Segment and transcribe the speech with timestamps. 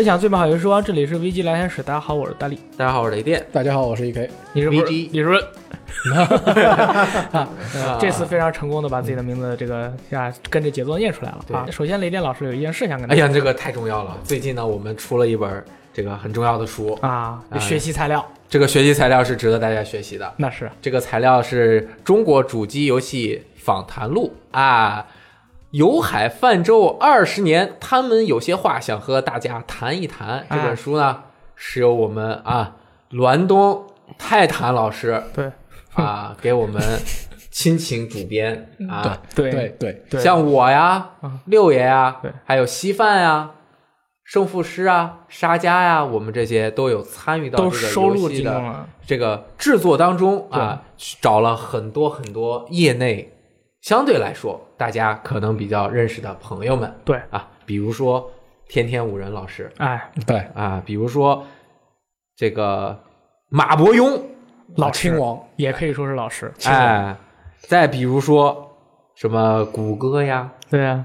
[0.00, 1.82] 分享最美好游戏时光，这里是 VG 聊天室。
[1.82, 2.58] 大家好，我是大力。
[2.74, 3.46] 大家好，我是雷电。
[3.52, 4.30] 大家好，我是 E K。
[4.54, 5.42] 你是不是 VG 李主任？
[7.32, 11.66] 啊，呃这次非常成功的把自己的名字这个啊跟着节奏念出来了啊。
[11.70, 14.16] 首先，雷电老师有一件事想跟大家哎呀，这个太重要了！
[14.24, 15.62] 最近呢，我们出了一本
[15.92, 20.32] 这个很重要的书，啊哎学习材料，这个学习材料是值得大家学习的。
[20.38, 25.06] 那是这个材料是中国主机游戏访谈录啊，
[25.70, 30.44] 游海泛舟二十年，他们有些话想和大家谈一谈。
[30.50, 31.22] 这本书呢，
[31.54, 32.76] 是由我们啊
[33.10, 33.86] 栾东
[34.18, 35.50] 泰坦老师对
[35.94, 36.82] 啊给我们
[37.50, 39.22] 亲情主编啊。
[39.34, 43.50] 对 对对，对像我呀嗯、六爷呀对，还有稀饭呀、
[44.24, 48.86] 胜负师啊、沙家呀，我们这些都有参与到这个收录游戏的。
[49.06, 50.82] 这个制作当中啊，
[51.20, 53.36] 找了很多很多业内
[53.82, 58.30] 相对来说大家可能比较认识的朋友们对，啊，比如说
[58.68, 61.44] 天天五人老师哎，对，啊，比如说
[62.36, 62.98] 这个
[63.48, 64.20] 马伯庸，
[64.76, 66.52] 老亲王，也可以说是老师。
[66.64, 67.16] 哎，
[67.58, 68.76] 再比如说
[69.16, 70.52] 什么谷歌呀。
[70.70, 71.04] 对啊，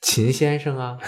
[0.00, 0.98] 秦先生啊，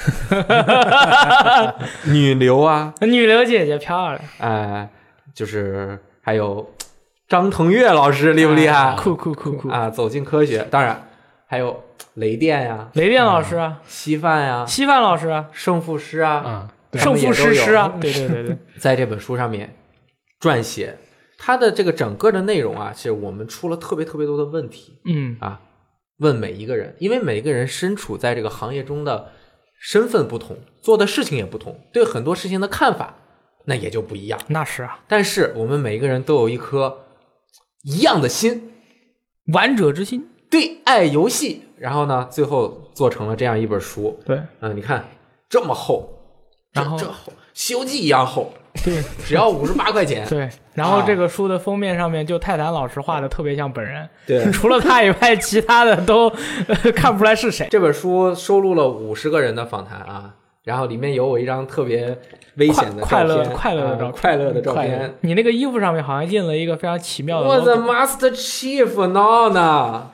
[2.06, 4.88] 女流啊，女流姐姐漂亮，哎、
[5.34, 6.68] 就是还有
[7.30, 8.96] 张腾岳老师厉不厉害？
[8.96, 9.68] 酷酷酷酷。
[9.68, 11.08] 啊，走进科学，当然
[11.46, 19.76] 还有雷电呀、雷电老师啊，稀饭呀、稀饭老师啊，胜负师啊，啊， 对胜负师师啊，对对对对，在这本书上面
[20.40, 20.98] 撰写。
[21.38, 25.60] 他的这个整个的内容啊，其实我们出了特别特别多的问题嗯，啊，
[26.18, 29.30] 问每一个人，因为每一个人身处在这个行业中的
[29.78, 33.14] 身份不同，做的事情也不同，对很多事情的看法
[33.66, 34.38] 那也就不一样。
[34.48, 36.98] 那是啊，但是我们每一个人都有一颗
[37.82, 38.72] 一样的心，
[39.52, 40.28] 玩者之心。
[40.50, 44.18] 对爱游戏，然后呢，最后做成了这样一本书。
[44.24, 44.40] 对。
[44.60, 45.08] 嗯，你看
[45.48, 46.08] 这么厚，
[46.72, 48.52] 然后这厚，《西游记》一样厚，
[48.84, 49.00] 对。
[49.24, 50.26] 只要五十八块钱。
[50.28, 56.28] 对，然后这个书的封面上面就泰坦老师画的特别像本人，对， 除了他以外，其他的都、
[56.66, 57.68] 呃看不出来是谁。
[57.70, 60.34] 这本书收录了五十个人的访谈啊，
[60.64, 62.16] 然后里面有我一张特别
[62.56, 65.14] 危险的快乐，快乐的照片啊快乐的照片。
[65.22, 70.10] 你那个衣服上面好像印了一个非常奇妙的我的 logo，Master Chief 闹呢？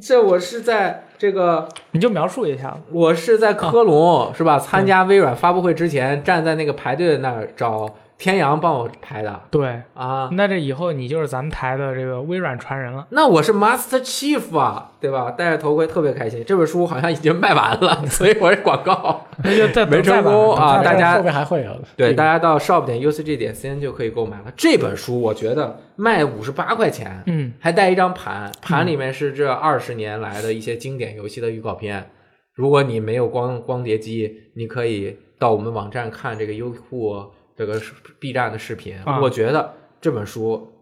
[0.00, 2.78] 这我是在这个 你就描述一下。
[2.92, 4.58] 我是在科隆、是嗯吧？
[4.58, 10.30] 参加微软发布会之前，站在那个排队的那儿找天阳帮我排的对，啊。
[10.32, 13.06] 那这以后你就是咱们台的这个微软传人了。
[13.10, 15.30] 那我是 Master Chief 啊，对吧？
[15.30, 16.42] 戴着头盔特别开心。
[16.46, 19.26] 这本书好像已经卖完了， 所以我是广告。
[19.44, 21.70] 那就再没成功啊大家后面还会有。
[21.96, 24.52] 对，大家到 shop 点 ucg 点 cn 就可以购买了。
[24.56, 32.10] 这本书我觉得卖五十八块钱，嗯，还带一张盘，盘里面是这二十年来的一些经典游戏的预告片。
[32.54, 37.22] 如果你没有光光碟机，你可以到我们网站看这个优酷
[37.56, 37.80] 这个
[38.18, 38.96] B 站的视频。
[39.04, 40.72] 啊我觉得这本书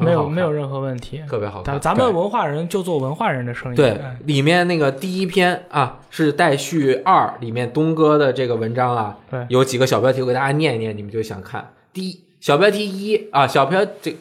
[0.00, 1.22] 没有没有任何问题。
[1.28, 1.96] 特别好看咱。
[1.96, 3.76] 们文化人就做文化人的生意。
[3.76, 11.72] 对哎，里面那个第一篇啊是待续二里面东哥的这个文章啊，对有几个小标题，我给大家念一念，你们就想看。
[11.92, 14.16] 第一小标题一啊，小标这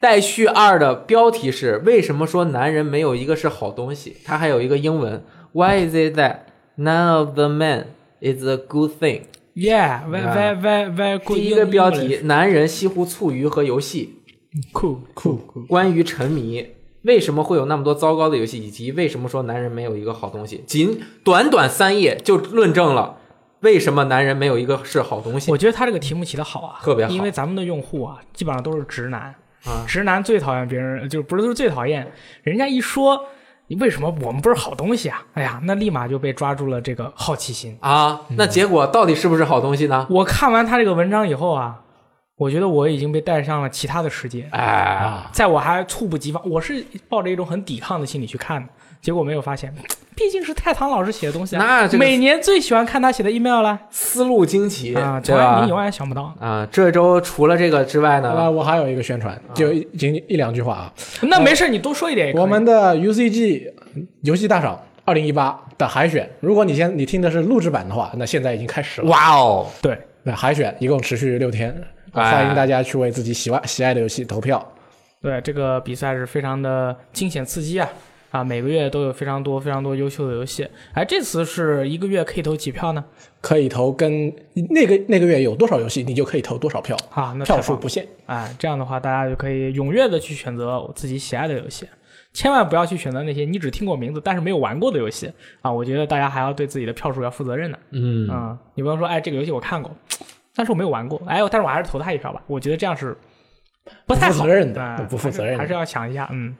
[0.00, 4.16] 待续二的标题是为什么说男人没有一个是好东西？
[4.24, 5.22] 它还有一个英文
[5.52, 6.38] ，Why is it that
[6.76, 7.84] none of the men
[8.20, 9.24] is a good thing？
[9.54, 11.38] 啊 very very very good。
[11.38, 14.18] 第一个标题，男人西湖醋鱼和游戏。
[14.72, 15.62] 酷酷酷。
[15.62, 16.66] 关于沉迷，
[17.02, 20.62] 为什么会有那么多糟糕的游戏，以及为什么说男人没有一个好东西？
[20.66, 23.18] 仅短短三页就论证了
[23.60, 29.34] 为什么男人没有一个是好东西我觉得他这个题目起的好啊，特别好因为咱们的用户啊，基本上都是直男，
[29.64, 29.84] 啊！
[29.86, 32.10] 直男最讨厌别人，就是不是最讨厌，
[32.42, 33.24] 人家一说
[33.72, 35.24] 你为什么我们不是好东西啊？
[35.32, 37.74] 哎呀，那立马就被抓住了这个好奇心。
[37.80, 40.06] 啊，那结果到底是不是好东西呢？
[40.10, 41.80] 我看完他这个文章以后啊，
[42.36, 48.68] 我觉得我已经被带上了其他的世界，哎，啊，在我还猝不及防，我是抱着一种很抵抗的心理去看的，
[49.02, 49.74] 结果没有发现，
[50.14, 51.58] 毕竟是太堂老师写的东西啊。
[51.58, 55.82] 那这个每年最喜欢看他写的 email 了思路惊奇啊，对吧你永？
[55.82, 56.32] 远想不到。
[56.38, 60.92] 啊，这周除了这个之外那呢，我还有一个宣传，就仅一两句话啊。
[61.22, 62.32] 那没事，你多说一点。
[62.36, 63.72] 我们的 UCG
[64.22, 69.08] 游戏大赏二零一八的海选，如果你先你听的是录制版的话，那现在已经开始了。
[69.08, 71.74] 哇哦，对那海选一共持续六天，
[72.12, 74.64] 哎欢迎大家去为自己喜欢喜爱的游戏投票。
[75.20, 77.88] 对，这个比赛是非常的惊险刺激啊！
[78.32, 80.66] 啊，每个月都有非常多非常多优秀的游戏。
[80.94, 83.04] 哎，这次是一个月可以投几票呢？
[83.40, 84.34] 可以投跟
[84.70, 88.04] 那个那个月有多少游戏，你就可以投多少票，啊，那票数不限。
[88.26, 91.86] 哎，这样的话大家就可以踊跃的去选择我自己喜爱的游戏。
[92.32, 95.30] 千万不要去选择那些你只听过名字但是没有玩过的游戏
[95.60, 95.70] 啊！
[95.70, 97.78] 我觉得大家还要对自己的票数要负责任的。
[97.90, 99.94] 嗯嗯，你不能说哎这个游戏我看过，
[100.54, 102.42] 但是我没有玩过，哎，但是我还是投他一票吧。
[102.46, 103.14] 我觉得这样是
[104.06, 106.26] 不太好不负责任的不负责任的还是还是要想一下。
[106.32, 106.56] 嗯，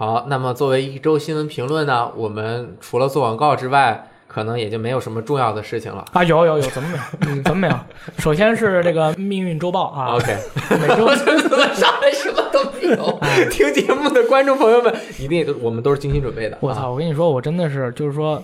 [0.00, 6.02] 好，那么作为一周新闻评论呢，我们除了做广告之外，可能也就没有什么重要的事情了。
[6.14, 7.02] 啊，有有有，怎么没有？
[7.28, 7.78] 嗯，怎么没有？
[8.16, 10.34] 首先是这个命运周报啊，OK，
[10.80, 13.20] 每周怎么上来什么都没有？
[13.50, 16.56] 听节目的观众朋友们，一定都我们都是精心准备的。
[16.56, 16.58] 啊！
[16.62, 16.90] 我操！
[16.90, 18.42] 我跟你说，我真的是，就是说，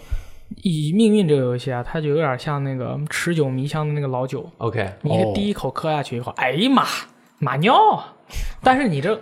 [0.63, 6.85] 以命运这个游戏啊，它就有点像那个持久迷香的那个老酒，OK，哦你第一口喝下去以后，哎呀妈，
[7.39, 7.75] 马尿！
[8.63, 9.19] 但是你这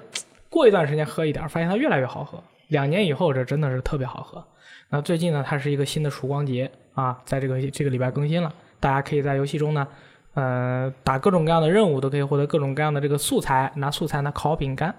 [0.55, 2.41] 过一段时间喝一点，发现它越来越好喝。
[2.69, 4.43] 两年以后，这真的是特别好喝。
[4.89, 9.85] 那最近呢，它是一个新的曙光节啊，在这个这个礼拜更新了，大家可以在游戏中呢，
[10.35, 14.95] 呃，打各种各样的任务，都可以获得各种各样的这个素材，拿素材呢烤饼干，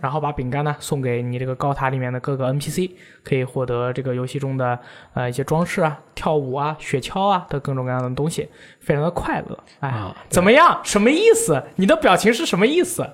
[0.00, 4.78] 然后把饼干呢送给你这个高塔里面的各个 NPC，可以获得这个游戏中的
[5.12, 8.48] 呃一些装饰啊、跳舞啊、雪橇啊的各种各样的东西，
[8.80, 9.58] 非常的快乐。
[9.80, 10.80] 哎，啊怎么样？
[10.82, 11.62] 什么意思？
[11.76, 13.06] 你的表情是什么意思？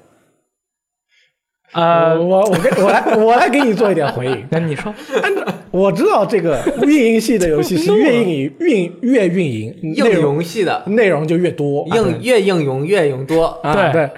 [1.72, 4.44] 呃，我我给我来我来给你做一点回应。
[4.50, 4.94] 那你说，
[5.70, 13.46] 我知道这个运营系的游戏是 越运营运越运营应内容用系的内容就越多，应越应用越用多。
[13.62, 14.10] 啊对对。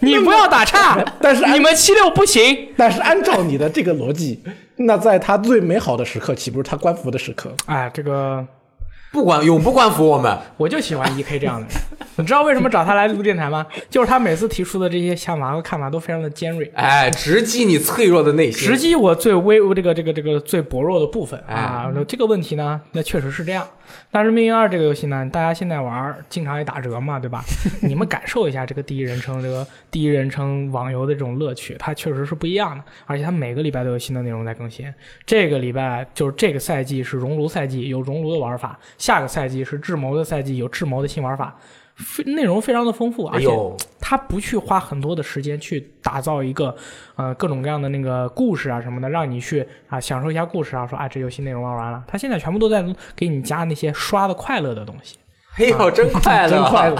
[0.00, 2.68] 你不要打岔，但是你们七六不行。
[2.76, 4.38] 但是按照你的这个逻辑，
[4.76, 7.50] 那在他最美好的时刻，岂不是他官服的时刻？
[7.64, 8.46] 哎，这个
[9.16, 10.38] 不管永不关服我们。
[10.58, 11.74] 我就喜欢 E K 这样的人。
[12.16, 13.64] 你知道为什么找他来录电台吗？
[13.88, 18.68] 就是他每次提出的这些想法和看法都非常的尖锐，哎，直击你脆弱的内心。
[18.68, 21.90] 直击我最微这个这个这个最薄弱的部分哎啊。
[21.94, 23.66] 那这个问题呢，那确实是这样。
[24.10, 27.42] 但是《命运二》这个游戏呢，大家现在玩儿经常也打折嘛，对吧？
[27.82, 32.84] 你们感受一下这个第一人称这个第一人称网游的这种乐趣，它确实是不一样的。
[33.06, 34.92] 而且它每个礼拜都有新的内容在更新。
[35.24, 41.56] 这个礼拜就是这个赛季是熔炉赛季，有熔炉的玩法；下个赛季是智谋的赛季，有智谋的新玩法。
[41.96, 43.48] 非内容非常的丰富，而且
[44.00, 46.74] 他不去花很多的时间去打造一个
[47.16, 52.84] 呃各种各样的那个故事啊什么的，让你去啊享受一下故事啊，说啊这游戏内容玩完了，他现在全部都在
[53.14, 55.16] 给你加那些刷的快乐的东西。
[55.56, 56.96] 嘿呦，真快乐，真快乐！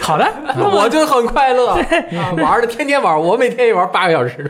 [0.00, 0.24] 好的，
[0.72, 1.70] 我就很快乐
[2.16, 4.48] 啊，玩的天天玩，我每天也玩八个小时，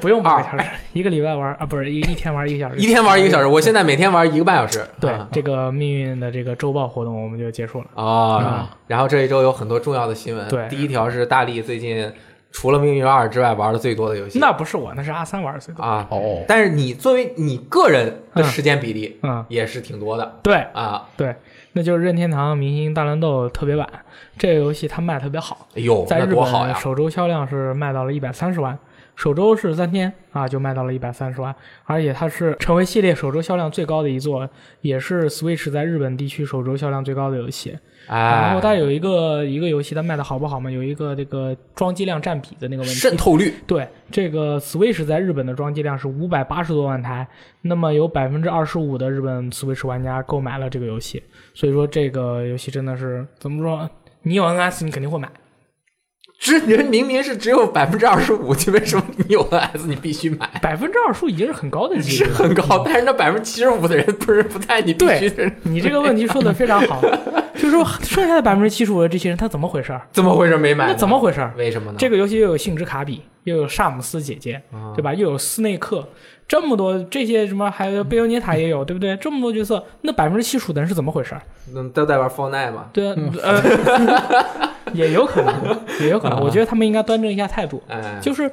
[0.00, 3.46] 不用八个小时，一个礼拜玩啊不是一一天玩一个小时，一天玩一个小时。
[3.48, 4.86] 我现在每天玩一个半小时。
[5.00, 7.86] 对啊这个命运的这个周报活动我们就结束了。
[7.94, 10.46] 哦，然后这一周有很多重要的新闻。
[10.46, 12.12] 嗯对第一条是大力最近
[12.52, 15.82] 除了《命运二》之外玩的最多的游戏那不是我，那是阿三玩的最多。
[15.82, 16.06] 啊。
[16.10, 21.04] 哦，但是你作为你个人的时间比例嗯，也是挺多的对啊。
[21.16, 21.34] 对，
[21.72, 23.88] 那就是任天堂明星大乱斗特别版
[24.36, 25.68] 这个游戏，它卖特别好。
[25.74, 26.74] 哎呦，那在日本多好呀！
[26.74, 28.76] 首周销量是卖到了一百三十万，
[29.16, 31.54] 首周是三天啊就卖到了一百三十万，
[31.84, 34.48] 而且它是成为系列首周销量最高的一座，
[34.80, 37.76] 也是 Switch 在日本地区首周销量最高的游戏。
[38.06, 40.70] 然哎后，它有一个一个游戏它卖的好不好嘛？
[40.70, 42.94] 有一个这个装机量占比的那个问题。
[42.94, 47.28] 渗透率对，这个 Switch 在日本的装机量是五百八十多万台，
[47.62, 51.22] 那么有百分之二十五的日本 Switch 玩家购买了这个游戏，
[51.58, 53.90] 所以说这个游戏真的是怎么说？
[54.22, 55.28] 你有 NS 你肯定会买。
[56.38, 60.48] 这人明明是只有百分之二十五，就为什么你有 NS 你必须买？
[60.62, 62.26] 百分之二十五已经是很高的几是。
[62.26, 67.02] 很高，但是那百分之七十五的人不是不在你必须的，你这个问题说的非常好，
[67.58, 70.06] 就是说剩下的百分之七十五的这些人他怎么回事儿？
[70.12, 70.86] 怎么回事没买？
[70.86, 71.52] 那怎么回事儿？
[71.56, 71.96] 为什么呢？
[71.98, 75.12] 这个游戏又有性之卡比，又有萨姆斯姐姐，啊对吧？
[75.12, 76.08] 又有斯内克，
[76.48, 79.14] 这么多这些什么，还有贝欧尼塔也有，对不对？
[79.18, 81.36] 这么多角色，那百分之七十五的人是怎么回事
[81.92, 82.86] 都在玩 Fortnite 嘛？
[82.90, 83.62] 对啊，呃，
[84.94, 86.40] 也有可能，也有可能。
[86.40, 88.50] 我觉得他们应该端正一下态度，哎，就是，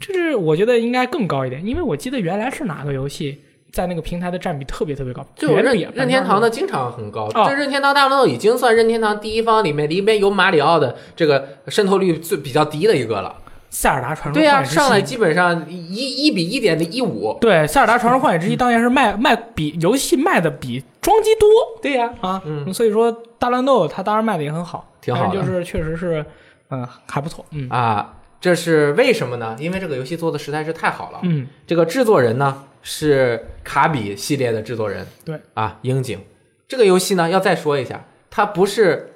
[0.00, 3.40] 就是我觉得应该更高一点，因为我记得原来是哪个游戏
[3.70, 13.36] 在那个平台的占比特别特别高，就任任天堂的经常很高，哦这任天堂大乱斗已经算任天堂第一方里面里面有马里奥的这个渗透率最比较低的一个了。
[13.74, 17.36] 塞尔达传说对呀、上来基本上一一比一点的一五。
[17.40, 21.48] 对《塞尔达传说旷野之息》当年是卖卖比游戏卖的比装机多
[21.82, 26.24] 对呀、啊，嗯所以说大乱斗它当然卖的也很好，挺好的就是确实是
[26.70, 29.56] 嗯还不错，嗯啊，这是为什么呢？
[29.58, 31.18] 因为这个游戏做的实在是太好了。
[31.22, 36.20] 嗯这个制作人呢是卡比系列的制作人，对啊，樱井。
[36.68, 39.13] 这个游戏呢要再说一下，它不是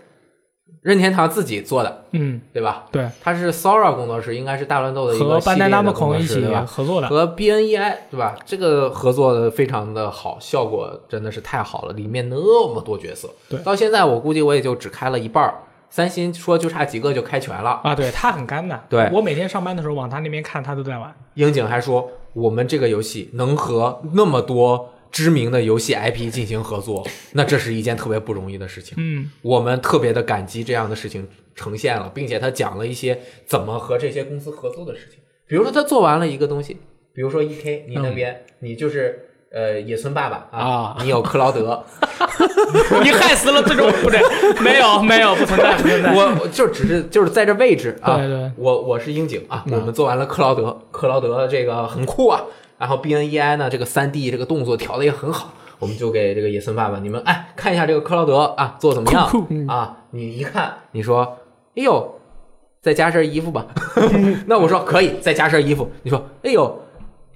[0.82, 2.85] 任天堂自己做的，嗯对吧？
[2.90, 6.64] 对，它是 Sora 工作室，应该是大乱斗的一和个系列的工作对吧？
[6.66, 8.37] 合作的，和 BNEI 对吧？
[8.47, 15.54] 这个合作的非常的好，效果真的是太好了，里面那么多角色，对到现在我估计我也就只开了一半儿。
[15.90, 17.80] 三星说就差几个就开全了。
[17.82, 28.94] 啊，对他很干的，对我每天上班的时候往他那边看，他都在玩，樱井还说，我们这个游戏能和那么多知名的游戏 IP 进行合作，那这是一件特别不容易的事情。
[28.98, 29.30] 嗯。
[29.42, 35.18] 我们特别的感激这样的事情呈现了，并且他讲了一些怎么和这些公司合作的事情。
[35.46, 36.76] 比如说，他做完了一个东西，
[37.14, 39.18] 比如说 E K，你那边、你就是
[39.50, 41.82] 呃野村爸爸啊你有克劳德，
[43.02, 44.20] 你害死了最终不对，
[44.62, 46.14] 没有没有不存在不存在。
[46.14, 48.52] 我我就只是就是在这位置啊，对对。
[48.56, 52.44] 我我是樱井啊，我们做完了克劳德，克劳德这个很酷啊，
[52.78, 59.97] 然后 B N E I 呢这个三 D 这个动作调的也很好，我们就给这个野森爸爸，你们哎看一下这个克劳德啊做怎么样酷啊？
[60.12, 61.38] 你一看你说，
[61.76, 62.20] 哎呦，
[62.80, 63.66] 再加身衣服吧，
[64.47, 66.82] 那我说可以，再加身衣服，你说，哎呦。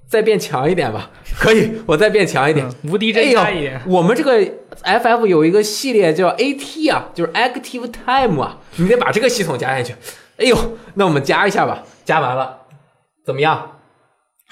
[0.09, 1.09] 再变强一点吧，
[1.39, 2.69] 可以，我再变强一点。
[2.85, 4.39] 无敌真加一点，，我们这个
[4.85, 9.95] FF 有一个系列叫 AT 啊，就是 Active Time 啊，你得把这个系统加进去。
[10.37, 10.55] 哎呦，
[10.97, 12.59] 那我们加一下吧，加完了
[13.25, 13.79] 怎么样？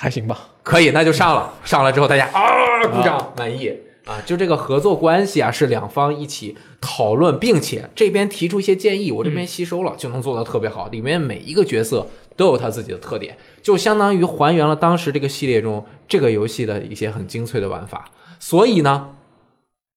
[0.01, 0.49] 还行吧。
[0.63, 1.53] 可以，那就上了。
[1.63, 3.69] 上了之后大家啊鼓掌，满意
[4.07, 4.21] 啊。
[4.25, 10.89] 就这个合作关系啊，是两方一起讨论，并且这边提出一些建议，我这边吸收了，就能做得特别好。
[10.89, 18.11] 里面每一个角色都有他自己的特点，就相当于还原了当时这个系列中这个游戏的一些很精粹的玩法。
[18.39, 19.11] 所以呢，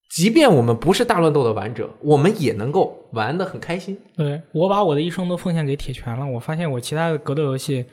[0.10, 3.98] 即便我们不是大乱斗的玩者，我们也能够玩得很开心。
[4.18, 7.86] 对我把我的一生都奉献给铁拳了，我发现我其他的格斗游戏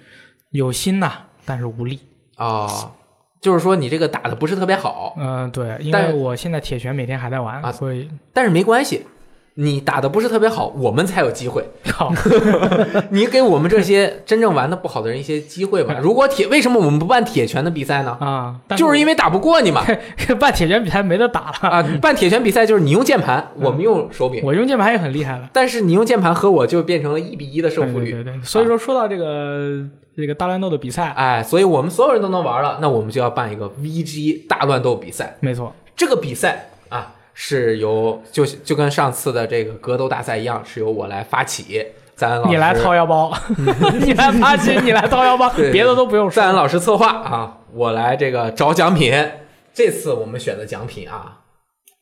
[0.50, 1.12] 有心呐，
[1.50, 1.99] 但是无力。
[2.37, 2.92] 啊，
[3.40, 9.04] 就是说你这个打的不是特别好，嗯、对，因但为我现在铁拳每天还在玩，啊所以但是没关系，
[9.54, 11.69] 你打的不是特别好，我们才有机会。
[11.92, 12.12] 好，
[13.11, 15.99] 你给我们这些真正玩的不好的人一些机会吧。
[16.00, 18.16] 如果铁，为什么我们不办铁拳的比赛呢？
[18.21, 19.85] 啊，但就是因为为打不过你嘛。
[20.40, 25.50] 办铁拳比赛没得打了，啊，办铁拳比赛就是你用键盘，我们用手柄，我用键盘也很厉害了。
[25.52, 28.12] 但是你用键盘和我就变成了一比一的胜负率。
[28.12, 29.85] 对对对对，所以说说到这个、
[30.17, 35.37] 这个大乱斗的比赛，哎，所以我们所有人都能玩了，那我们就要办一个 VG 大乱斗比赛。
[35.40, 41.87] 没错，这个比赛啊，是由就就跟上次的这个格斗大赛一样，是由我来发起。
[42.17, 43.33] 赞恩老师，你来掏腰包，
[44.05, 46.55] 你来发起，你来掏腰包，别的都不用说赞恩。
[46.55, 49.14] 老师策划啊，我来这个找奖品。
[49.73, 51.38] 这次我们选的奖品啊，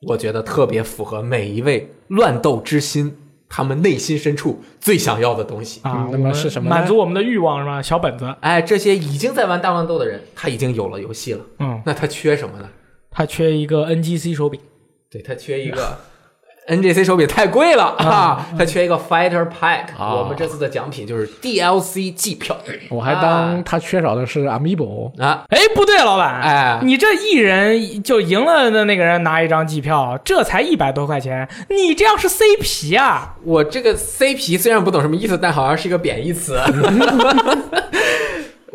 [0.09, 3.17] 我觉得特别符合每一位乱斗之心
[3.49, 5.81] 他们内心深处最想要的东西。
[5.83, 7.81] 啊嗯，那么是什么满足我们的欲望是吧？
[7.83, 12.69] 小本子，哎，这些已经在玩大乱斗的人，他已经有了游戏了，嗯，那他缺什么呢？
[13.11, 14.61] 他缺一个 NGC 手柄，
[15.11, 15.99] 对他缺一个
[16.69, 19.97] NGC 手柄太贵了啊，他缺一个 Fighter Pack。
[19.99, 22.57] 啊我们这次的奖品就是 DLC 季票
[22.91, 33.35] 我还当他缺少的是 Amiibo，啊，哎，不对，老板，哎你这一人就赢了的那个人拿一张机票，这才一百多块钱，你这样是 CP 啊？
[33.45, 36.59] 我这个 CP 虽然不懂什么意思，但好像是一个贬义词。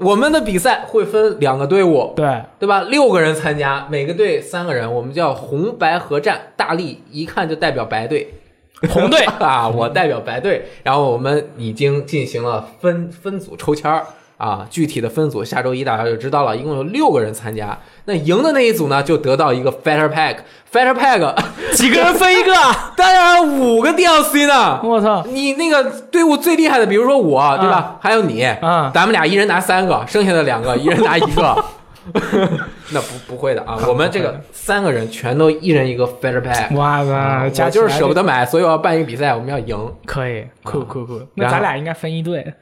[0.04, 2.82] 我们的比赛会分两个队伍，对，对吧？
[2.82, 6.40] 六个人参加，每个队三个人，我们叫红白合战。
[6.56, 8.34] 大力一看就代表白队，
[8.90, 10.66] 红队 啊，我代表白队。
[10.84, 14.06] 然后我们已经进行了分分组抽签儿
[14.38, 16.56] 啊，具体的分组下周一大家就知道了。
[16.56, 20.38] 一共有六个人参加，那赢的那一组呢，就得到一个 Fighter Pack。
[20.72, 21.36] Fighter Pack
[21.76, 22.54] 几个人分一个？
[22.98, 24.80] 当然五个 DLC 呢。
[24.84, 25.24] 我操！
[25.28, 27.98] 你那个队伍最厉害的，比如说我，对吧？
[28.02, 31.64] 还有你，啊咱们俩一人拿三个，剩下的两个 一人拿一个。
[32.92, 36.76] 那不不会的啊，我们这个三个人全都一人一个 Fighter Pack。
[36.76, 39.94] 哇塞，我就是舍不得，买，所以我要办一个比赛，我们要赢。
[40.06, 41.22] 可以，酷酷酷。
[41.36, 42.54] 那咱俩应该分一队，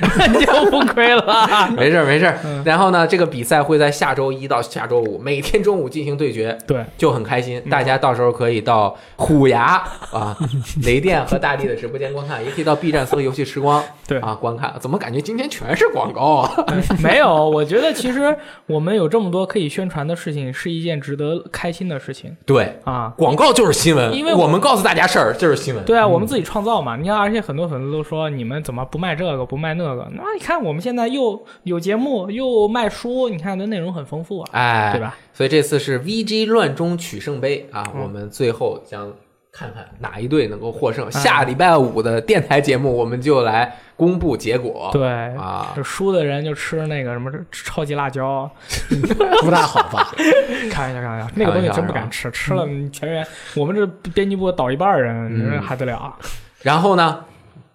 [0.40, 1.48] 就不亏了。
[1.76, 2.32] 没事儿没事
[2.64, 7.62] 然后呢，这个比赛会在下周一到下周五每天中午进行对决，对，就很开心。
[7.70, 9.82] 大家到时候可以到虎牙
[10.12, 10.36] 啊、
[10.84, 14.72] 雷电和大力的直播间观看，也可以到 B 站搜“游戏时光”对啊观看。
[14.80, 16.64] 怎么感觉今天全是广告啊？
[17.02, 18.36] 没有，我觉得其实
[18.66, 23.12] 我们有这么多可以宣传的事情，是一件值得开心的事情对，啊。
[23.16, 25.82] 广告就是新闻，因为我我们告诉大家事儿就是新闻。
[25.84, 26.96] 对啊，我们自己创造嘛。
[26.96, 30.08] 你看，而且很多粉丝都说你们怎么不卖这个不卖那个？
[30.14, 35.16] 那你看我们现在又有节目又卖书，你看的内容很丰富啊，哎，对吧？
[35.32, 39.12] 所以这次是 VG 乱中取胜杯啊，嗯我们最后将
[39.52, 41.10] 看看哪一队能够获哎胜。
[41.10, 44.90] 下礼拜五的电台节目，我们就来公布结果。
[44.92, 48.50] 对啊就输的人就吃那个什么超级辣椒，
[49.42, 50.12] 不大好吧？
[50.70, 53.24] 开玩笑，开玩笑，那个东西真不敢吃，吃了全员
[53.54, 56.16] 我们这编辑部倒一半人，嗯你说还得了啊？
[56.62, 57.24] 然后呢，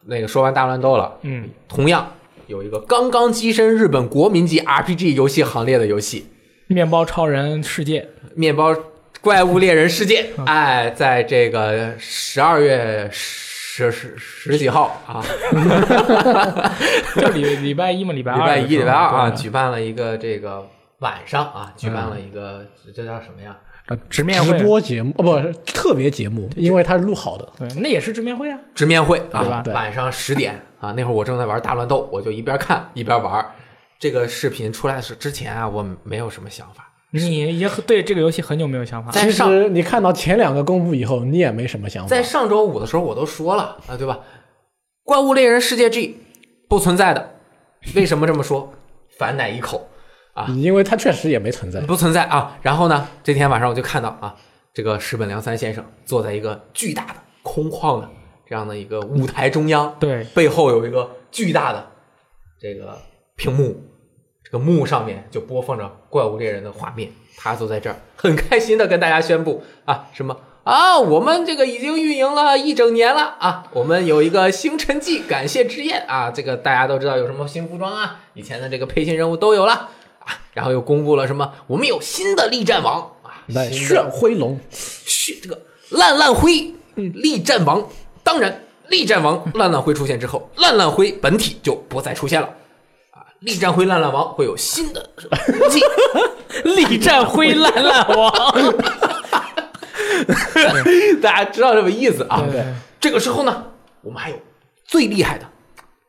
[0.10, 2.12] 那个说完大乱斗了，嗯，同样
[2.48, 6.28] 有一个刚刚跻身日本国民级 RPG 游戏行列的游戏
[6.68, 8.02] 面包超人世界，
[8.36, 8.76] 《面包
[9.22, 10.46] 怪物猎人世界》，嗯。
[10.46, 15.24] 哎，在这个十二月十十十几号啊，
[17.16, 20.68] 就礼礼拜一嘛， 礼拜二礼拜一、礼拜二啊，举办了一个这个
[21.00, 23.56] 晚上啊举办了一个这叫什么呀？
[23.90, 27.48] 直直面会，播节目哦，不是特别节目，因为它是录好的。
[27.58, 28.60] 对，那也是直面会啊。
[28.76, 33.46] 直面会啊对晚上十点啊，那会儿我正在玩大乱斗，我就一边看一边玩。
[34.00, 36.86] 这个视频出来的时之前啊，我没有什么想法。
[37.12, 42.22] 你也对这个游戏很久没有想法，其实你看到前两个公布以后，你也没什么想法在。
[42.22, 44.20] 上周五的时候我都说了啊，对吧？
[45.04, 46.18] 怪物猎人世界 G
[46.68, 47.32] 不存在的，
[47.96, 48.72] 为什么这么说？
[49.18, 49.90] 反奶一口，
[50.56, 51.80] 因为它确实也没存在。
[51.82, 52.58] 不存在啊。
[52.62, 54.36] 然后呢，这天晚上我就看到啊，
[54.74, 58.10] 这个石本良三先生坐在一个巨大的空旷的
[58.48, 61.92] 这样的一个舞台中央，对，背后有一个巨大的
[62.60, 62.98] 这个
[63.36, 63.84] 屏幕，
[64.44, 67.12] 这个幕上面就播放着怪物猎人的画面。
[67.42, 79.90] 他坐在这儿，很开心的跟大家宣布啊，什么啊，我们这个已经运营了一整年了啊，我们有一个星辰记感谢之宴啊，这个大家都知道有什么新服装啊，以前的这个配信任务都有了啊，
[80.60, 83.00] 然后又公布了什么，我们有新的力战王。
[83.24, 83.40] 啊，
[83.72, 85.58] 炫辉龙，炫这个
[85.92, 87.88] 烂烂灰力战王，
[88.24, 92.50] 当然力战王烂烂灰出现之后，烂烂灰本体就不再出现了。
[93.12, 95.80] 啊，力战灰烂烂王会有新的武器，
[96.76, 98.34] 力战灰烂烂王。
[101.22, 102.44] 大家知道什么意思啊？
[102.52, 102.66] 对，
[103.00, 103.64] 这个时候呢，
[104.02, 104.36] 我们还有
[104.84, 105.50] 最厉害的，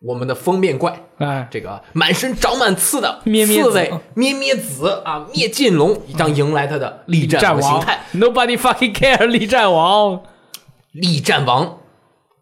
[0.00, 0.98] 我们的封面怪。
[1.18, 8.00] 哎，这个满身长满刺的咩咩子刺猬咩咩子啊，灭尽龙将迎来他的力战 战王王形态。
[8.14, 10.22] ，Nobody fucking care，力战王。
[10.92, 11.78] 力战王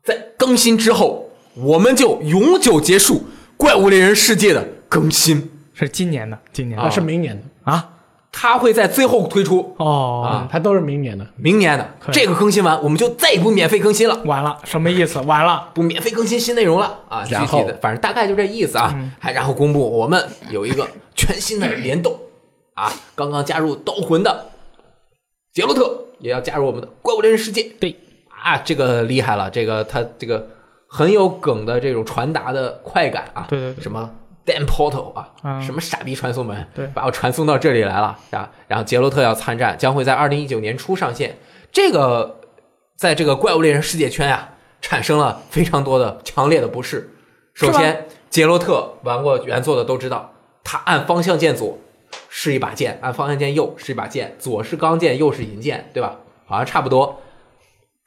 [0.02, 5.50] 在更新之后，我们就永久结束怪物猎人世界的更新。
[5.74, 7.90] 是今年的，今年那的是明年的啊
[8.40, 9.74] 它会在最后推出。
[9.78, 11.26] 哦，啊，它都是明年的。
[11.34, 11.84] 明年的。
[12.12, 15.18] 这个更新完，我们就再也不免费更新了，完了，什么意思？
[15.22, 17.00] 完了，不免费更新新内容了。
[17.08, 17.24] 啊！
[17.24, 18.94] 具然后体的，反正大概就这意思啊。
[19.18, 22.16] 还然后公布我们有一个全新的联动。
[22.74, 24.46] 啊，刚刚加入刀魂的
[25.52, 27.64] 杰洛特也要加入我们的怪物猎人世界。
[27.80, 27.96] 对，
[28.28, 30.46] 啊，这个厉害了，这个他这个
[30.86, 33.82] 很有梗的这种传达的快感啊，对对对。
[33.82, 34.08] 什么
[34.48, 41.36] damn portal 啊，啊什么傻逼传送门，对把我传送到这里来了啊，然后杰洛特要参战，将会在二零一九年初上线，
[41.70, 42.40] 这个
[42.96, 47.10] 在这个怪物猎人世界圈啊，产生了非常多的强烈的不适。
[47.52, 50.32] 首先，杰洛特玩过原作的都知道，
[50.64, 51.76] 他按方向键左
[52.28, 56.16] 是一把剑，按方向键右是一把剑，左是钢剑，右是银剑，对吧？
[56.46, 57.20] 好像差不多。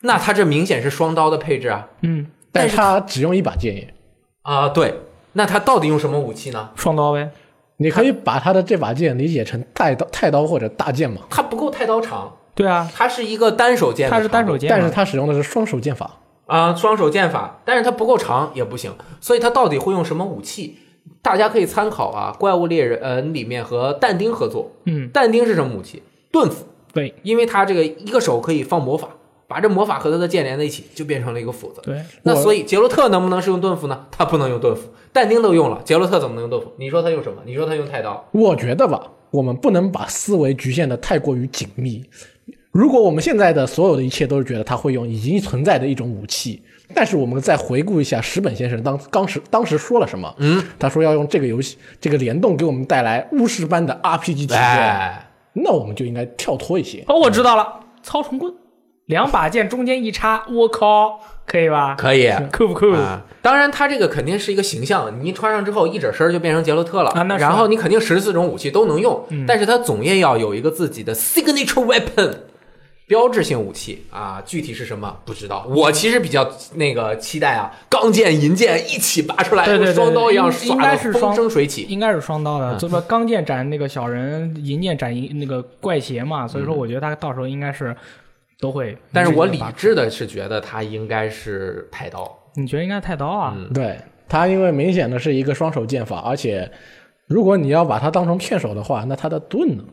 [0.04, 1.88] 那他这明显是双刀的配置啊！
[2.01, 3.93] 嗯，但是他只用一把剑耶，
[4.41, 4.99] 啊，对，
[5.34, 6.70] 那他到底用什么武器呢？
[6.76, 7.32] 双刀呗。
[7.78, 11.22] 你可以把他的这把剑理解成太刀、太刀或者大剑嘛。
[11.30, 20.78] 他不够太刀长，对啊，它是一个单手剑它是单手剑，但是它使用的是双手剑法，啊，双手剑法，但是它不够长也不行，所以它到底会用什么武器？
[21.24, 26.04] 大家可以参考啊，《怪物猎人》呃里面和但丁合作，嗯，但丁是什么武器？
[26.32, 27.15] 盾斧，对。
[27.24, 29.10] 因为他这个一个手可以放魔法，
[29.52, 31.82] 把这魔法和他的剑连在一起，就变成了一个斧子。
[31.84, 34.08] 对，那所以杰洛特能不能是用盾斧呢？
[34.10, 36.72] 他不能用盾斧，但丁都用了，杰洛特怎么能用盾斧？
[36.78, 37.42] 你说他用什么？
[37.46, 38.26] 你说他用太刀？
[38.32, 42.02] 我觉得吧，我们不能把思维局限的太过于紧密。
[42.72, 46.64] 如果我们现在的所有的一切都是觉得他会用已经存在的一种武器，
[46.96, 50.34] 但是我们再回顾一下石本先生当当时当时说了什么？
[50.38, 57.04] 嗯，他说要用这个游戏这个联动给我们带来巫师般的 RPG 体验，哎，那我们就应该跳脱一些。
[57.08, 57.68] 哦，我知道了，
[58.02, 58.54] 操虫棍，
[59.12, 61.95] 两把剑中间一插，我靠，可以吧？
[61.97, 62.32] 可以。
[62.52, 62.91] 酷不酷？
[62.93, 67.12] 啊，当然，他这个肯定是一个形象，你一穿上之后，一整身就变成杰洛特了。
[67.12, 72.34] 啊那是然后你肯定十四种武器都能用，但是他总也要有一个自己的 signature weapon，
[73.06, 75.67] 标志性武器啊，具体是什么不知道。
[75.67, 81.82] 我其实比较那个期待啊，钢剑、银剑一起拔出来，对对对跟双刀一样应耍的风是双生水起。
[81.89, 87.93] 应该是双刀嗯的，这么钢剑斩那个小人，银剑斩银那个怪邪嘛，所以说我觉得他到时候应该是
[88.62, 88.93] 都会。
[88.93, 93.54] 嗯但是我理智的是觉得他应该是太刀，你觉得应该太刀啊？
[93.58, 96.71] 嗯对他，因为明显的是一个双手剑法，而且
[97.28, 99.84] 如果你要把它当成片手的话，那他的盾呢？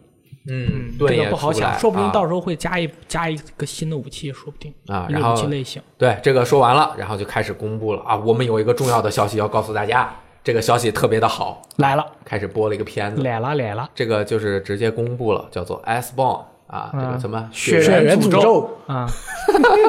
[0.51, 5.83] 嗯，对这个不好出来想，说不定啊到时候会加一加一个新的武器，说不定啊然后武器类型。
[5.99, 19.09] 对，这个说完了，然后就开始公布了啊，我们有一个重要的消息要告诉大家，这个消息特别的好，来了，开始播了一个片子，来了，来了这个就是直接公布了，叫做 S Born 啊，这个嗯什么血血缘诅咒啊！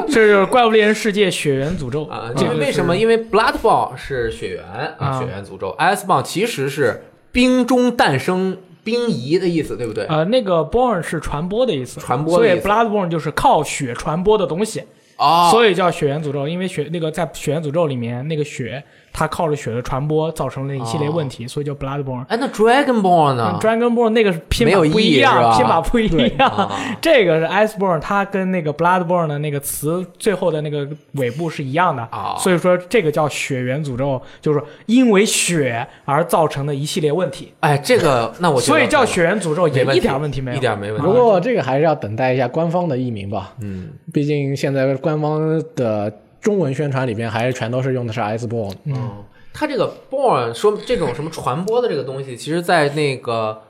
[0.08, 2.96] 这是怪物猎人世界血缘诅咒啊，这为为什么？
[2.96, 10.06] 因为 Bloodborne 是血缘啊，啊血缘诅咒，S Born 其实是冰中诞生冰仪的意思，对不对？
[10.06, 14.82] 呃，那个 born 是传播的意思，所以传播的意思 bloodborne 就是靠血传播的东西，
[15.18, 16.48] 哦，所以叫血缘诅咒。
[16.48, 22.24] 因为血那个在血缘诅咒里面，那个血它靠着血的传播造成了一系列问题，所以叫 Bloodborne。
[22.26, 26.48] 哎，那 Dragonborn 呢？Dragonborn 那个是拼法不一样，拼法不一样。
[26.48, 26.70] 啊。
[27.00, 41.06] 这个是 Iceborne，它跟那个 Bloodborne 的那个词最后的那个尾部是一样的，啊所以说这个叫血缘诅咒，就是说因为血而造成的一系列问题，哎，这个那我所以叫血缘诅咒也没问题一点问题没有，一点没问题。
[41.06, 48.74] 不过这个还是要等待一下官方的译名吧，嗯，毕竟现在官方的中文宣传里边还是全都是用的是 Iceborne。
[48.84, 53.60] 嗯，它这个 born 说这种什么传播的这个东西，其实在那个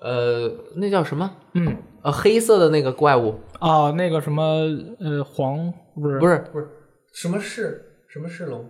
[0.00, 1.30] 呃，那叫什么？
[1.54, 4.42] 嗯，呃，黑色的那个怪物，啊，那个什么
[4.98, 6.18] 呃黄不是。
[6.18, 6.68] 不是不是。
[7.12, 8.64] 什么是什么是龙？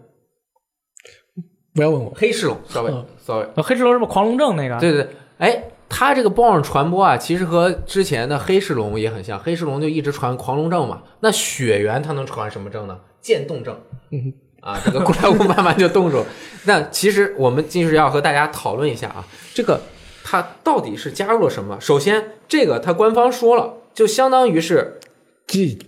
[1.74, 3.06] 不要问我，黑市龙，sorry 嗯。
[3.18, 4.78] sorry，呃黑市龙是不是狂龙症那个？
[4.80, 12.98] 对对对，哎，它这个 born 传播啊，其实和之前的黑市龙也很像，黑市龙就一直传狂龙症嘛，那血缘它能传什么症呢？
[13.20, 13.78] 渐冻症。
[14.10, 16.22] 嗯啊，这个怪物慢慢就冻住。
[16.66, 19.80] 那其实我们就是要和大家讨论一下啊，这个
[20.22, 21.80] 它到底是加入了什么？
[21.80, 25.00] 首先，这个它官方说了，就相当于是
[25.46, 25.78] G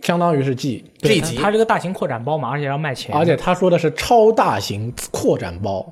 [0.00, 5.86] 相当于是 G G 级它集它是个大型扩展包嘛，而且要卖钱，而且他说的是超大型扩展包，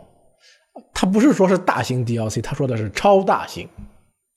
[0.95, 3.69] 他不是说是大型 DLC，他说的是超大型。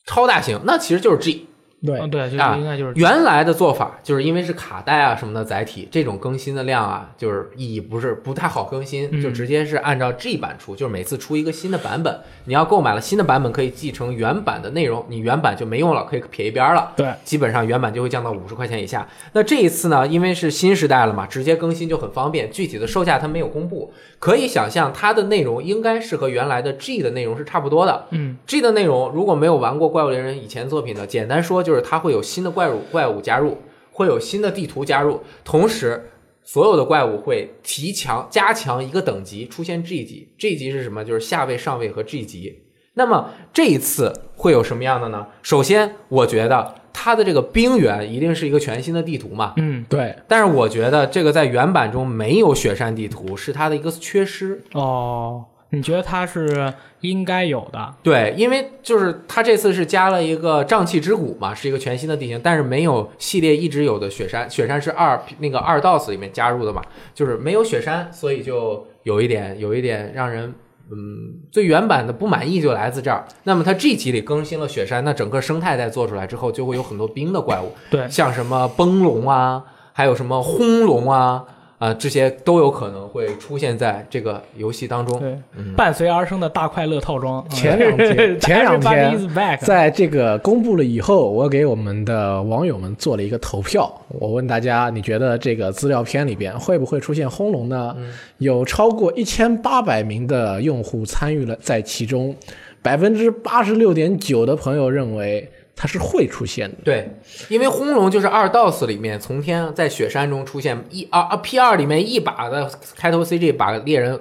[0.06, 1.48] 超大型，那其实就是 G。
[1.86, 16.94] 对嗯，对，就啊应该就是原来的做法就是因为是卡带啊什么的载体，这种更新的量啊，就是意义不是不太好更新，嗯就直接是按照 G 版出，就是每次出一个新的版本，你要购买了新的版本可以继承原版的内容，你原版就没用了，可以撇一边儿了。
[16.96, 19.08] 对，基本上原版就会降到五十块钱以下。
[19.34, 22.50] 那这一次呢，因为是新时代了嘛，直接更新就很方便。
[22.50, 28.06] 具体的售价它没有公布，可以想象它的内容应该是和原来的 G 的内容是差不多的。
[28.12, 33.58] 嗯 G 的内容如果没有玩过《怪物猎人》以前作品的，简单说就是它会有新的怪物怪物加入，
[33.92, 36.10] 会有新的地图加入，同时
[36.44, 40.34] 所有的怪物会提强加强一个等级，出现 G 级。
[40.38, 41.06] G 级是什么？
[41.06, 42.64] 就是下位、上位和 G 级。
[42.96, 45.26] 那么这一次会有什么样的呢？
[45.42, 49.54] 首先，我觉得它的这个冰原一定是一个全新的地图嘛。
[49.58, 54.62] 嗯对，但是我觉得这个在原版中没有雪山地图，是它的一个缺失。
[54.74, 57.94] 哦，你觉得它是应该有的？
[58.04, 66.82] 对，因为就是它这次是加了一个瘴气之谷嘛，是一个全新的地形，但是没有系列一直有的雪山，雪山是二那个二 DOS 里面加入的嘛，
[67.16, 70.54] 就是没有雪山，所以就有一点有一点让人
[70.92, 73.26] 嗯最原版的不满意就来自这儿。
[73.44, 81.44] 那么它这集里更新了雪山，那整个生态在做出来之后，就会有很多冰的怪物，对，像什么崩龙啊，还有什么轰龙啊。
[81.84, 85.20] 啊、这些都有可能会出现在这个游戏当中。
[85.20, 87.46] 对，嗯伴随而生的大快乐套装。
[87.50, 93.94] 前两天前两天在这个公布了以后，我给我们的网友们做了一个投票。
[94.08, 97.94] 我问大家，你觉得这个资料片里边会不会出现轰龙呢？
[98.38, 102.34] 有超过一千八百名的用户参与了在其中，
[102.82, 106.78] 百分之八十六点九的朋友认为它是会出现的。
[106.84, 107.10] 对，
[107.50, 114.20] 因为轰龙就是二 DOS 里面从天在雪山中出现一啊啊 P 二里面一把的开头 CG 把猎人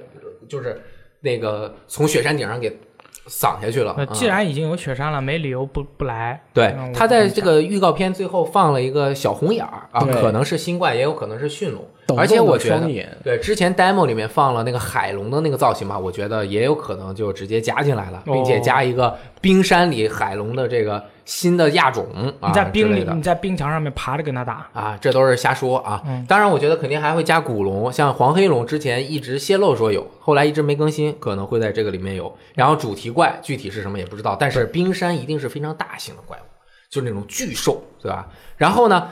[0.48, 0.80] 就是
[1.20, 2.78] 那个从雪山顶上给
[3.26, 3.94] 扫下去了。
[4.12, 6.42] 既然已经有雪山了，没理由不不来。
[6.52, 12.88] 对他在这个预告片最后放了一个小红眼儿啊，可能是新冠，也有可能是驯龙，抖而且我觉得。
[13.22, 22.06] 对，之前 demo 里面放了那个海龙的那个造型嘛，我觉得也有可能就直接加进来了，并且哦加一个冰山里海龙的这个新的亚种
[22.40, 24.68] 啊你在冰里，的你在冰墙上面爬着跟他打。
[24.72, 26.02] 啊，这都是瞎说啊。
[26.06, 32.32] 嗯当然，我觉得肯定还会加古龙，像黄黑龙之前一直泄露说有，后来一直没更新，可能会在这个里面有。
[32.54, 36.42] 然后主题怪具体是什么也不知道，但是冰山一定是非常大型的怪物，
[36.90, 38.28] 就是那种巨兽，对吧？
[38.56, 39.08] 然后呢，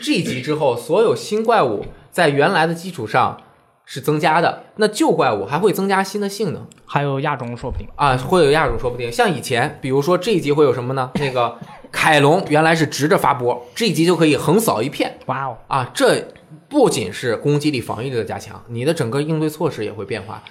[0.00, 3.40] 这一集之后，所有新怪物在原来的基础上
[3.86, 6.66] 是增加的，那旧怪物还会增加新的性能。
[6.86, 7.88] 还有亚种说不定。
[7.96, 9.10] 啊，会有亚种说不定。
[9.10, 11.10] 像以前，比如说这一集会有什么呢？
[11.14, 11.58] 那个
[11.90, 15.90] 凯龙原来是直着发波，这一集就可以横扫一片哇哦，啊！
[15.94, 16.28] 这
[16.68, 20.42] 不仅是攻击力、防御力的加强，你的整个应对措施也会变化。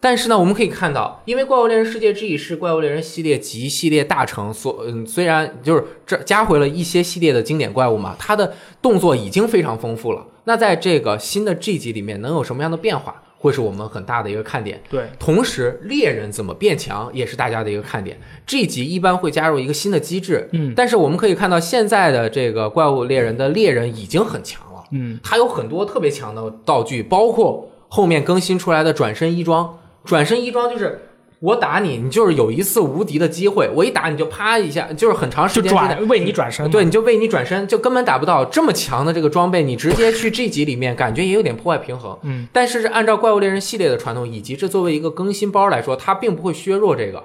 [0.00, 10.24] 但是呢，我们可以看到，因为《怪物猎人世界 G》是《怪物猎人》系列集系列大成，所嗯，虽然就是这加回了一些系列的经典怪物嘛，它的动作已经非常丰富了。
[10.44, 14.80] 那在这个新的 G 级里面，能有什么样的变化，会是我们很大的一个看点。
[14.88, 18.16] 对，同时，猎人怎么变强也是大家的一个看点。
[18.46, 29.76] 这一集一般会加入一个新的机制，嗯但是我们可以看到现在的这个怪物猎人的猎人已经很强了，嗯，它有很多特别强的道具，包括后面更新出来的转身衣装。
[30.08, 31.02] 转身一装就是
[31.40, 35.94] 我打你，你就是有一次无敌的机会，我一打你就啪一下，就是很长时间之内。
[35.94, 42.18] 转为你转身，对，你就为你转身，就根本打不到这么强的这个装备，你直接去 G 级里面，感觉也有点破坏平衡。
[42.22, 47.22] 嗯，但是按照怪物猎人系列的传统，以及这作为一个更新包来说，它并不会削弱这个。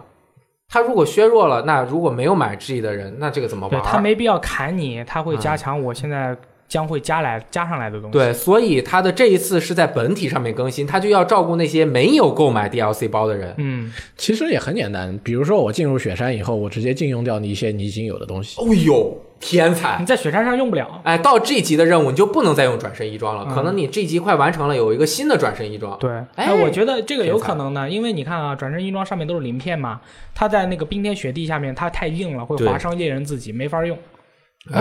[0.70, 3.88] 他如果削弱了，那如果没有买 G 的人，那这个怎么对玩？
[3.88, 6.36] 他没必要砍你，他会嗯加强我现在
[6.74, 8.18] 将会加来加上来的东西。
[8.18, 13.54] 对，所以它的这一次是在本体上面更新，它就要照顾那些没有购买 DLC 包的人。
[13.60, 18.60] 嗯，其实也很简单，比如说我进入雪山以后，我直接禁用掉你一些你已经有的东西。
[18.60, 20.06] 哦呦，天才你！
[20.08, 21.00] 在雪山上用不了。
[21.04, 25.96] 哎，到 G 级的任务你就不能再用转身衣装了，嗯可能你 G 级快完成了，有一个新的转身衣装。
[26.00, 30.02] 对，哎哎，我觉得这个有可能呢，因为你看啊，转身衣装上面都是鳞片嘛，
[30.34, 33.96] 它在那个冰天雪地下面，它太硬了，会划伤猎人自己，没法用。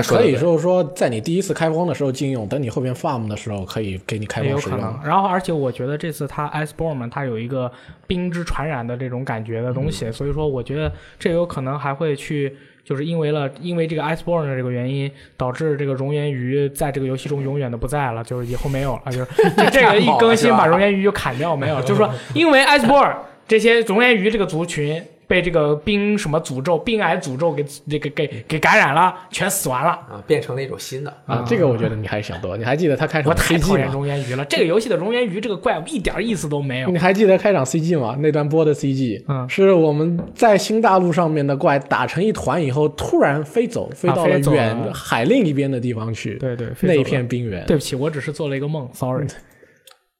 [0.03, 4.79] 可以就是说，在你第一次开荒的时候禁用，等你后边 farm 的时候可以给你开荒使用。
[4.79, 4.97] 可能。
[5.05, 7.71] 然后，而且我觉得这次它 Iceborne 它有一个
[8.07, 19.27] 冰之传染的这种感觉的东西，嗯所以说我觉得这有可能还会去，就是因为了因为这个 Iceborne 的这个原因，导致这个熔岩鱼在这个游戏中永远的不在了，就是以后没有了，就是
[19.73, 23.17] 这个一更新把熔岩鱼就砍掉没有，就是说因为 Iceborne
[23.49, 25.05] 这些熔岩鱼这个族群。
[25.33, 29.93] 被这个冰什么诅咒、冰癌诅咒给这个给给感染了，全死完了。
[29.93, 31.11] 啊，变成了一种新的。
[31.25, 32.55] 啊，这个我觉得你还是想多。
[32.55, 33.93] 你还记得他开场我太讨 CG 厌吗？
[33.95, 36.91] 熔岩鱼了，这个游戏的熔岩鱼这个怪物一点意思都没有。
[36.91, 38.15] 你还记得开场 CG 吗？
[38.21, 47.65] 那段播的 CG，嗯是我们在新大陆上面的怪打成一团以后，突然飞走，飞到了飞走了远海另一边的地方去，对对，那一片冰原。
[47.65, 49.27] 对不起，我只是做了一个梦，sorry。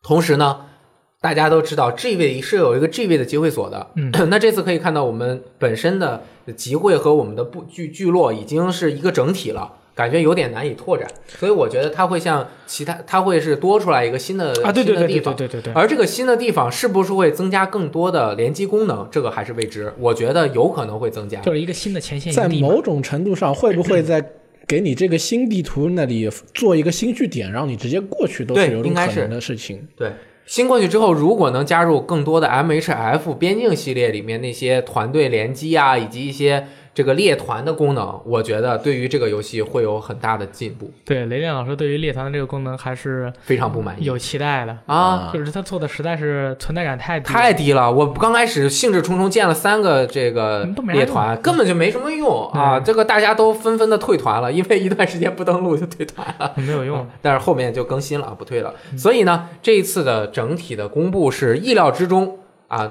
[0.03, 0.57] 同时呢，
[1.23, 3.87] 大家都知道 G 位是有一个 G 位的集会所的。
[3.95, 6.21] 嗯， 那这次可以看到我们本身的
[6.55, 9.77] 集会和我们的部聚聚落已经是一个整体了。
[9.95, 11.07] 感觉有点难以拓展，
[11.39, 15.37] 所以我觉得它会像其他，它会是多出来一个新的啊，对对对对新的地方。
[15.37, 19.93] 对对对对，而这个新的地方是不是会增加更多的联机功能，这个还是未知。
[19.99, 21.39] 我觉得有可能会增加。
[21.43, 22.49] 就是一个新的前线在。
[22.49, 24.25] 某种程度上，会不会在
[24.67, 29.87] 给你这个新地图那里做一个新据点，让你直接过去，都是有可能的事情。
[29.95, 30.11] 对，
[30.45, 45.31] 新过去之后，如果能加入更多的 MHF 边境系列里面那些团队联机啊，以及一些这个猎团的功能，我觉得对于这个游戏会有很大的进步，对，雷电老师对于猎团的这个功能还是非常不满意有期待的，啊。
[45.33, 47.91] 就是他做的实在是存在感太低，太低了！
[47.91, 52.77] 我刚开始兴致冲冲建了三个这个猎团，根本就没什么用啊！
[52.77, 56.53] 嗯这个大家都纷纷的退团了，因为一段时间不登录就退团了。
[56.57, 57.07] 没有用。
[57.23, 58.75] 但是后面就更新了，不退了。
[58.93, 62.91] 嗯所以呢，这一次的整体的公布是意料之中啊，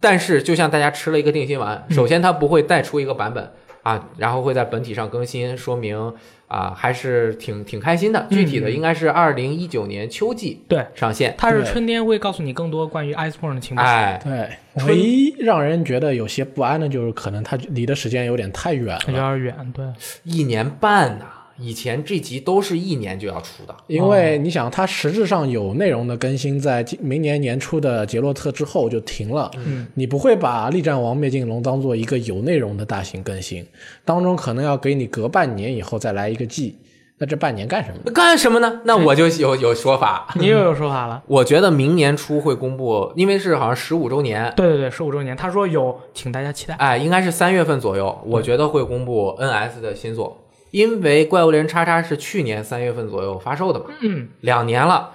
[0.00, 3.50] 但是就像大家吃了一个定心丸，嗯首先它不会再出一个版本
[3.82, 6.14] 啊，然后会在本体上更新，说明
[6.48, 8.26] 啊还是挺挺开心的。
[8.30, 11.34] 具体的应该是二零一九年秋季嗯对，上线。
[11.36, 13.82] 它是春天会告诉你更多关于 Iceborne 的情报。
[13.82, 19.12] 哎，对，唯一让人觉得有些不安的就是，可能它离的时间有点太远了有。
[19.12, 19.84] 点远，对，
[20.22, 21.26] 一年半呐、
[21.58, 23.74] 以前这集都是一年就要出的。
[23.86, 29.50] 因为你想，它实质上有内容的更新，在今明年年初的杰洛特之后就停了。
[29.56, 33.66] 嗯，你不会把《力战王灭尽龙》当做一个有内容的大型更新，
[34.04, 36.78] 当中可能要给你隔半年以后再来一个季。
[37.16, 38.10] 那这半年干什么呢？
[38.12, 38.80] 干什么呢？
[38.84, 40.26] 那我就有有说法。
[40.34, 41.22] 你又有说法了。
[41.28, 46.74] 我觉得明年初会公布，因为是好像十五周年，对对对，十五周年，他说有，请大家期待。
[46.74, 50.36] 哎，应该是三月份左右，我觉得会公布 NS 的新作，
[50.74, 55.12] 因为《怪物猎人叉叉》是去年三月份左右发售的嘛，嗯，两年了。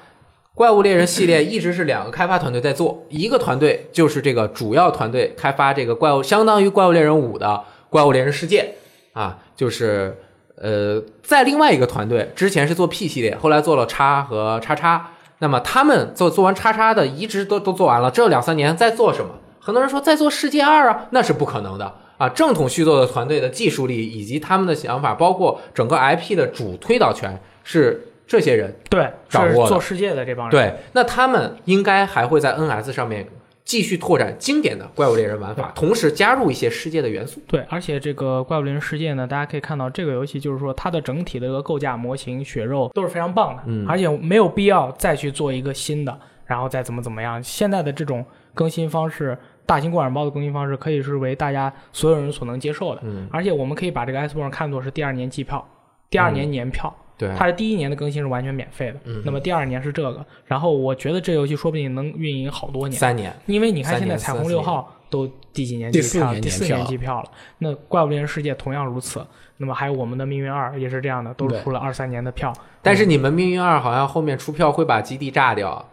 [0.55, 8.75] 怪物猎人系列一直是两个开发团队在做，一个团队就是这个主要团队开发这个怪物，相当于怪物猎人五的怪物猎人世界
[9.11, 10.17] 啊，就是
[10.55, 15.11] 呃，在另外一个团队之前是做 P 系列，后来做了叉和叉叉。
[15.39, 19.31] 那么他们做做完叉叉的移植都都做完了，这两三年在做什么？
[19.59, 22.29] 很多人说在做世界二啊，那是不可能的啊！
[22.29, 30.51] 正统续作的团队的技术力以及他们的想法，包括整个 IP 的主推导权是这些人对，掌握的做世界的这帮人。
[30.51, 33.25] 对，那他们应该还会在 NS 上面
[33.63, 37.41] 继续拓展经典的怪物猎人玩法，同时加入一些世界的元素。
[37.47, 47.41] 对，而且这个怪物猎人世界呢，大家可以看到这个游戏就是说它的整体的一个构架模型、血肉都是非常棒的，嗯而且没有必要再去做一个新的，然后再怎么怎么样。
[47.41, 49.37] 现在的这种更新方式，
[49.69, 53.01] 大型过软包的更新方式，可以是为大家所有人所能接受的。
[53.03, 55.63] 嗯，而且我们可以把这个 Iceborne 看作是第二年季票，
[56.09, 56.91] 第二年年票。
[57.15, 66.33] 对，它是第一年的更新是完全免费的，嗯那么第二年是这个，然后我觉得这游戏说不定能运营好多年，三年，因为你看现在彩虹六号都第几年第四季票？
[66.39, 67.29] 第四年季票了。
[67.57, 69.23] 那怪物猎人世界同样如此。
[69.57, 72.53] 那么还有我们的命运二也是这样的，都是出了二三年的票。
[72.81, 75.85] 但是你们命运二好像后面出票会把基地炸掉，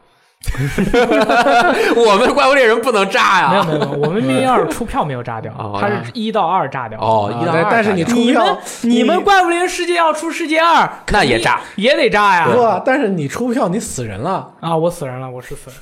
[1.96, 3.50] 我们怪物猎人不能炸呀！
[3.50, 6.98] 没有没有，没有我们命运二出票没有炸掉哦，它是一到二炸掉。
[7.00, 12.48] 哦，一到二啊但是你出票你们怪物猎人世界要出世界二，那也炸也得炸呀！
[12.52, 15.76] 不啊，但是你出票你死人了，啊，我死人了，我是死人，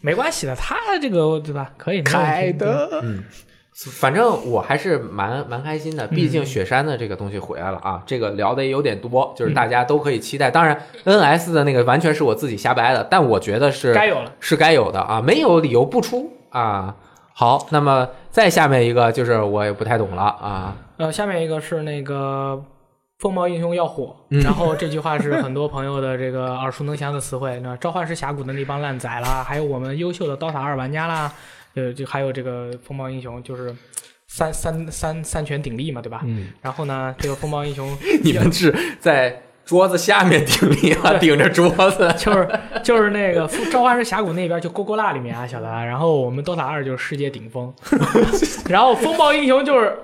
[0.00, 1.70] 没关系的，他这个对吧？
[1.76, 3.02] 可以，没问题凯德，
[3.74, 10.50] 反正我还是蛮蛮开心的，毕竟雪山的这个东西回来了啊，这个聊的也有点多，就是大家都可以期待。
[10.50, 14.30] 当然，NS 的那个完全是我自己瞎掰的，但我觉得是该有了。
[14.40, 16.94] 是该有的啊，没有理由不出啊。
[17.34, 22.62] 好，那么再下面一个就是我也不太懂了啊，呃，下面一个是那个
[23.20, 31.32] 风暴英雄要火，嗯然后这句话是很多朋友的这个耳熟能详的词汇，那召唤师峡谷的那帮烂仔啦，还有我们优秀的刀塔二玩家啦，
[31.74, 33.74] 呃，就还有这个风暴英雄，就是
[34.26, 36.22] 三三三三权鼎立嘛，对吧？
[36.24, 42.48] 嗯，然后呢，这个风暴英雄 你们是在桌子下面 顶立啊，顶着桌子， 就是
[42.82, 47.72] 就是那个召唤师峡谷那边就勾勾辣里面啊，小达，然后我们 DOTA 二就是世界顶峰，
[48.68, 49.96] 然后风暴英雄就是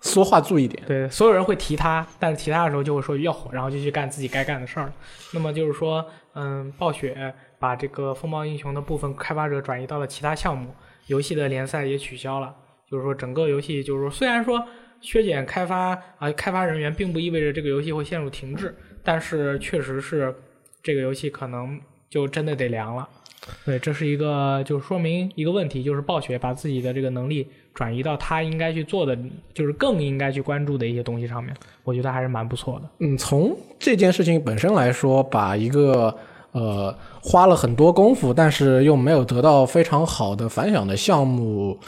[0.00, 0.82] 说话注意点。
[0.86, 4.92] 对，所有人会提他，但是提他的时候就会说要火，然后就去干自己该干的事儿。
[5.32, 10.74] 那么就是说，嗯，暴雪把这个风暴英雄的部分开发者转移到了其他项目，
[11.06, 12.54] 游戏的联赛也取消了。
[12.90, 14.62] 就是说，整个游戏就是说，虽然说
[15.00, 20.34] 削减开发啊、开发人员，并不意味着这个游戏会陷入停滞，但是确实是
[20.82, 23.08] 这个游戏可能就真的得凉了。
[23.64, 29.18] 对，这是一个就说明一个问题，就是暴雪把自己的这个能力转移到他应该去做的，
[29.52, 32.88] 就是更应该去关注的一些东西上面，我觉得还是蛮不错的。
[33.00, 36.16] 嗯，从这件事情本身来说，把一个
[36.54, 41.78] 呃花了很多功夫，但是又没有得到非常好的反响的项目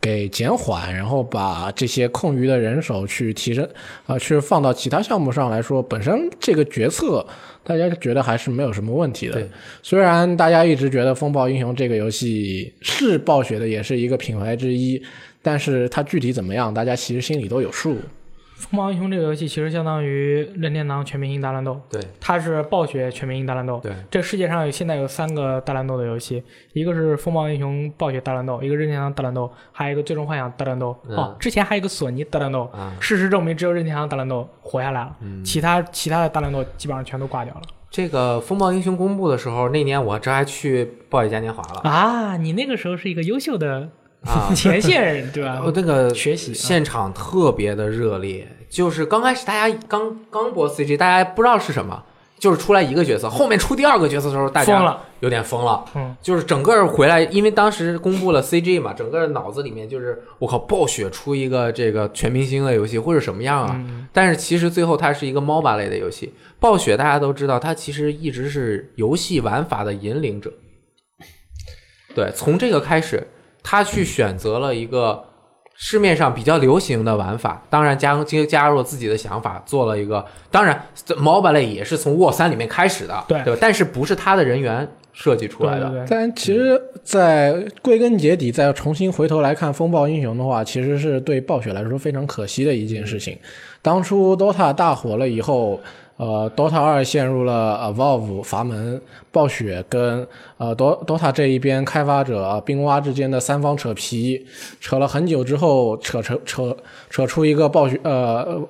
[0.00, 3.68] 给减缓，然后把这些空余的人手去提升，
[4.06, 7.26] 啊、去放到其他项目上来说，本身这个决策
[7.64, 9.48] 大家觉得还是没有什么问题的对。
[9.82, 15.02] 虽然大家一直觉得《风暴英雄》这个游戏是暴雪的，也是一个品牌之一，
[15.42, 17.96] 但是它具体怎么样，大家其实心里都有数。
[18.58, 23.78] 风暴英雄这个游戏其实相当于任天堂全明星大乱斗，对它是暴雪全明星大乱斗。
[23.80, 26.42] 对，这世界上有现在有三个大乱斗的游戏，
[26.72, 30.94] 一个是风暴英雄暴雪大乱斗，一个任天堂大乱斗，还有一个最终幻想大乱斗。
[31.08, 32.64] 嗯哦，之前还有一个索尼大乱斗。
[32.74, 37.62] 啊，事实证明，只有任天堂大乱斗活下来了，其他其他的大乱斗基本上全都挂掉了。
[37.90, 43.88] 这个风暴英雄公布的时候，那年我这还去暴雪嘉年华了啊，你那个时候是一个优秀的
[44.24, 45.62] 啊， 前线人，对吧？
[45.64, 52.02] 我那个学习啊现场特别的热烈，就是刚开始大家刚刚播 CG，大家不知道是什么，
[52.38, 55.84] 就是出来一个角色，后面出第二个角色的时候，大家有点疯了。
[55.94, 63.74] 嗯，就是整个回来，因为当时公布了 CG 嘛，整个脑子里面就是我靠，暴雪出一个这个全明星的游戏会是什么样啊？
[63.78, 70.52] 嗯但是其实最后它是一个 MOBA 类的游戏，暴雪大家都知道，它其实一直是游戏玩法的引领者。
[72.14, 73.24] 对，从这个开始，
[73.70, 75.22] 他去选择了一个
[75.74, 80.24] 市面上比较流行的玩法，当然加加加入了自己的想法，做了一个。
[80.50, 83.58] 当然这，MOBA 类也是从沃三里面开始的，对对吧？
[83.60, 93.38] 但是不是他的人员设计出来的，对对对，但其实，在归根结底，再重新回头来看《风暴英雄》的话，其实是对暴雪来说非常可惜的一件事情。
[93.82, 95.78] 当初 DOTA 大火了以后，
[96.18, 99.00] 呃，DOTA 二陷入了 Evolve 阀门，
[99.32, 100.26] 暴雪跟
[100.58, 104.44] 呃 Dota 这一边开发者、冰蛙之间的三方扯皮，
[104.80, 106.76] 扯了很久之后，扯扯扯
[107.08, 108.60] 扯出一个暴雪呃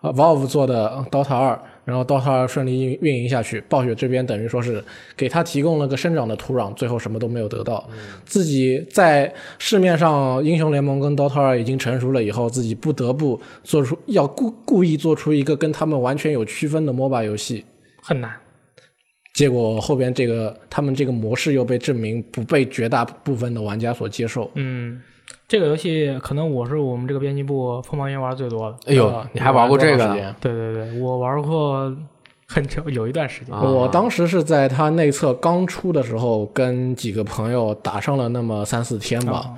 [0.00, 1.60] Evolve 做的 DOTA 二。
[1.84, 4.82] 然后 DOTA 二顺利运运营下去，暴雪这边等于说是
[5.16, 7.88] 给他提供了个生长的土壤，最后什么都没有得到。
[8.24, 17.64] 自己在市面上英雄联盟跟 DOTA 二已经成熟了以后，自己不得不做出要故故意做出一个跟他们完全有区分的 MOBA 游戏，
[18.02, 18.32] 很难。
[19.34, 24.50] 结果后边这个他们这个模式又被证明不被绝大部分的玩家所接受。
[24.56, 25.00] 嗯，
[25.52, 28.90] 这个游戏可能我是我们这个编辑部风暴英雄玩最多的。
[28.90, 31.94] 哎呦呃，你还玩过这个对对对，我玩过
[32.48, 33.54] 很久，有一段时间。
[33.54, 39.40] 啊我当时是在它内测刚出的时候，跟几个朋友打上了那么三四天吧。
[39.40, 39.54] 啊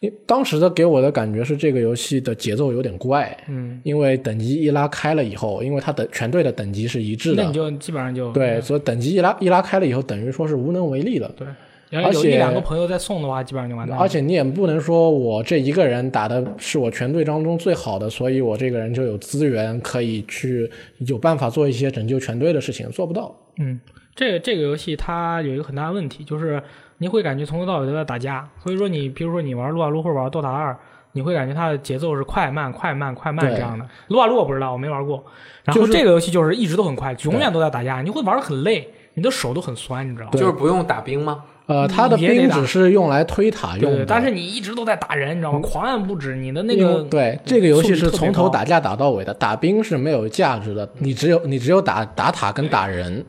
[0.00, 11.30] 因当时的给我的感觉是这个游戏的节奏有点怪，嗯，因为等级一拉开了以后，因为它的全队的等级是一致的，那你就基本上就对，所以等级一拉一拉开了以后，等于说是无能为力了。
[11.36, 11.46] 对，
[11.90, 14.02] 然后有而且一两个朋友在送的话，基本上就完蛋了。
[14.02, 20.68] 而且你也不能说我这一个人打的是我全队当中最好的，所以我这个人就有资源可以去
[21.06, 23.34] 有办法做一些拯救全队的事情，做不到。
[23.58, 23.78] 嗯，
[24.14, 26.60] 这个这个游戏它有一个很大的问题，就是
[26.98, 28.48] 你会感觉从头到尾都在打架。
[28.62, 30.76] 所以说你比如说你玩撸啊撸或者玩 DOTA 二，
[31.12, 33.86] 你会感觉它的节奏是快慢快慢快慢这样的。
[34.08, 35.24] 撸啊撸我不知道，我没玩过。
[35.62, 38.88] 然后这个游戏就是一直都很快，永远都在打架，你会玩的很累。
[39.16, 40.32] 你的手都很酸，你知道吗？
[40.32, 41.44] 就是不用打兵吗？
[41.66, 45.60] 呃，他的兵只是用来推塔用的，对对，但是你一直都在打人，你知道吗？
[45.62, 53.24] 狂按不止，你的那个对这个游戏是从头打架打到尾的，打兵是没有价值的，你只有你只有打打塔跟打人。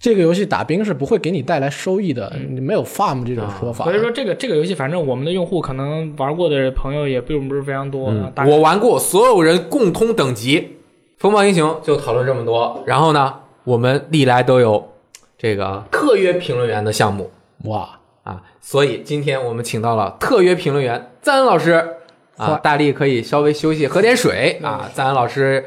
[0.00, 3.84] 这个游戏打兵是不会给你带来收益的，你没有 farm 这种说法。
[3.84, 8.08] 所以说这个这个游戏，反正我们的用户可能玩过的朋友也并不是非常多。
[8.08, 10.76] 嗯我玩过，所有人共通等级。
[11.18, 14.88] 风暴英雄就讨论这么多，然后呢，我们历来都有
[15.36, 17.30] 这个特约评论员的项目
[17.64, 21.96] 哇，啊，所以今天我们请到了特约评论员赞恩老师。
[22.36, 24.58] 啊，大力可以稍微休息，喝点水。
[24.62, 24.90] 啊。
[24.94, 25.62] 赞恩老师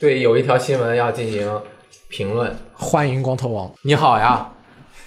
[0.00, 1.62] 对有一条新闻要进行
[2.08, 2.52] 评论。
[2.72, 4.50] 欢迎光头王，你好呀，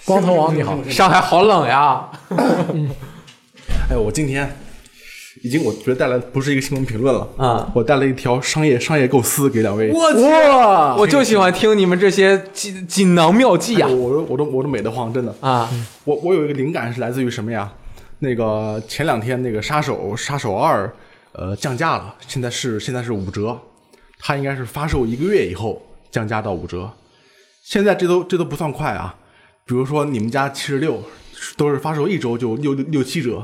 [0.06, 2.08] 光头王你好，上海好冷呀。
[3.90, 4.50] 哎，我今天
[5.42, 9.90] 已经我觉得带来不是一个新闻评论了啊，我带了一条商业商业构思给两位。
[9.90, 15.34] 我哇，我就喜欢听你们这些锦锦囊妙计啊哎我都我都我都美得慌，真的。
[15.40, 15.70] 啊
[16.04, 17.72] 我我有一个灵感是来自于什么呀？
[18.18, 20.92] 那个前两天那个杀手杀手二
[21.32, 23.58] 呃降价了，现在是现在是五折，
[24.18, 25.80] 它应该是发售一个月以后
[26.10, 26.90] 降价到五折。
[27.64, 29.14] 现在这都这都不算快啊，
[29.64, 31.02] 比如说你们家七十六
[31.56, 33.42] 都是发售一周就六六六七折，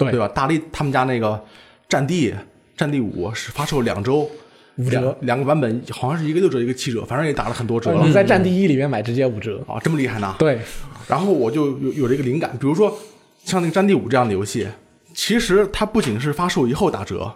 [0.00, 0.28] 对对吧？
[0.28, 1.42] 大力他们家那个
[1.88, 2.34] 战地
[2.76, 4.28] 战地五是发售两周。
[4.76, 10.34] 五折两两个版本好像是一个六折一个七折，反正也打了很多折了、你在战地一里面买直接五折，啊，这么厉害呢？
[10.38, 10.58] 对，
[11.06, 12.96] 然后我就有有了一个灵感，比如说
[13.44, 14.66] 像那个《战地五》这样的游戏，
[15.12, 17.30] 其实它不仅是发售以后打折，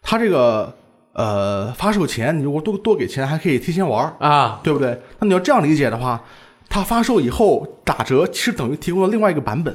[0.00, 0.74] 它这个
[1.12, 4.98] 呃发售前你如果多多给钱，还可以提前玩，啊，对不对？
[5.20, 6.24] 那你要这样理解的话，
[6.68, 9.72] 它发售以后打折，其实等于提供了另外一个版本。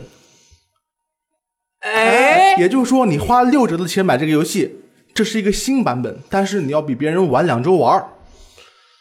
[1.81, 4.81] 哎，也就是说，你花六折的钱买这个游戏，
[5.13, 8.07] 这是一个新版本，但是你要比别人晚两周玩儿。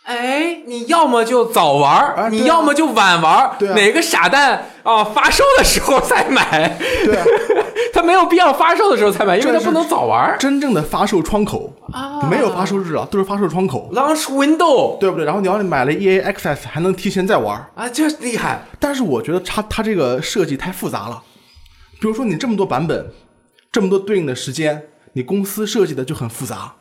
[0.04, 6.78] 哎，你要么就早玩儿，你要么就晚玩儿，哪个傻蛋啊发售的时候再买？
[7.04, 7.24] 对啊，
[7.92, 10.36] 他没有必要发售的时候才买，因为他不能早玩儿。
[10.38, 15.24] 真正的发售窗口啊没有发售日啊，都是发售窗口，Launch window 对不对？
[15.24, 17.66] 然后你要是买了 EA Access，还能提前再玩儿。
[17.74, 18.62] 啊，这厉害！
[18.78, 21.20] 但是我觉得它它这个设计太复杂了。
[22.00, 23.12] 比如说你这么多版本，
[23.72, 26.74] 这么多对应的时间，你公司设计的就很复杂，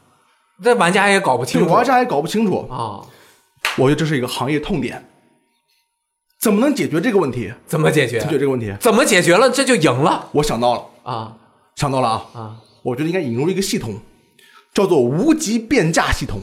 [0.63, 2.67] 那玩家也搞不清楚个玩家也搞不清楚。
[2.69, 3.01] 啊，
[3.77, 5.09] 我觉得这是一个行业痛点。
[6.39, 7.51] 怎么能解决这个问题？
[7.65, 8.27] 怎么解决解？
[8.27, 9.49] 决这个问题，怎么解决了？
[9.49, 11.37] 这就赢了我想到了，啊
[11.75, 12.29] 想到了啊！
[12.33, 12.55] 啊！
[12.83, 13.95] 我觉得应该引入一个系统，
[14.73, 16.39] 叫做无极变价系统。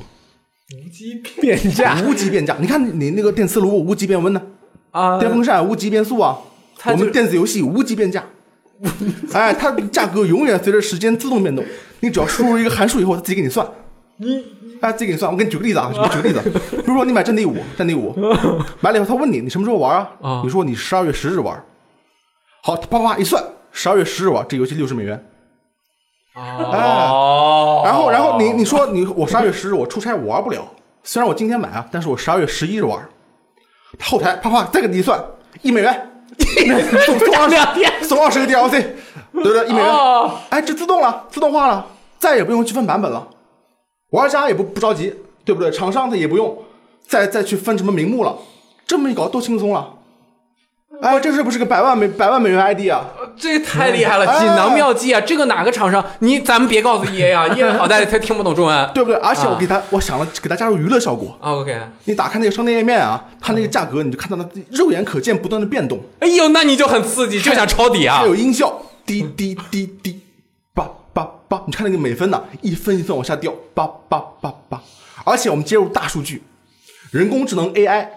[0.75, 4.43] 无极变价 无极变价，你看你那个电磁炉无极变温呢，
[4.91, 6.39] 啊，电风扇无极变速啊，
[6.87, 8.25] 我们电子游戏无极变价。
[9.33, 11.64] 哎，它价格永远随着时间自动变动，
[12.01, 13.66] 你只要输入一个函数以后，它自己给你算。
[14.16, 14.45] 你
[14.80, 15.30] 哎，自己给你算。
[15.30, 18.12] 我给你举个例子啊，举个例子，比如说你买战地五，战地五
[18.80, 20.11] 买了以后，他问你你什么时候玩啊？
[20.20, 21.64] 啊你说你十二月十日玩。
[22.64, 25.24] 好，啪啪啪一算，十二月十日玩，这游戏六十美元。
[26.35, 30.66] 哦，然后，然后你你说你我十二月十日我出差我玩不了，
[31.05, 33.09] 虽然我今天买啊，但是我十二月十一日玩。
[33.99, 35.22] 他后台啪啪再给你一算，
[35.61, 36.11] 一美元，
[37.07, 39.66] 送 送二两天十送二十个 DLC，对不对？
[39.66, 41.87] 一美元，哦哎，这自动了，自动化了，
[42.18, 43.28] 再也不用去分版本了，
[44.11, 45.14] 玩家也不不着急，
[45.45, 45.70] 对不对？
[45.70, 46.57] 厂商他也不用
[47.07, 48.37] 再再去分什么名目了，
[48.87, 49.95] 这么一搞多轻松了。
[51.01, 53.07] 哎，这是不是个百万美百万美元 ID 啊？
[53.37, 55.20] 这太厉害了，哎锦囊妙计啊！
[55.20, 56.05] 这个哪个厂商？
[56.20, 58.91] 你咱们别告诉 EA 啊， EA 好歹他听不懂中文。
[58.95, 59.18] 对不对？
[59.20, 61.37] 而且我啊给他，我想了给他加入娱乐效果。
[61.41, 68.26] 啊 OK，你打开那个商店页面啊，它那个价格你就看到它肉眼可见不断的变动，哎呦，那你就很刺激，就想抄底啊还！
[68.26, 70.20] 有音效，滴滴滴滴，
[70.74, 74.80] 叭叭叭，你看那个每分呐、一分一分往下掉，叭叭叭叭。
[75.24, 76.43] 而且我们接入大数据，
[77.11, 78.09] 人工智能 AI，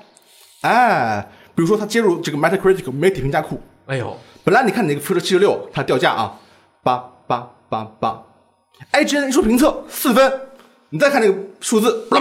[0.62, 6.34] 哎，比如说它接入这个 Metacritic 媒体评价库，哎呦，本来你看你那个 Future 七十六，它掉价啊，
[6.84, 8.22] 八八八八
[8.94, 10.32] ，IGN 一说评测四分，
[10.92, 12.08] 你再看那个数字，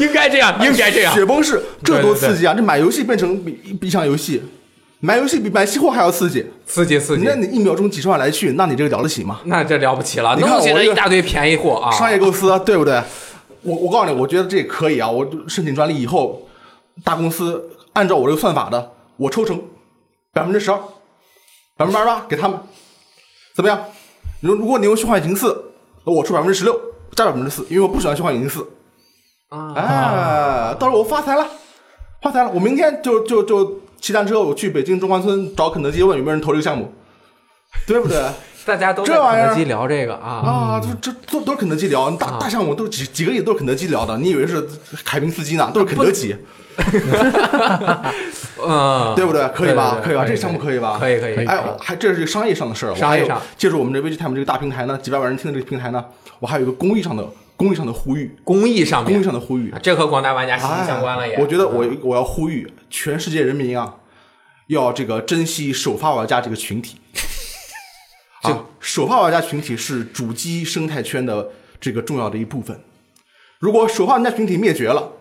[0.00, 1.14] 应该这样， 应该这样。
[1.14, 2.52] 雪崩式，这多刺激啊！
[2.54, 4.42] 这买游戏变成比比一场游戏，
[4.98, 6.44] 买游戏比买期货还要刺激。
[6.66, 9.38] 刺激刺激那，你一秒钟几十万来去，那你这个了得起吗？
[9.44, 11.92] 那这了不起了，你看我这个来一大堆便宜货啊！
[11.92, 13.00] 商业构思，对不对？
[13.62, 15.08] 我我告诉你，我觉得这也可以啊！
[15.08, 16.42] 我申请专利以后，
[17.04, 19.62] 大公司按照我这个算法的，我抽成
[20.32, 20.78] 百分之十二，
[21.76, 22.58] 百分之八十八给他们，
[23.54, 23.84] 怎么样？
[24.40, 25.72] 如如果你用虚幻引擎四，
[26.04, 26.78] 那我出百分之十六，
[27.12, 28.66] 加百分之四，因为我不喜欢虚幻引擎四。
[29.48, 31.46] 啊哎，到时候我发财了，
[32.20, 32.50] 发财了！
[32.50, 36.92] 我明天就就就骑单车，我去北京中关村找肯德基，问有没有人投这个项目，
[37.86, 38.22] 对不对？
[38.66, 44.60] 大家都在这玩意儿肯德基聊这个啊，啊，这这都都是肯德基聊，大大项目都是几几个亿都是肯德基聊的，你以为是
[45.04, 45.70] 凯宾斯基呢？
[45.72, 46.36] 都是肯德基，
[48.66, 49.48] 嗯，对不对？
[49.54, 50.00] 可以吧？
[50.02, 50.24] 对对对可以吧？
[50.24, 50.96] 可以这个项目可以吧？
[50.98, 56.04] 可以可以可以哎，我还这是商业上的事儿，我还有商业上借助我们这 VG Time 这个大平台呢，几百万人听的这个平台呢，
[56.38, 61.34] 我还有一个公益上的公益上的呼吁，公益上公益，上的呼吁啊，这和广大玩家息息相关了也。
[61.34, 63.94] 哎我觉得我嗯我要呼吁全世界人民啊，
[64.68, 66.98] 要这个珍惜首发玩家这个群体。
[68.42, 71.48] 啊，首发玩家群体是主机生态圈的
[71.80, 72.78] 这个重要的一部分。
[73.58, 75.12] 如果首发玩家群体灭绝了，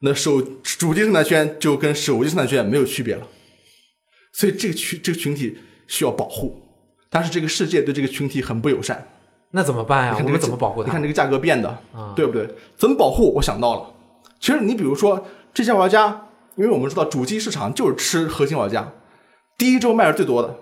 [0.00, 3.26] 那手主机生态圈就跟手机生态圈没有区别了。
[4.32, 6.60] 所以这个群这个群体需要保护，
[7.10, 9.06] 但是这个世界对这个群体很不友善。
[9.50, 10.12] 那怎么办呀？
[10.12, 11.02] 你看这个我们怎么保护它你看？
[11.02, 12.46] 这个价格变的，啊对不对？
[12.76, 13.32] 怎么保护？
[13.34, 13.94] 我想到了，
[14.38, 18.92] 其实你比如说这些玩家，因为我们知道主机市场就是吃核心玩家，
[19.56, 20.54] 第一周卖的最多的，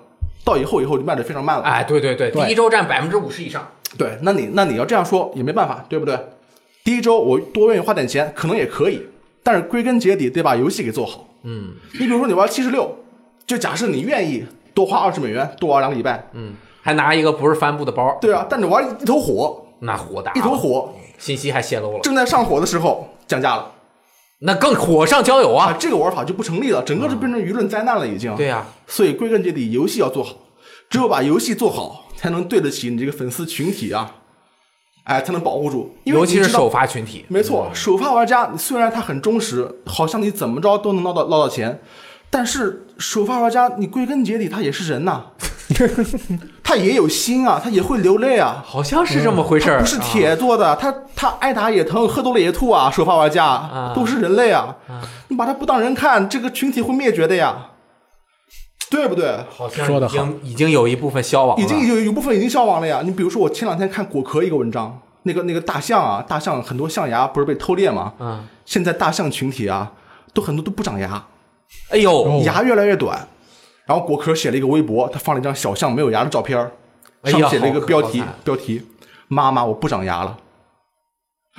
[0.45, 1.65] 到以后以后就卖的非常慢了。
[1.65, 3.69] 哎，对对对，对第一周占百分之五十以上。
[3.99, 6.17] 对，那你那你要这样说也没办法，对不对？
[6.85, 9.03] 第一周我多愿意花点钱，可能也可以，
[9.47, 11.25] 但是归根结底得把游戏给做好。
[11.45, 11.75] 嗯。
[11.93, 12.97] 你比如说你玩七十六，
[13.47, 14.45] 就假设你愿意
[14.75, 20.93] 多花二十美元，多玩两个礼拜，嗯，还拿一个不是帆布的包，对啊，但你玩一头火，那火大，一头火。
[21.19, 23.73] 信息还泄露了，正在上火的时候降价了。
[24.41, 25.77] 那更火上浇油啊，啊！
[25.81, 28.37] 这个玩法就不成立了，整个就变成舆论灾难了，已经。
[28.37, 30.35] 对呀、所以归根结底，游戏要做好，
[30.91, 34.17] 只有把游戏做好，才能对得起你这个粉丝群体啊，
[35.07, 35.95] 哎，才能保护住。
[36.03, 41.81] 尤其是首，发群体，没错，首发玩家虽然他很忠实，好像你怎么着都能捞到捞到钱，
[42.29, 45.27] 但是首发玩家你归根结底他也是人呐，
[46.65, 48.65] 他也有心啊，他也会流泪啊。
[48.67, 52.91] 好像是这么回事儿、他不是铁做的，他他挨打也疼，喝多了也吐啊！
[52.91, 54.75] 首发玩家都是人类啊，
[55.29, 57.55] 你把他不当人看，这个群体会灭绝的呀，
[58.91, 59.37] 对不对？
[59.51, 63.03] 好像说的已经已经有一部分消亡了，已经有有部分已经消亡了呀。
[63.05, 68.15] 你比如说，我前两天看果壳一个文章，那个那个大象啊，大象很多象牙不是被偷猎吗？
[68.19, 69.93] 嗯，现在大象群体啊，
[70.33, 71.27] 都很多都不长牙，
[71.91, 73.29] 哎呦，哦牙越来越短。
[73.87, 76.59] 然后果壳写了一个微博，他放了一张小象没有牙的照片
[77.23, 78.85] 上面写了一个标题标题：
[79.29, 80.37] 妈妈我不长牙了。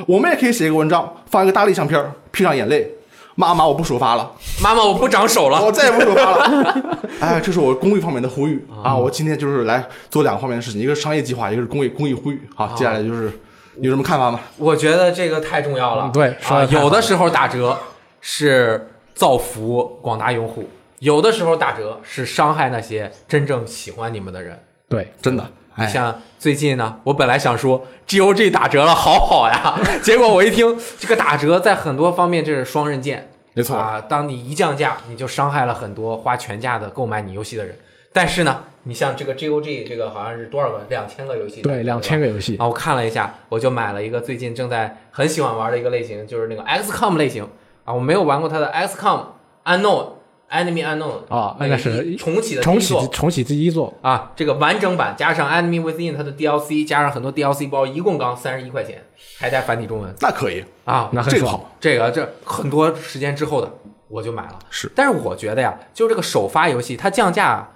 [0.05, 2.91] 我们也可以写一个文章，放一个大力相片儿，披上眼泪，
[3.39, 4.31] 妈妈我不首发了。
[4.59, 6.99] 妈妈我不长手了，我再也不首发了。
[7.21, 8.97] 哎，这是我公益方面的呼吁啊！
[8.97, 12.41] 我今天就是来做两个方面的事情，一个是商业计划，一个是公益公益呼吁。
[12.55, 13.31] 好，接下来就是
[13.75, 14.39] 你有什么看法吗？
[14.57, 16.05] 我觉得这个太重要了。
[16.05, 16.35] 嗯对
[16.71, 17.77] 有的时候打折
[18.21, 20.67] 是造福广大用户，
[20.97, 24.59] 有的时候打折是伤害那些真正喜欢你们的人。
[24.89, 25.45] 对，真的，
[25.77, 34.01] 哎，像最近呢，我本来想说 GOG 打折了，好好呀， 结果我一听这个打折在很多方面这是双刃剑，没错啊。
[34.01, 37.75] 当你一降价，你就伤害了很多花全价的购买你游戏的人。
[38.11, 40.81] 但是呢，你像这个 GOG 这个好像是多少个？
[40.89, 42.25] 两千个游戏，对，两千个。
[42.25, 47.47] 个游戏啊，我看了一下，我就买了一个最近正在很喜欢玩的一个类型，就是那个 XCOM 类型
[47.85, 47.93] 啊。
[47.93, 49.25] 我没有玩过它的 XCOM
[49.65, 50.07] Unknown
[50.49, 59.03] Enemy Unknown 啊那是重启的重启重启第一作，啊，这个完整版加上 Enemy Within 它的 DLC，加上很多 DLC 包，一共刚三十一块钱，
[59.37, 61.09] 还带繁体中文那可以，啊。
[61.11, 61.61] 那很爽。
[61.79, 63.69] 这个好，这个这很多时间之后的
[64.07, 67.69] 我就买了，是但是我觉得呀，就这个首发游戏，它降价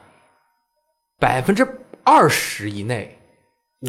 [1.20, 1.68] 百分之
[2.06, 3.20] 二十以内，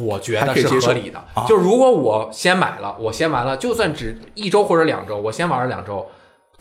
[0.03, 1.19] 我觉得是合理的。
[1.35, 6.05] 啊就如果我先买了，我先玩了，就算只一周或者两周，我先玩了两周，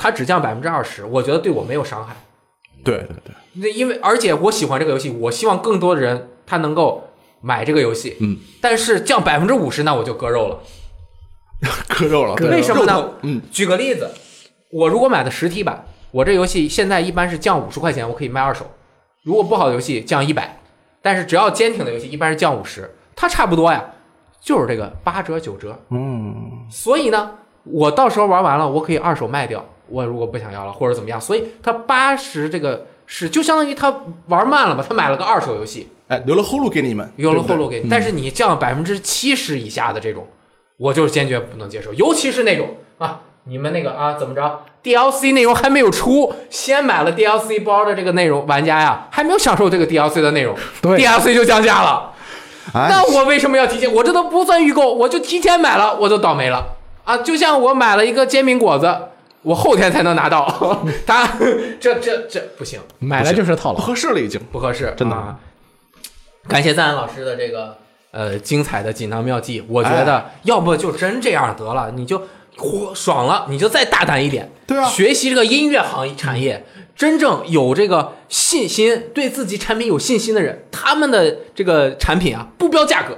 [0.02, 2.16] 它只降百分之二十，我觉得对我没有伤害。
[2.84, 7.08] 对对对，那因为而且我喜欢这个游戏，我希望更多的人他能够
[7.40, 8.18] 买这个游戏。
[8.20, 10.60] 嗯，但是降百分之五十，那我就割肉了。
[11.88, 13.12] 割肉了，对为什么呢？
[13.22, 14.10] 嗯，举个例子，
[14.72, 18.66] 我如果买的实体版，我这游戏现在一般是降五十块钱，我可以卖二手。
[19.24, 20.60] 如果不好的游戏降一百，
[21.00, 23.86] 但是只要坚挺的游戏一般是降五十，它差不多呀，
[24.42, 25.80] 就是这个八折九折。
[25.92, 27.34] 嗯，所以呢，
[27.66, 29.64] 我到时候玩完了，我可以二手卖掉。
[29.92, 33.94] 我如果不想要了或者怎么样，所以他八十这个是就相当于他
[34.28, 37.90] 玩慢了吧，他买了个二手游戏，哎，留了后路给你们，留了后路给你。
[37.90, 40.28] 但是你降百分之七十以下的这种，
[40.78, 52.14] 我就是坚决不能接受，尤其是那种啊，你们那个啊怎么着，DLC 内容还没有出，先买了 DLC 包的这个内容，玩家呀还没有享受这个 DLC 的内容对，DLC 就降价了。
[52.74, 53.92] 哎，那我为什么要提前？
[53.92, 57.18] 我这都不算预购，我就提前买了，我就倒霉了啊！
[57.18, 58.96] 就像我买了一个煎饼果子，
[59.44, 60.46] 我后天才能拿到，
[61.06, 61.28] 他
[61.80, 63.82] 这这这不行，买了就是套不。
[63.82, 64.40] 合适了已经。
[64.52, 65.16] 不合适，真的。
[65.16, 65.40] 啊。
[66.48, 67.78] 感谢赞恩老师的这个
[68.12, 72.22] 呃精彩的锦囊妙计，我觉得要不就真这样得了，你就
[72.58, 74.88] 火爽了，你就再大胆一点，对啊。
[74.90, 76.66] 学习这个音乐行业产业，
[76.96, 83.18] 真正有这个信心、对自己产品有信心的人，他们的这个产品啊，不标价格，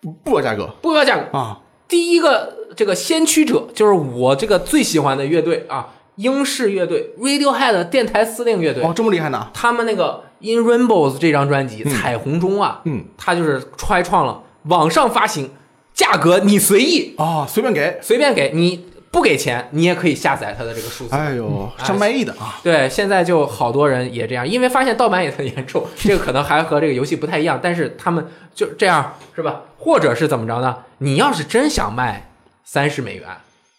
[0.00, 0.68] 不不标价格。
[0.82, 1.38] 不标价格。
[1.38, 8.84] 啊，第一个这个先驱者就是我这个最喜欢的乐队啊，英式乐队 Radiohead 电台司令乐队。
[8.84, 9.48] 哦，这么厉害呢？
[9.54, 15.50] 他们那个 In Rainbows 这张专辑《彩虹中》啊，嗯，他就是开创了网上发行，
[15.94, 17.98] 价格你随意啊，随便给。
[18.02, 21.16] 随便给你不给钱，你也可以下载它的这个数字。
[21.16, 22.60] 哎呦，上卖艺的啊！
[22.62, 29.62] 对，现在就好多人也这样，因为发现盗版也很严重，这个可能还和这个游戏不太一样，但是他们就这样是吧？
[29.78, 30.76] 或者是怎么着呢？
[30.98, 32.30] 你要是真想卖
[32.64, 33.26] 三十美元，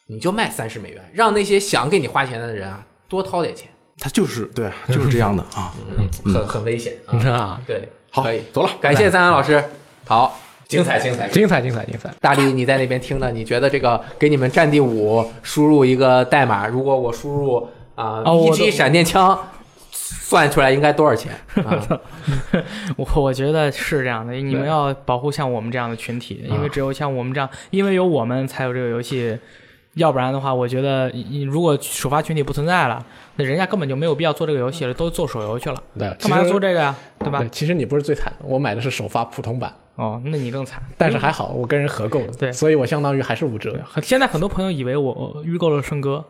[0.08, 3.68] 你就卖三十美元，让那些想给你花钱的人啊多掏点钱，
[4.00, 5.74] 他就是对，就是这样的啊。
[5.98, 7.20] 嗯很很危险啊。
[7.30, 9.64] 啊，对，好可以，走了感谢三安老师，
[10.08, 10.40] 好，
[10.70, 11.28] 精彩精彩。
[11.28, 12.14] 精彩精彩精彩！
[12.22, 19.38] 大力，你在那边听的，你觉得这个给你们战地五输入一个代码，如果我输入啊、哦我 BG 闪电枪，
[19.92, 21.32] 算出来应该多少钱？
[21.66, 22.00] 啊、
[22.96, 29.36] 我我觉得是这样的，你们要保护像我们这样的群体，因为只有像我们这样，因为有我们才有这个游戏，
[29.96, 33.04] 要不然的话，我觉得你如果首发群体不存在了，
[33.36, 36.96] 那人家根本就没有必要做这个游戏了，都做手游去了，对，干嘛要做这个呀？
[37.20, 37.50] 对吧对，？
[37.50, 40.82] 其实你不是最惨的，我买的是首发普通版，哦，那你更惨。
[40.98, 43.78] 但是还好我跟人合购的，对所以我相当于还是五折。
[43.84, 46.24] 很现在很多朋友以为我预购了圣歌，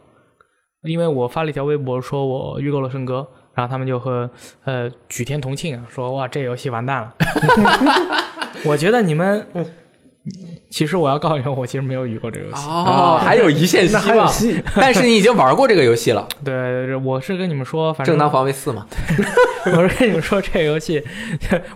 [0.83, 4.29] 因为我发了一条微博说我预购了圣歌，然后他们就和
[4.63, 7.13] 呃举天同庆啊，说哇这游戏完蛋了。
[8.65, 9.45] 我觉得你们，
[10.69, 12.67] 其实我要告诉你们，我其实没有预购这个游戏。
[12.67, 14.31] 哦，还有一线希望，
[14.75, 18.85] 但是你已经玩过这个游戏了，对，我是跟你们说，反正正当防卫四嘛。
[19.65, 21.03] 我是跟你们说，这个游戏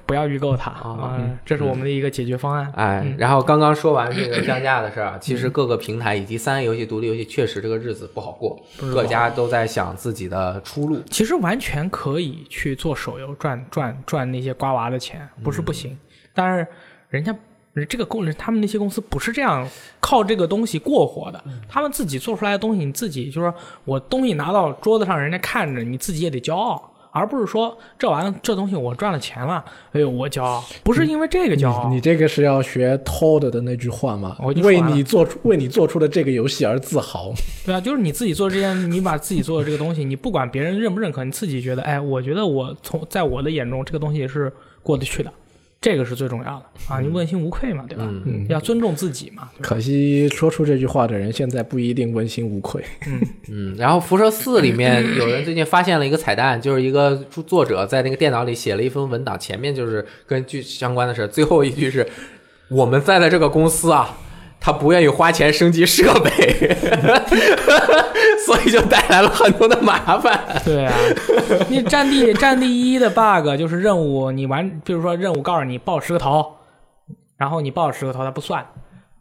[0.05, 2.71] 不要预购它啊啊，这是我们的一个解决方案。
[2.75, 11.01] 哎，然后刚刚说完这个 降价的事儿啊，其实各个平台以及三 A 游戏、独立游戏确实这个日子不好过，各家都在想自己的出路。
[11.09, 15.97] 其实完全可以去做手游赚赚赚那些瓜娃的钱，不是不行。
[16.33, 16.65] 但是
[17.09, 17.35] 人家
[17.89, 19.67] 这个公他们那些公司不是这样
[19.99, 23.53] 靠这个东西过活的，他们自己做出来的东西，你自己就是说
[23.85, 26.89] 我东西拿到桌子上，人家看着你自己也得骄傲。
[27.15, 37.31] 而不是说这玩意儿这东西我赚了钱了，哎呦我骄傲，不是因为这个骄傲，你这个是要学 Todd 的那句话吗为你做出为你做出的这个游戏而自豪。
[37.63, 44.51] 对啊，就是你自己做这件，你把自己做的这个东西，你不管别人认不认可，你自己觉得，哎，我觉得我从在我的眼中，这个东西是
[44.81, 45.31] 过得去的，
[45.83, 48.05] 这个是最重要的啊，你问心无愧嘛，对吧？
[48.07, 52.81] 嗯要尊重自己嘛，可惜说出这句话的人现在不一定问心无愧。
[53.49, 57.13] 嗯， 然后辐射四里面有人最近发现了一个彩蛋，就是一个
[57.45, 62.07] 作者在那个电脑里写了一封文档，前面就是跟剧相关的事，最后一句是
[62.69, 64.17] 我们在的这个公司啊。
[64.65, 66.31] 他不愿意花钱升级设备，
[68.45, 70.39] 所以就带来了很多的麻烦。
[70.63, 70.93] 对啊，
[71.67, 76.55] 你战地战地一的 bug 就是任务，你完，比如说任务告诉你爆十个头，
[77.35, 78.65] 然后你爆十个头它不算，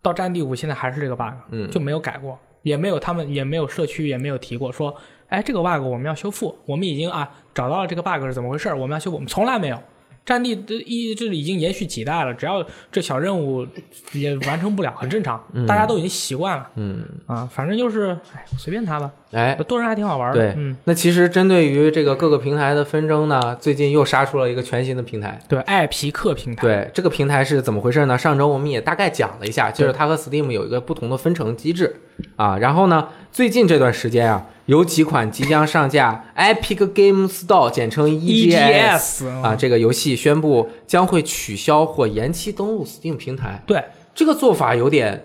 [0.01, 4.95] 到战地五现在还是这个 bug，嗯就没有改过，也没有他们也没有社区也没有提过说，
[5.26, 9.82] 哎，这个 bug 我们要修复，我们已经啊找到了这个 bug 是怎么回事，我们要修复，我们从来没有。
[10.24, 13.66] 战地的一这已经延续几代了，只要这小任务
[14.12, 16.70] 也完成不了，很正常，大家都已经习惯了。
[16.76, 20.38] 嗯，啊，反正就是，哎，随便他吧，哎，多人还挺好玩的。
[20.38, 25.38] 对，嗯，那其实针对于这个各个平台的纷争呢，最近又杀出了一个全新的平台。
[25.48, 28.16] 对，艾皮克平台，对这个平台是怎么回事呢？
[28.16, 31.96] 上周我们也大概讲了一下，就是它和 Steam 有一个不同的分成机制
[32.36, 32.58] 啊。
[32.58, 43.62] 然后呢，最近这段时间啊，有几款即将上架 Epic Game Store，简称 E EGS EGS 啊，这个游戏宣布将会取消或延期登陆 Steam 平台。
[43.66, 43.82] 对，
[44.14, 45.24] 这个做法有点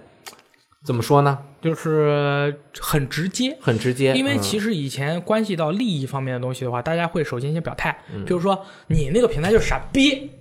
[0.88, 1.38] 怎么说呢？
[1.61, 3.57] 就是很直接。
[3.59, 8.57] 很直接，因为嗯其实以前关系到利益方面的东西的话，大家会首先先表态，嗯比如说
[8.88, 10.31] 你那个平台就是傻逼，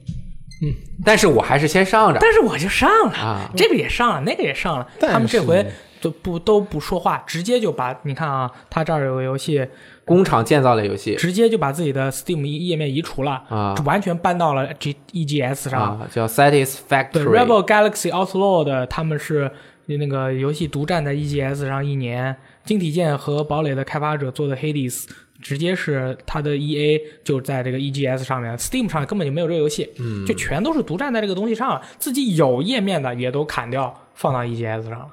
[0.62, 0.72] 嗯
[1.04, 3.50] 但是我还是先上着但是我就上了，啊。
[3.56, 5.66] 这个也上了，那个也上了，他们这回
[6.00, 9.66] 都不都不说话，直接就把你看啊，他这儿有个游戏，
[10.04, 15.98] 工厂建造类游戏直接就把自己的 Steam 页面移除了，啊完全搬到了 G EGS 上。
[15.98, 19.50] 啊，叫 Satisfactory 对，Rebel Galaxy Outlawed 他们是
[19.86, 25.04] 那个游戏独占在 EGS 上一年，晶体剑和堡垒的开发者做的 Hades。
[25.42, 35.08] 直接是它的 EA 就在这个 EGS 上面，Steam 上根本就没有这个游戏，嗯，就全都是独占在这个东西上了，自己有页面的也都砍掉放到 EGS 上了。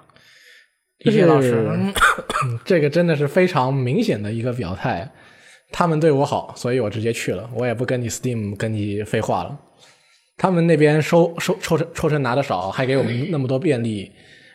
[1.00, 1.94] 这是一些老师，嗯
[2.64, 5.12] 这个真的是非常明显的一个表态。
[5.74, 9.60] 他们对我好，所以我直接去了，我也不跟你 Steam 跟你废话了。
[10.38, 14.10] 他们那边收收抽成抽成拿的少，还给我们那么多便利。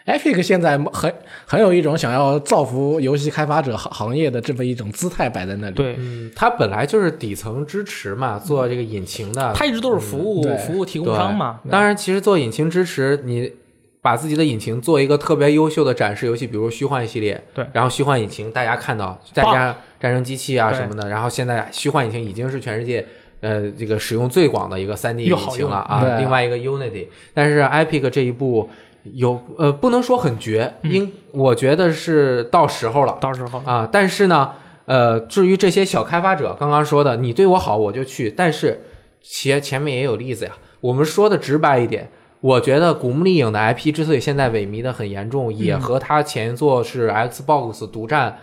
[0.09, 1.13] Epic 现在很
[1.45, 10.57] 很有一种想要造福游戏开发者行行业的这么一种姿态摆在那里。，对，嗯，它本来就是底层支持嘛，做这个引擎的，它一直都是服务对。
[10.57, 11.61] 服务提供商嘛。
[11.71, 13.53] 当然，其实做引擎支持，你
[14.01, 17.67] 把自己的引擎做一个特别优秀的展示游戏，比如虚幻系列，对。
[17.75, 23.05] 然后虚幻引擎大家看到，再加上战争机器啊什么的，然后现在虚幻引擎已经是全世界。
[23.41, 28.69] 呃，这个使用最广的一个3 D 引擎了啊，另外一个 Unity，但是 Epic 这一步
[29.05, 34.53] 有呃不能说很绝，应我觉得是到时候了，到时候啊，但是呢，
[34.87, 38.85] 呃，至于这些小开发者，刚刚说的，你对我好我就去，但是
[39.23, 40.53] 前前面也有例子呀。
[40.81, 42.09] 我们说的直白一点，
[42.41, 48.39] 我觉得《古墓丽影》的 IP 之所以现在萎靡的很严重，也和它前作是 Xbox 独占，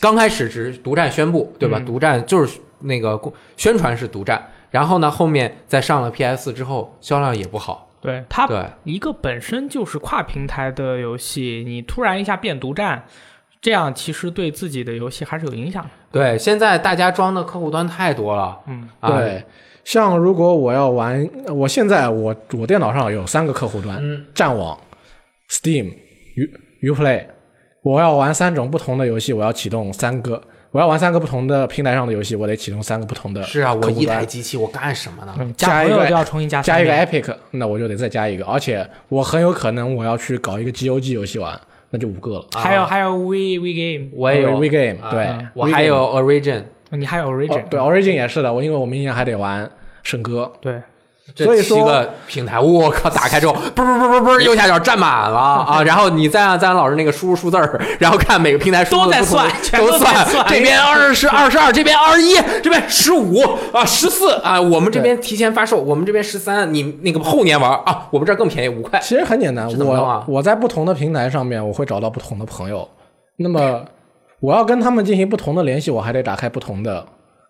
[0.00, 1.78] 刚开始只是独占宣布，对吧？
[1.78, 3.20] 独占就是那个
[3.56, 7.85] 宣传是独占，然后呢，后面再上了 PS 之后，销量也不好。
[8.06, 8.24] 对。
[8.28, 8.48] 它，
[8.84, 13.04] 一个本身就是跨平台的游戏，你突然一下变独占，
[13.60, 15.90] 这样其实对自己的游戏还是有影响的。
[16.12, 19.44] 对，现在大家装的客户端太多了，嗯，啊，对，
[19.84, 24.24] 像如果我要玩，我现在我我电脑上有三个客户端，嗯。
[24.32, 24.78] 战网、
[25.50, 25.92] Steam、
[26.82, 27.26] U Uplay，
[27.82, 30.40] 我要玩三种不同的游戏，我要启动三个，
[30.76, 35.34] 我要玩三个不同的平台上的游戏，我得启动三个不同的是啊，我一台机器我干什么呢？
[35.38, 41.58] 嗯加一个加朋友就要重新加加一个 Epic，那我就得再加一个，而且我很有可能我要去搞一个 GOG 游戏玩，
[41.88, 42.46] 那就五个了。
[42.52, 44.58] 还有还有 We We Game，我也有。
[44.58, 45.46] We Game，啊对。
[45.54, 49.70] 我还有 Origin，你还有哦 Origin，、对 Origin 也是的，我因为我明年还得玩
[50.02, 50.74] 圣歌，对。
[50.74, 50.80] 这
[51.34, 55.82] 所以说七个平台，我靠，打开之后，嘣嘣嘣嘣嘣，右下角占满了啊！
[55.84, 63.40] 然后你再按赞老师那个输入数字儿，然后看每个平台输入都在算全都算这边二十二十二，这边二十一，这边十五
[63.72, 68.98] 啊，十四啊，我们这边提前发售，我们这边十三，你那个后年玩啊，我们这儿更便宜，五块。
[69.00, 72.88] 其实很简单，我我在不同的平台上面，我会找到不同的朋友。
[73.38, 73.84] 那么
[74.40, 77.04] 我要跟他们进行不同的联系，我还得打开不同的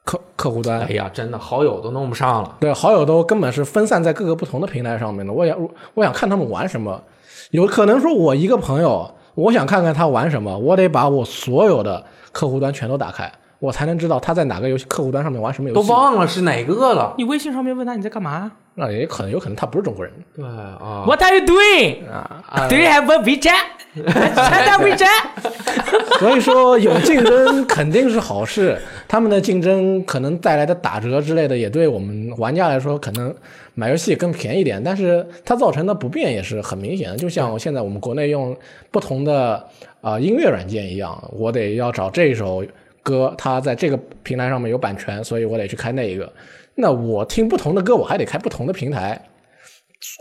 [0.06, 0.80] 客客户端。
[0.80, 2.56] 哎呀，真的好友都弄不上了。
[2.58, 5.30] 对，好友都根本是分散在各个不同的平台上面的。
[5.30, 7.02] 我想，我想看他们玩什么。
[7.50, 15.94] 有可能说，我一个朋友，我想看看他玩什么，我得把我所有的客户端全都打开，我才能知道他在哪个游戏客户端上面玩什么游戏都。
[15.94, 17.14] 忘了是哪个了。
[17.18, 22.06] 你微信上面问他你在干嘛那也可能有可能他不是中国人对啊，？What are you doing?
[22.10, 22.68] 啊。
[22.68, 23.64] Do you have a WeChat?
[23.96, 26.18] Chat WeChat?
[26.20, 33.34] 所以说有竞争肯定是好事，他们的竞争可能带来的打折之类的，也对我们玩家来说可能
[33.72, 37.16] 买游戏更便宜点，但是它造成的不便也是很明显的。
[37.16, 38.54] 就像现在我们国内用
[38.90, 39.54] 不同的
[40.02, 42.62] 啊、呃音乐软件一样，我得要找这首
[43.02, 46.30] 歌，它在这个平台上面有版权，所以我得去开那一个。
[46.76, 49.20] 那我听不同的歌，我还得开不同的平台，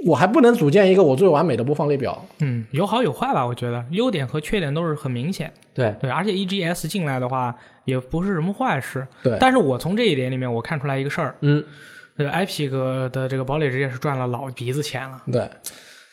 [0.06, 2.26] 我还不能组建一个我最完美的播放列表。
[2.40, 5.52] 嗯，有好有坏吧，我觉得优点和缺点都是很明显。
[5.74, 7.54] 对，对，而且 EGS 进来的话
[7.84, 9.06] 也不是什么坏事。
[9.22, 11.64] 对但是我从这一点里面我看出来一个事儿，嗯，
[12.18, 15.22] 这个 Epic 的这个堡垒之夜是赚了老鼻子钱了。
[15.32, 15.50] 对，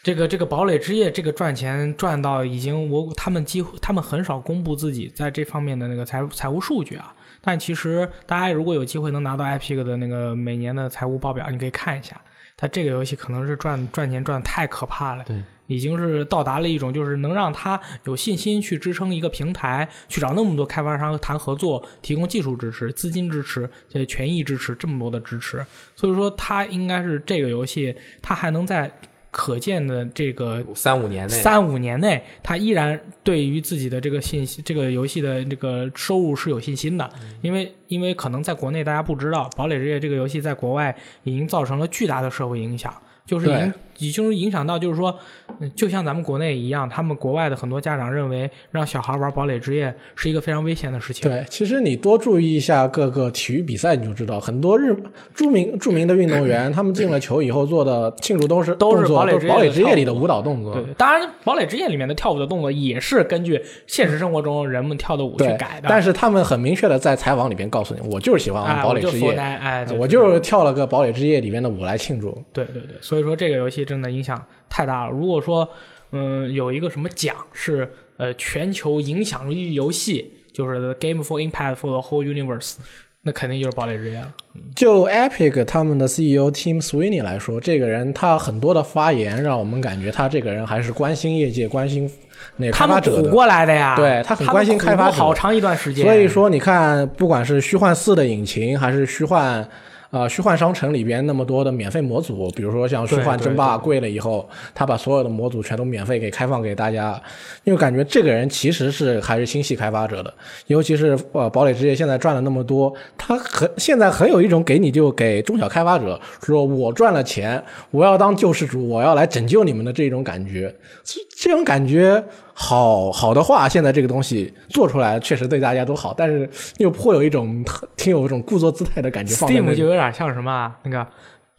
[0.03, 7.15] 这个这个堡垒之夜这个赚钱赚到已经我他们几乎他们很少公布自己在这方面的那个财财务数据啊。
[7.41, 12.21] 但其实大家如果有机会能拿到 Epic 的那个每年的财务报表，你可以看一下，
[12.57, 15.25] 它这个游戏可能是赚赚钱赚的太可怕了。
[15.25, 15.43] 对。
[15.69, 25.65] 已经是到达了一种，就是能让他有信心去支撑一个平台，去找那么多开发商谈合作，提供技术支持、资金支持、这权益支持，这么多的支持。
[25.97, 28.93] 所以说，它应该是这个游戏，它还能在
[29.33, 37.11] 可见的这个三五年内，三五年内，他依然对于自己的这个信息、这个游戏的这个收入是有信心的，
[37.41, 45.17] 因为因为可能在国内大家不知道，《堡垒之夜》这个游戏在国外已经造成了巨大的社会影响，就是已经影响到，就是说，
[45.61, 51.31] 嗯就像咱们国内一样，他们国外的很多家长认为让小孩玩《堡垒之夜》是一个非常危险的事情。
[51.31, 54.97] 对，其实你多注意一下各个体育比赛，你就知道很多日
[55.35, 59.19] 著名著名的运动员，他们进了球以后做的庆祝都是都是动作
[59.49, 60.75] 堡垒之夜里的舞蹈动作。
[60.75, 65.89] 对，当然，《堡垒之夜》里面的跳舞的动作也是根据现实生活中人们跳的舞去改的。
[65.89, 72.31] 但是他们很明确的在采访里边告诉你，我就是喜欢玩哎，堡垒之夜，哎，我就是跳了个堡垒之夜里面的舞来庆祝。
[72.53, 75.11] 对对对，所以说这个游戏真的影响太大了。
[75.11, 75.69] 如果说，
[76.13, 82.75] 嗯，有一个什么奖是呃全球影响力游戏，就是 The Game for Impact for the Whole Universe，
[83.23, 84.33] 那肯定就是堡垒之夜了。
[84.77, 92.11] 就 Epic 他们的 CEO Tim Sweeney 来说，这个人他很多的发言让我们感觉他这个人还是关心业界、关心
[92.57, 93.31] 那开发者的。
[93.31, 96.05] 过来的呀，对他很关心开发好长一段时间。
[96.05, 99.67] 所以说，你看，不管是虚幻四的引擎，还是虚幻
[100.13, 107.21] 呃虚幻商城里边那么多的免费模组，比如说像虚幻争霸贵了以后，他把所有的模组全都免费给开放给大家，
[107.65, 110.33] 因为感觉这个人其实是还是星系开发者的，
[110.67, 122.23] 尤其是呃堡垒之夜现在赚了那么多，他很现在很有一种给你就给中小开发者说我赚了钱，我要当救世主，我要来拯救你们的这种感觉，这这种感觉
[122.55, 126.49] 好好的话，现在这个东西做出来确实对大家都好，但是
[126.79, 127.65] 又颇有一种
[127.97, 131.07] 挺有一种故作姿态的感觉放在那 Steam 就有点像什么啊那个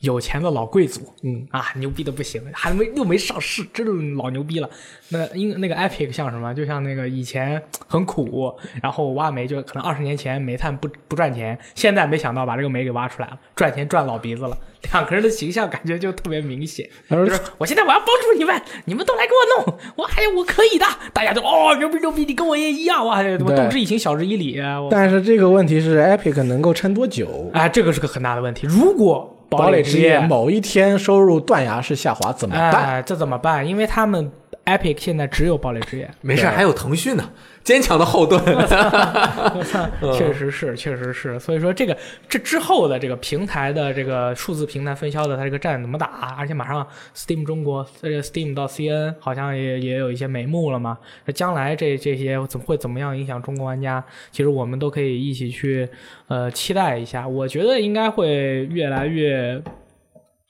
[0.04, 4.70] 有钱的老贵族，嗯啊，牛逼的不行，还没又没上市，真的老牛逼了。
[5.08, 6.54] 那因那个 Epic 像什么？
[6.54, 14.58] 就像那个以前很苦，然后挖煤就可能二十年前煤炭不不赚钱，现在没想到把这个煤给挖出来了，赚钱赚老鼻子了。
[14.92, 27.50] 两个人的形象感觉就特别明显，而就是我现在我要帮助你们，你们都来给我弄，我还我可以的，大家都哦牛逼牛逼，你跟我也一样，哇，我动之以情，晓之以理，但是这个问题是 Epic 能够撑多久？
[27.54, 28.68] 哎，这个是个很大的问题。
[28.68, 32.86] 如果堡垒之夜夜某一天收入断崖式下滑怎么办？
[32.86, 33.66] 哎，这怎么办？
[33.68, 34.32] 因为他们
[34.66, 37.30] Epic 现在只有堡垒之夜，没事，还有腾讯呢，
[37.66, 38.42] 坚强的后盾。
[40.16, 41.38] 确实是，确实是。
[41.38, 41.98] 所以说，这个
[42.30, 46.34] 这之后的这个平台的这个数字平台分销的，它这个战怎么打？
[46.38, 50.98] 而且马上 Steam 中国，这个 Steam 到 CN 好像也也有一些眉目了嘛。
[51.26, 54.02] 那将来这这些怎么会怎么样影响中国玩家？
[54.32, 55.90] 其实我们都可以一起去
[56.30, 57.28] 呃期待一下。
[57.28, 59.62] 我觉得应该会越来越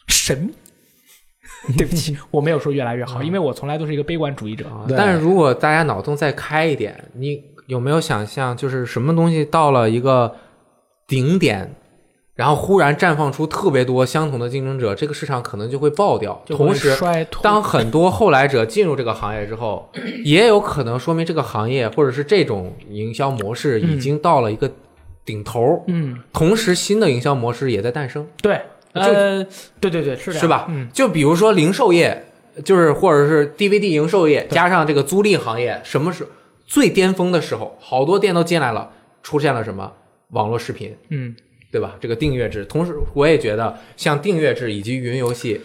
[0.07, 0.53] 神秘。
[1.78, 4.66] 对不起，我没有说越来越好，因为我从来都是一个悲观主义者。
[4.88, 10.36] 对但是如果大家脑洞再开一点，你有没有想象，就是什么东西到了一个
[11.07, 11.74] 顶点，
[12.36, 16.41] 然后忽然绽放出特别多相同的竞争者，这个市场可能就会爆掉。
[16.47, 16.97] 同时，
[17.41, 19.89] 当很多后来者进入这个行业之后，
[20.26, 24.70] 也有可能说明这个行业或者是这种营销模式已经到了一个
[25.24, 25.82] 顶头。
[25.88, 28.28] 嗯，同时，新的营销模式也在诞生。
[28.41, 28.59] 对，
[28.94, 29.44] 呃，
[29.80, 30.68] 对对对，是是吧？
[30.70, 32.26] 嗯，就比如说零售业，
[32.64, 36.28] 就是或者是 DVD 零售业，加上这个租赁行业，什么时
[36.66, 38.91] 最巅峰的时候，好多店都进来了，
[39.22, 39.91] 出现了什么
[40.30, 41.36] 网络视频，嗯，
[41.72, 41.96] 对吧？
[42.00, 45.60] 这个订阅制，同时我也觉得像订阅制以及云游戏，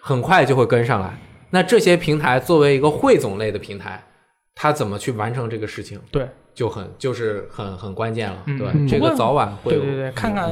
[0.00, 1.18] 很快就会跟上来。
[1.50, 4.02] 那这些平台作为一个汇总类的平台，
[4.54, 8.68] 它怎么去完成这个事情，对，就很就是很很关键了，嗯对？
[8.72, 10.50] 嗯这个早晚会有对对对，看看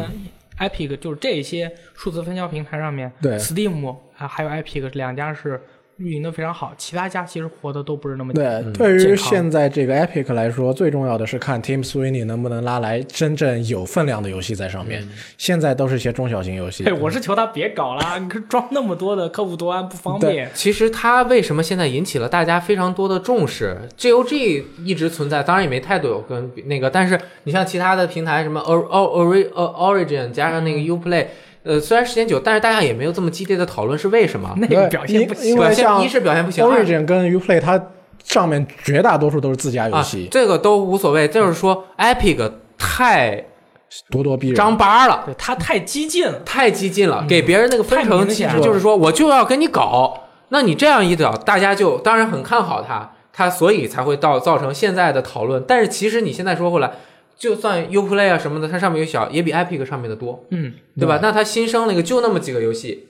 [0.59, 5.61] Epic 就是这些数字分销平台上面，对，Steam 啊还有 Epic 两家是
[5.99, 15.03] 运营的非常好，其他家其实活的都不是那么对，对于现在这个 Epic 来说，最重要的是看 Team Sweeney 能不能拉来真正有分量的游戏在上面。
[15.37, 20.49] 现在都是一些中小型游戏对，，我是求他别搞了，你装那么多的客户端不方便。
[20.55, 31.27] 其实他为什么现在引起了大家非常多的重视？GOG 一直存在，当然也没太多有跟那个，但是你像其他的平台，什么 Or Or Or Origin 加上那个 UPlay，
[31.69, 34.51] 呃，虽然时间久，但是大家也没有这么激烈的讨论是为什么？
[34.57, 37.79] 那个表现不行因，为像表现一是表现不行，二 Origin 跟 Uplay 它
[38.25, 43.45] 上面绝大多数都是自家游啊戏，，这个都无所谓，就是说 Epic 太
[44.11, 44.57] 咄咄逼人。
[44.57, 45.25] 张八了。
[45.27, 46.41] 对他太激进了。
[46.47, 50.25] 太激进了，给别人那个分成，其实就是说我就要跟你搞。
[50.49, 55.63] 那你这样一搞，大家就当然很看好他，他所以才会到造成现在的讨论。
[55.69, 56.91] 但是其实你现在说回来，
[57.39, 61.21] 就算 UPlay 啊什么的，它上面有小，也比 Epic 上面的多，嗯，对吧？
[61.23, 63.07] 那它新生了一个就那么几个游戏，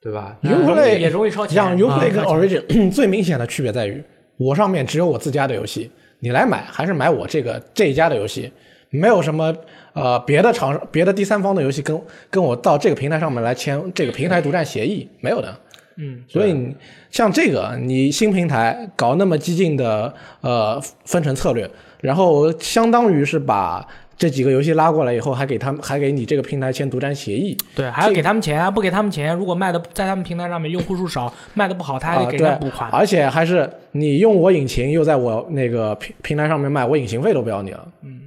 [0.00, 1.54] 对吧？Uplay 也容易烧钱。
[1.54, 4.02] 像 Uplay 跟啊 Origin 最明显的区别在于，
[4.38, 5.90] 我上面只有我自家的游戏，
[6.20, 8.50] 你来买还是买我这个这一家的游戏，
[8.90, 9.54] 没有什么
[9.92, 12.00] 呃别的厂别的第三方的游戏跟
[12.30, 15.54] 跟我到这个平台上面来签这个平台独占协议，没有的。
[16.00, 16.74] 嗯，所以你
[17.10, 21.68] 像这个，你新平台搞那么激进的呃分成策略，
[22.00, 23.86] 然后相当于是把
[24.16, 32.90] 这几个游戏拉过来以后，还给他们还给你这个平台签独占协议，对，还要给他们钱，不给他们钱，如果卖的在他们平台上面用户数少，卖的不好，他还啊，得给对人补款。
[32.90, 37.86] 而且还是你用我引擎，又在我那个平平台上面卖，我引擎费都不要你了。
[38.02, 38.20] 嗯，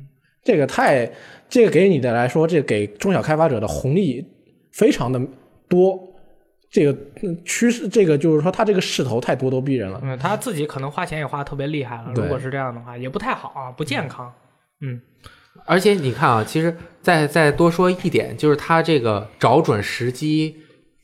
[0.44, 1.10] 这个太，
[1.50, 4.26] 这个给你的来说，这给中小开发者的红利
[4.72, 5.20] 非常的
[5.68, 6.11] 多。
[6.72, 10.00] 这个嗯趋势，这个就是说，他这个势头太咄咄逼人了。
[10.02, 12.12] 嗯，他自己可能花钱也花的特别厉害了。
[12.16, 14.32] 如果是这样的话，也不太好啊，不健康。
[14.80, 15.02] 嗯，
[15.66, 20.56] 而且你看啊，其实再再多说一点，就是他这个找准时机、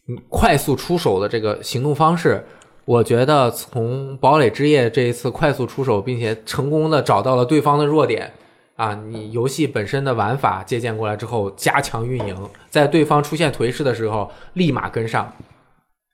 [0.08, 2.42] 嗯快速出手的这个行动方式，
[2.86, 8.32] 我觉得从堡垒之夜这一次快速出手，并且成功的找到了对方的弱点
[8.78, 15.30] 啊，你游戏本身的玩法借鉴过来之后，加强运营，在对方出现颓势的时候，立马跟上。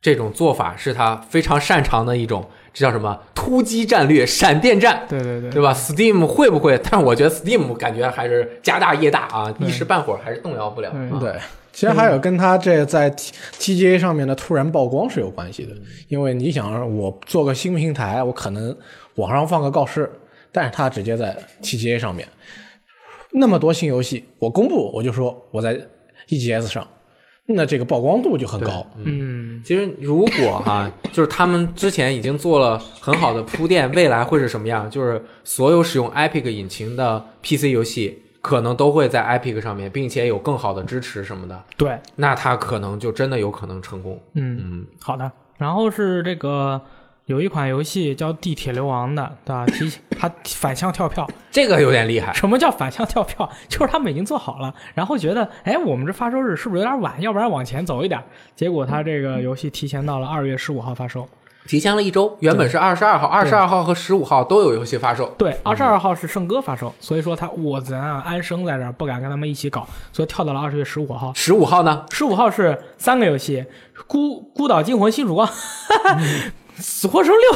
[0.04, 6.78] 这种做法是他非常擅长的一种，这叫什么突击战略、闪电战，对对对对吧？Steam 会不会？
[6.84, 10.91] 但是我觉得 Steam 感觉还是家大业大啊，一时半会儿还是动摇不了。
[10.91, 11.34] 对啊对，
[11.72, 15.72] 其实还有跟他这在 T TGA 上面的突然曝光是有关系的，
[16.10, 18.76] 因为你想，我做个新平台，我可能
[19.16, 20.12] 网上放个告示，
[20.51, 22.28] 但是他直接在 TGA 上面，
[23.32, 25.80] 那么多新游戏，我公布我就说我在
[26.28, 26.86] EGS 上，
[27.45, 28.85] 那这个曝光度就很高。
[29.03, 34.89] 嗯，其实如果哈、就是他们之前已经做了很好的铺垫，未来会是什么样？
[34.89, 44.17] 就是所有使用 Epic 引擎的 PC 游戏，可能都会在 Epic 上面，并且有更好的支持什么的，对，那它可能就真的有可能成功。
[44.35, 45.29] 嗯，嗯，好的。
[45.57, 46.81] 然后是这个
[47.26, 49.65] 有一款游戏叫《地铁流亡》的，对吧？
[49.65, 51.26] 提它反向跳票。
[51.49, 52.34] 这个有点厉害。
[52.34, 53.49] 什么叫反向跳票？
[53.69, 57.21] 就是他们已经做好了，然后觉得，哎，我们这发售日是不是有点晚？
[57.21, 58.21] 要不然往前走一点。
[58.57, 61.26] 结果它这个游戏提前到了二月十五号发售。
[61.65, 65.34] 提前了一周，原本是二十二号，二十二号和十五号都有游戏发售。
[65.38, 71.32] 对，二十二号是圣歌发售，所以说他我咱啊安生在这儿，不敢跟他们一起搞，所以跳到了二十月十五号。
[71.34, 72.05] 十五号呢？
[72.11, 73.61] 十五号是三个游戏，
[74.07, 75.47] 《孤孤岛惊魂：新曙光》
[76.84, 77.49] 死活生六，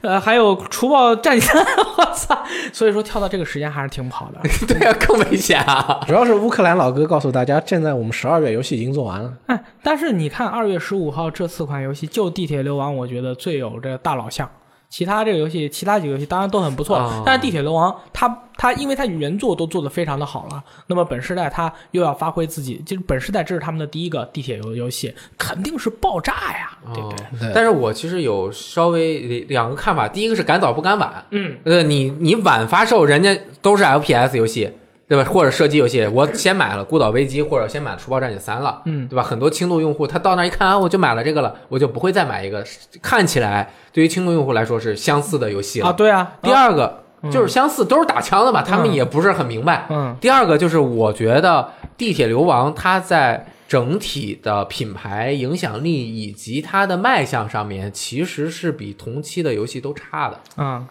[0.10, 1.62] 呃，还有《除暴战三》，
[1.98, 2.42] 我操！
[2.72, 4.40] 所以说跳到这个时间还是挺不好的。
[4.66, 6.00] 对啊，更危险啊！
[6.06, 9.30] 主要是乌克兰老哥告诉大家，现在我们十二月游戏已经做完了。
[9.48, 14.50] 哎，但是你看二月十五号这四款游戏，就《地铁流亡》，我觉得最有这大佬相。
[14.88, 27.48] 其他这个游戏，其他几个游戏当然都很不错，哦但是《地铁龙王》它它因为它原作都做得非常的好了，那么本世代它又要发挥自己，就是本世代这是他们的第一个地铁游游戏，肯定是爆炸呀，对不对？
[27.48, 34.70] 哦但是我其实有稍微两个看法，第一个是赶早不赶晚，嗯，呃，你你晚发售，人家都是 FPS 游戏，
[35.08, 35.24] 对吧？
[35.24, 39.22] 或者射击游戏，我先买了《孤岛危机》，或者先买了《除暴战警三》了，嗯对吧？
[39.22, 42.64] 很多轻度用户他到那一看啊，我就买了这个了，我就不会再买一个。
[43.00, 45.88] 看起来对于轻度用户来说是相似的游戏了。
[45.88, 49.86] 啊，对啊，第二个就是相似，都是打枪的嘛，他们嗯也不是很明白。
[49.90, 60.40] 嗯第二个就是我觉得《地铁流亡》它在整体的品牌影响力以及它的卖相上面，其实是比同期的游戏都差的。
[60.56, 60.86] 嗯，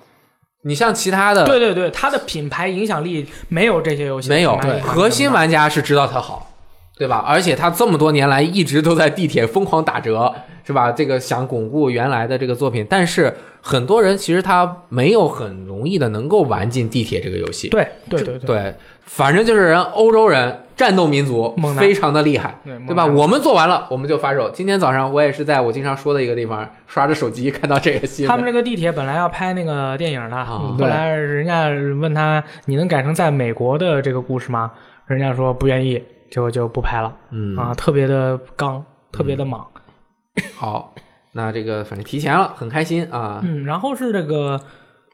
[0.68, 6.52] 你像其他的，对对对，它的品牌影响力没有这些游戏没有品牌影响力这么大核心玩家是知道它好，
[6.98, 7.24] 对吧？
[7.28, 10.34] 而且它这么多年来一直都在地铁疯狂打折，
[10.66, 10.92] 是吧？
[10.92, 17.70] 这个想巩固原来的这个作品，但是很多人其实他没有很容易的能够玩进地铁这个游戏。
[17.70, 18.76] 对对对对，对，
[19.06, 23.06] 反正就是人欧洲人战斗民族非常的厉害，对对吧？
[23.06, 24.50] 我们做完了，我们就发售。
[24.50, 28.30] 今天早上我也是在我经常说的一个地方刷着手机看到这个新闻。
[28.30, 34.72] 他们这个地铁本来要拍那个电影的，啊后来人家问他你能改成在美国的这个故事吗？
[35.06, 37.16] 人家说不愿意，结果就不拍了。
[37.30, 39.66] 嗯啊，特别的刚，特别的莽。
[40.58, 40.94] 好，
[41.32, 43.40] 那这个反正提前了，很开心啊。
[43.44, 44.60] 嗯，然后是这个《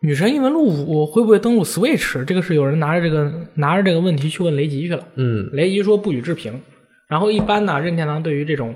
[0.04, 2.26] 女神异闻录五》会不会登陆 Switch？
[2.26, 5.08] 这个是有人拿着这个拿着这个问题去问雷吉去了。
[5.14, 6.60] 嗯雷吉说不予置评。
[7.08, 8.74] 然后一般呢，任天堂对于这种，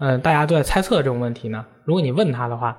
[0.00, 2.76] 呃，大家都在猜测这种问题呢，如果你问他的话，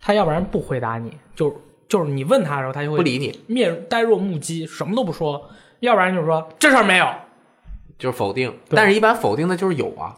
[0.00, 1.50] 他要不然不回答你，就
[1.88, 5.40] 就是你问他的时候，他就会不理你，面呆若木鸡，什么都不说；
[5.80, 7.06] 要不然就是说这事儿没有。
[7.96, 10.14] 就是否定，但是一般否定的就是有啊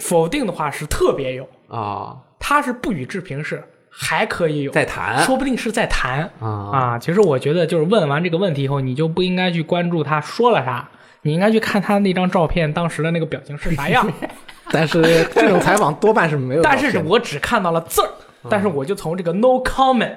[0.00, 6.98] 否定的话是特别有，啊，他是不予置评是还可以有，在谈说不定是在谈啊啊。
[6.98, 10.88] 其实我觉得就是问完这个问题以后，你就不应该去关注他说了啥，
[11.22, 14.10] 你应该去看他那张照片当时的那个表情是啥样。
[14.72, 15.02] 但是
[15.34, 16.78] 这种采访多半是没有但。
[16.78, 18.08] 是我只看到了字儿，
[18.48, 20.14] 但是我就从这个 no comment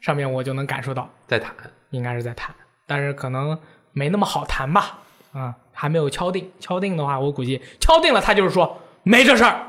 [0.00, 1.52] 上面我就能感受到在谈，
[1.90, 2.54] 应该是在谈，
[2.86, 3.58] 但是可能
[3.92, 5.00] 没那么好谈吧，
[5.32, 6.48] 啊，还没有敲定。
[6.60, 9.66] 敲定的话，我估计敲定了，他就是说没这事儿，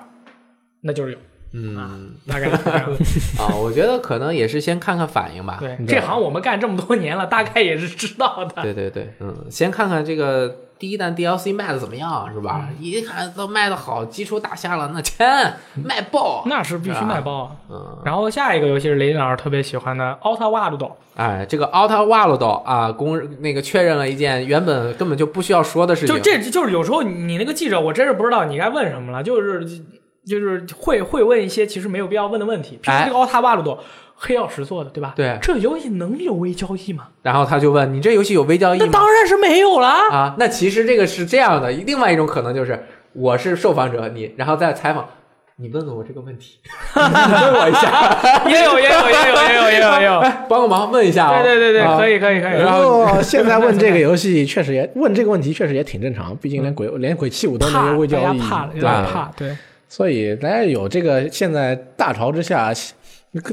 [0.81, 1.17] 那就是有，
[1.51, 2.47] 嗯大概。
[3.39, 5.57] 啊，我觉得可能也是先看看反应吧。
[5.59, 8.61] 对，这行我们干这么多年了，大概也是知道的。
[8.61, 12.67] 对对对，嗯，先看看这个第一弹 DLC 卖的怎么样，是吧？
[12.69, 16.43] 嗯一看都卖的好，基础打下了，那钱卖爆。
[16.45, 17.51] 那是必须卖爆啊！
[17.69, 26.15] 嗯，然后下一个游戏是雷电老师特别喜欢的《奥特瓦鲁斗哎，这个 Outer Wild 啊，公那个确认了一件原本根本就不需要说的事情。
[26.15, 29.67] 就这就是有时候你那个记者，我真是不知道你该问什么了，就是
[30.25, 32.79] 就是会会问一些其实没有必要问的问题。
[32.81, 33.83] 比如说这个奥塔瓦鲁多，
[34.15, 35.13] 黑曜石做的，对吧？
[35.15, 37.07] 对这游戏能有微交易吗？
[37.21, 38.91] 然后他就问你这游戏有微交易吗那？
[38.91, 39.87] 当然是没有了。
[40.11, 45.07] 啊，那其实这个是这样的，另外一种可能就是我是受访者，你然后再采访，
[45.55, 46.59] 你问问我这个问题，
[46.95, 48.17] 你问我一下，
[48.49, 50.19] 也有，也有，也有，也有，也有，也有。
[50.19, 51.41] 哎，帮个忙问一下、哦。
[51.41, 52.57] 对对对对，啊可以，可以，可以。
[52.57, 59.31] 不然后过现在问这个游戏确实也问这个问题确实也挺正常，毕竟连鬼连鬼泣五都能怕，有微交易，大家怕了，有对吧点怕。
[59.37, 59.57] 对，
[59.89, 62.71] 所以大家有这个现在大潮之下，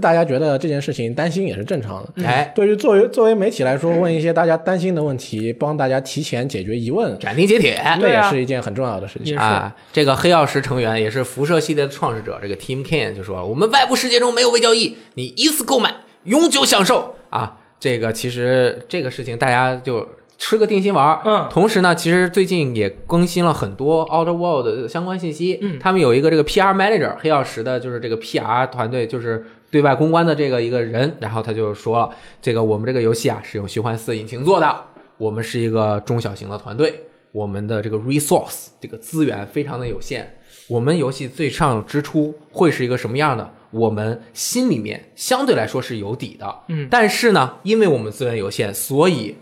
[0.01, 2.22] 大家觉得这件事情担心也是正常的。
[2.24, 7.82] 哎，对于作为作为媒体来说，问一些大家担心的问题，帮大家提前解决疑问，斩钉截铁。
[8.01, 9.37] 这也是一件很重要的事情。
[9.37, 20.09] 啊，这个黑曜石成员也是辐射系列的创始者，这个 Team Kaine 就说：“我们外部世界中没有微交易，你一次购买，永久享受啊。”这个其实这个事情大家就
[20.39, 21.20] 吃个定心丸儿。
[21.24, 21.49] 嗯。
[21.51, 25.59] 同时呢，其实最近也更新了很多 Outer World 的相关信息。
[25.62, 25.78] 嗯。
[25.78, 32.11] 他们有一个这个 PR manager，黑曜石的就是这个 PR 团队，就是对外公关的这个一个人，然后他就说了，
[32.41, 34.76] 这个我们这个游戏啊是用虚幻四引擎做的，
[35.18, 40.26] 我们是一个中小型的团队，我们的这个 resource 这个资源非常的有限，
[40.68, 43.51] 我们游戏最上支出会是一个什么样的？
[43.72, 46.87] 我们心里面相对来说是有底的，嗯。
[46.91, 49.34] 但是呢，因为我们资源有限，所以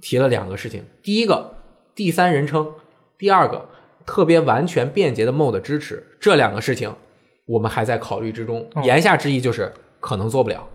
[0.00, 1.54] 提了两个事情，第一个
[1.94, 2.72] 第三人称，
[3.16, 3.68] 第二个
[4.06, 6.94] 特别完全便捷的 MOD 支持，这两个事情
[7.46, 8.66] 我们还在考虑之中。
[8.74, 10.66] 哦言下之意就是可能做不了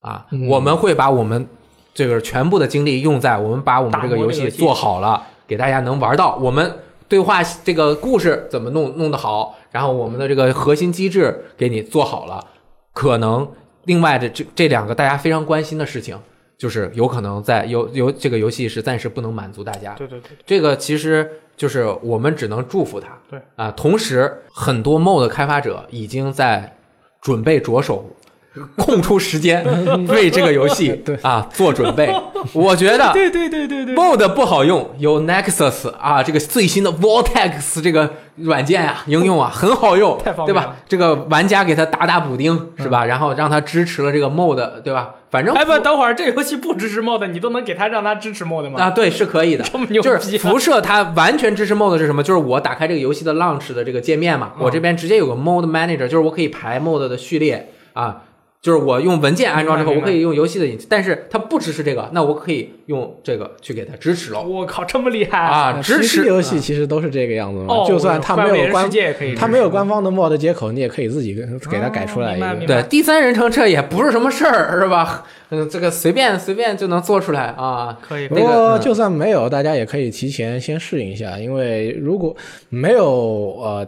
[0.00, 1.46] 啊，嗯我们会把我们
[1.94, 6.36] 这个全部的精力用在我们把我们这个游戏做好了，给大家能玩到。
[6.36, 6.78] 我们
[7.08, 12.46] 对话这个故事怎么弄弄得好，然后我们的这个核心机制给你做好了，
[12.92, 13.50] 可能
[13.84, 16.18] 另外的这这两个大家非常关心的事情。
[16.62, 23.18] 就是有可能在游游这个游戏是暂时不能满足大家，对对对，这个其实就是我们只能祝福他。
[23.28, 23.40] 对。
[23.56, 26.72] 啊，同时很多 MOD 开发者已经在
[27.20, 28.08] 准备着手
[28.76, 29.64] 空出时间
[30.08, 32.14] 为这个游戏 啊做准备。
[32.52, 40.76] 我觉得对对对对对 MOD 不好用，有 Nexus 啊，这个最新的 Vortex 这个软件啊，应用啊很好用，太方对吧？
[40.88, 43.04] 这个玩家给他打打补丁是吧？
[43.06, 45.14] 然后让他支持了这个 MOD，对吧？
[45.30, 48.78] 反正哎不，等会儿这游戏不支持 mod，你都能给他让他支持 mod 吗？
[48.78, 49.64] 啊，对，是可以的。
[49.64, 52.22] 这么牛逼啊就是辐射它完全支持 mod 是什么？
[52.22, 58.22] 就是我打开这个游戏的 launch 的这个界面嘛，嗯我这边直接有个 mod manager，就是我可以排 mod 的序列啊。
[58.62, 65.36] 就是我用文件安装之后，我可以用游戏的引擎，但是它不支持这个，那我可以用这个去给它支持了我靠，这么厉害！
[65.36, 68.88] 啊，支持游戏其实都是这个样子嘛，哦，就算它没有官
[69.36, 72.64] 它没有官方的 mod 接口，你也可以自己给给它改出来一个。
[72.64, 75.24] 对第三人称这也不是什么事儿，是吧？
[75.50, 77.98] 嗯， 这个随便随便就能做出来啊。
[78.00, 78.28] 可以。
[78.28, 82.36] 不那个嗯过就算没有，大家也可以提前先适应一下，因为如果
[82.68, 83.84] 没有呃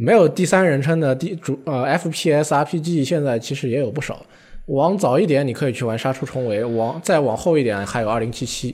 [0.00, 4.24] 没有第三人称的第主呃 FPS RPG，现在其实也有不少。
[4.66, 8.72] 往早一点，你可以去玩《杀出重围》；往再往后一点，还有《二零七七》。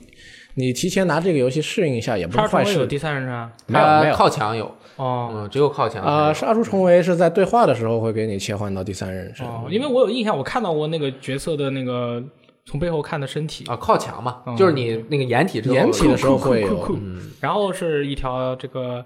[0.53, 2.69] 你提前拿这个游戏适应一下，也不是坏事。
[2.69, 9.45] 叉重有第三人称没有没有靠墙有，哦嗯，只有靠墙啊，杀出重围》是在对话的时候会给你切换到第三人称。
[9.45, 12.23] 哦，因为我有印象，我看到过那个角色的那个
[12.65, 16.97] 从背后看的身体，啊，靠墙嘛，嗯就是你那个掩体之后，掩体的时候会有
[17.41, 19.03] 然后是一条这个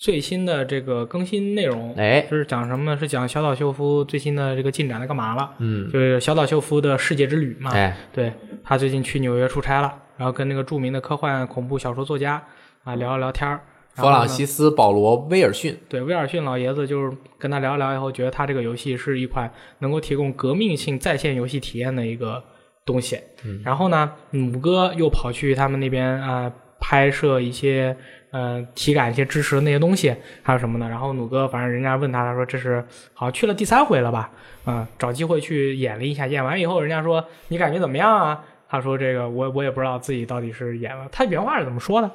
[0.00, 2.98] 最新的这个更新内容，哎是讲什么呢？
[2.98, 5.50] 是讲小岛秀夫最新的这个进展，在干嘛了？
[5.58, 7.70] 嗯，就是小岛秀夫的世界之旅嘛。
[7.72, 8.32] 哎，对
[8.64, 12.42] 他最近去纽约出差了，然后跟那个著名的科幻恐怖小说作家
[12.82, 13.60] 啊聊了聊天儿。
[13.94, 22.42] 然弗朗西斯·保罗·威尔逊，对威尔逊老爷子就是跟他聊一聊以后，觉得他这个游戏是一款能够提供革命性在线游戏体验的一个
[22.86, 23.18] 东西。
[23.44, 27.94] 嗯然后呢，弩哥又跑去他们那边啊、呃拍摄一些
[28.30, 30.88] 呃体感一些支持的那些东西，还有什么呢？
[30.88, 34.30] 然后努哥反正人家问他，他说这是好像去了第三回了吧？
[34.64, 38.40] 啊、找机会去演了一下，演完以后人家说你感觉怎么样啊？
[38.68, 42.10] 他说这个我我也不知道自己到底是演了，他原话是怎么说的？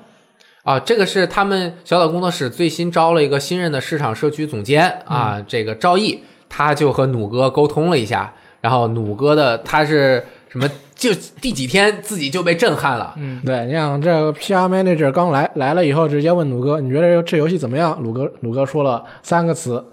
[0.64, 10.26] 啊，这个是他们小岛工作室最新招了一个新任的市场社区总监啊，这个赵毅，他就和努哥沟通了一下，然后努哥的他是
[10.56, 18.02] 什么，就第几天自己就被震撼了，嗯，对，你想这个 PR manager 刚来来了以后，直接问鲁哥，你觉得这游戏怎么样？
[18.02, 19.84] 鲁哥鲁哥说了三个词，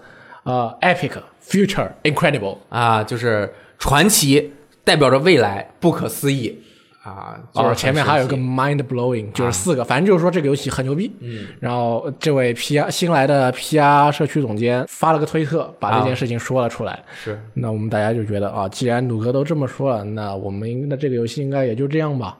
[0.43, 1.11] 呃，epic、
[1.45, 2.57] future、incredible。
[2.69, 4.53] 啊，就是传奇，
[4.85, 6.57] 代表着未来，不可思议
[7.03, 11.11] 啊，就是哦，前面还有一个 mind blowing，就是四个，反正就是说这个游戏很牛逼。
[11.19, 17.03] 嗯，然后这位 PR 新来的 PR 社区总监发了个推特，把这件事情说了出来。
[17.23, 22.37] 是那我们大家就觉得啊，既然鲁哥都这么说了，那我们应那这个游戏应该也就这样吧。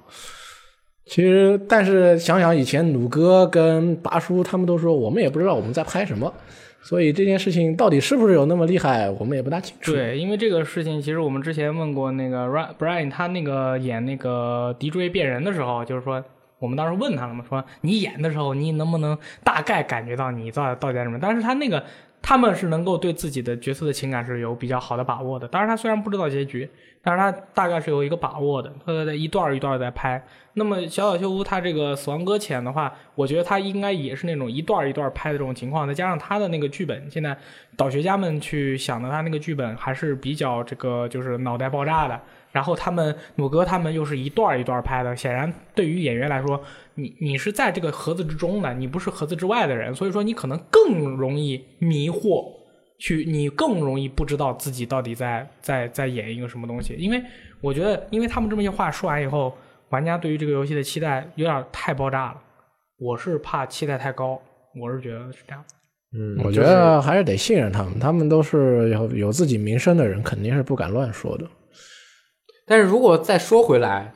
[1.05, 6.33] 其实，但是想想以前鲁哥跟拔叔他们都说，我们也不知道我们在拍什么，
[6.83, 9.93] 所以这件事情到底是不是有那么厉害，我们也不大清楚。
[9.93, 12.45] 对，因为这个事情，其实我们之前问过那个
[12.77, 16.21] Brian，他那个演那个敌追变人的时候，就是说，
[16.59, 21.17] 我们当时问他了嘛，说你演的时候，你能不能大概感觉到你到到底在什么？
[21.21, 21.83] 但是他那个
[22.23, 25.45] 他们是能够对自己的角色的情感是有比较好的把握的。
[25.45, 26.67] 当然，他虽然不知道结局，
[27.01, 30.23] 但是他大概是有一个把握的，他在一段一段在拍。
[30.53, 37.37] 那么小岛秀夫他这个《死亡搁浅》的话，我觉得他应该也是那种一段一段拍的这种情况，再加上他的那个剧本，现在
[37.75, 42.17] 导学家们去想的他那个剧本还是比较这个就是脑袋爆炸的。
[42.53, 46.61] 然后他们努哥他们又是一段一段拍的，显然对于演员来说，
[46.93, 52.45] 你你是在这个盒子之中的，你不是盒子之外的人，所以说你可能更容易迷惑，
[52.99, 56.93] 去你更容易不知道自己到底在在在演一个什么东西。
[56.93, 57.19] 因为
[57.59, 59.51] 我觉得，因为他们这么些话说完以后，
[59.89, 62.41] 玩家对于这个游戏的期待有点太爆炸了，
[62.99, 64.39] 我是怕期待太高，
[64.79, 65.63] 我是觉得是这样。
[66.15, 71.47] 嗯，我觉得还是得信任他们，他们都是有有自己名声的人，肯定是不敢乱说的。
[72.65, 74.13] 但是如果再说回来，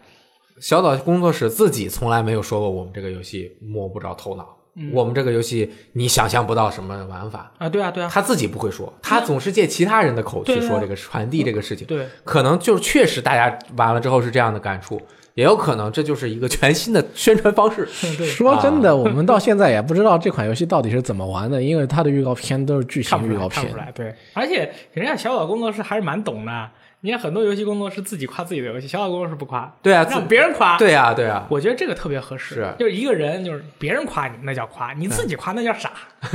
[0.60, 4.58] 小岛工作室自己从来没有说过我们这个游戏摸不着头脑，
[4.92, 15.00] 我们这个游戏你想象不到什么玩法，啊，对啊，对啊，他自己不会说，他总是借其他人的口去说这个传递这个事情，对，可能就是确实大家玩了之后是这样的感触，
[15.36, 17.88] 也有可能这就是一个全新的宣传方式。
[18.18, 24.08] 对， 说真的，我们到现在也不知道这款游戏到底是怎么玩的，因为它的预告片都是剧情预告看不出来，看不片出。
[24.08, 24.12] 来。
[24.12, 26.70] 对，而且人家小岛工作室还是蛮懂的。
[27.08, 30.78] 你看很多游戏工作室自己夸自己的游戏，小岛工作室不夸，对啊，自让别人夸。
[30.78, 32.56] 对啊，对啊，我觉得这个特别合适。
[32.56, 35.90] 是就是一个人，就是别人夸你那叫夸，你自己夸那叫傻。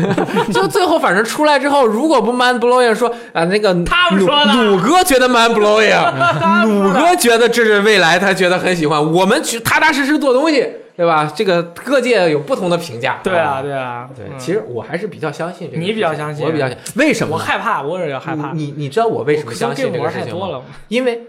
[0.50, 5.92] 就最后反正出来之后，如果不 man blowing 说啊那个他们说的鲁哥觉得 man blowing，
[6.64, 10.66] 鲁哥觉得这是未来，他觉得很喜欢，我们去踏踏实实做东西，
[10.96, 11.32] 对吧？
[11.34, 13.20] 这个各界有不同的评价。
[13.24, 15.82] 对啊，对啊，对，嗯其实我还是比较相信这个。
[15.82, 16.94] 你比较相信我比较相信。
[16.96, 17.34] 为什么？
[17.34, 18.52] 我害怕，我也要害怕。
[18.52, 20.62] 你你你知道我为什么相信这个事情吗？
[20.88, 21.22] 因为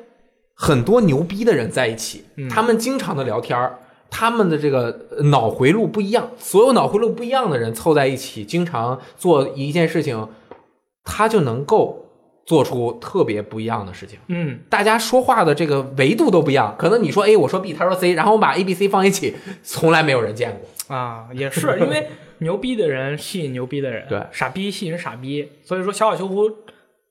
[0.53, 3.79] 很多牛逼的人在一起，嗯他们经常的聊天儿，
[4.09, 10.27] 他们的这个呃脑回路不一样，所有脑回路不一样的人凑在一起，经常做一件事情，
[11.03, 12.02] 他就能够
[12.45, 14.19] 做出特别不一样的事情。
[14.27, 20.95] 嗯，大家说话的这个维度都不一样，可能你说 A，我说 B，他说 C，然后我们把 A、B、C 放一起，从来没有人见过。
[20.95, 22.09] 啊，也是因为
[22.39, 24.21] 牛逼的人吸引牛逼的人，对。
[24.31, 26.51] 傻逼吸引傻逼，所以说小岛秀夫，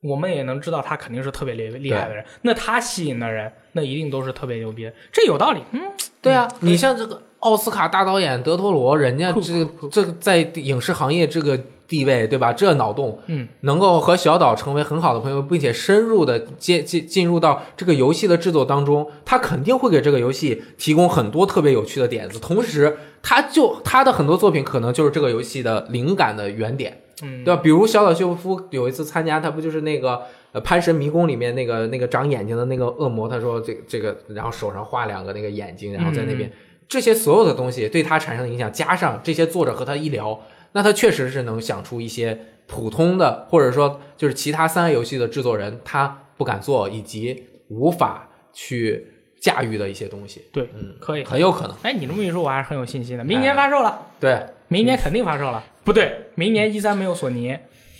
[0.01, 4.85] 我们也能知道他肯定是特别厉厉害的人，那他吸引的人，那一定都是特别牛逼。
[4.85, 5.81] 的，这有道理，嗯，
[6.21, 11.59] 对啊，你像这个奥斯卡大导演德托罗，人家这个这个在影视行业这个
[11.93, 12.51] 地位，对吧？
[12.51, 22.39] 这脑洞，嗯，能够和小岛成为很好的朋友，并且深入的进进进入到这个游戏的制作当中，他肯定会给这个游戏提供很多特别有趣的点子。
[22.39, 27.61] 同时，他就他的很多作品可能就是这个游戏的灵感的原点，嗯，对吧？
[27.61, 30.19] 比如小岛秀夫有一次参加，他不就是那个
[30.51, 36.51] 呃《潘神迷宫》里面那个那个长眼睛的那个恶魔，他说这这个，然后手上画两个那个眼睛，然后在那边、
[36.87, 40.39] 这些所有的东西对他产生的影响，加上这些作者和他一聊，
[40.73, 42.37] 那他确实是能想出一些
[42.67, 49.07] 普通的，或者说就是其他三 A 游戏的制作人他不敢做以及无法去
[49.39, 51.23] 驾驭的一些东西，对，嗯，可以。
[51.23, 51.75] 很有可能。
[51.83, 53.23] 哎，你这么一说，我还是很有信心的。
[53.23, 55.63] 明年发售了，对，明年肯定发售了。
[55.83, 57.57] 不对，明年一三没有索尼，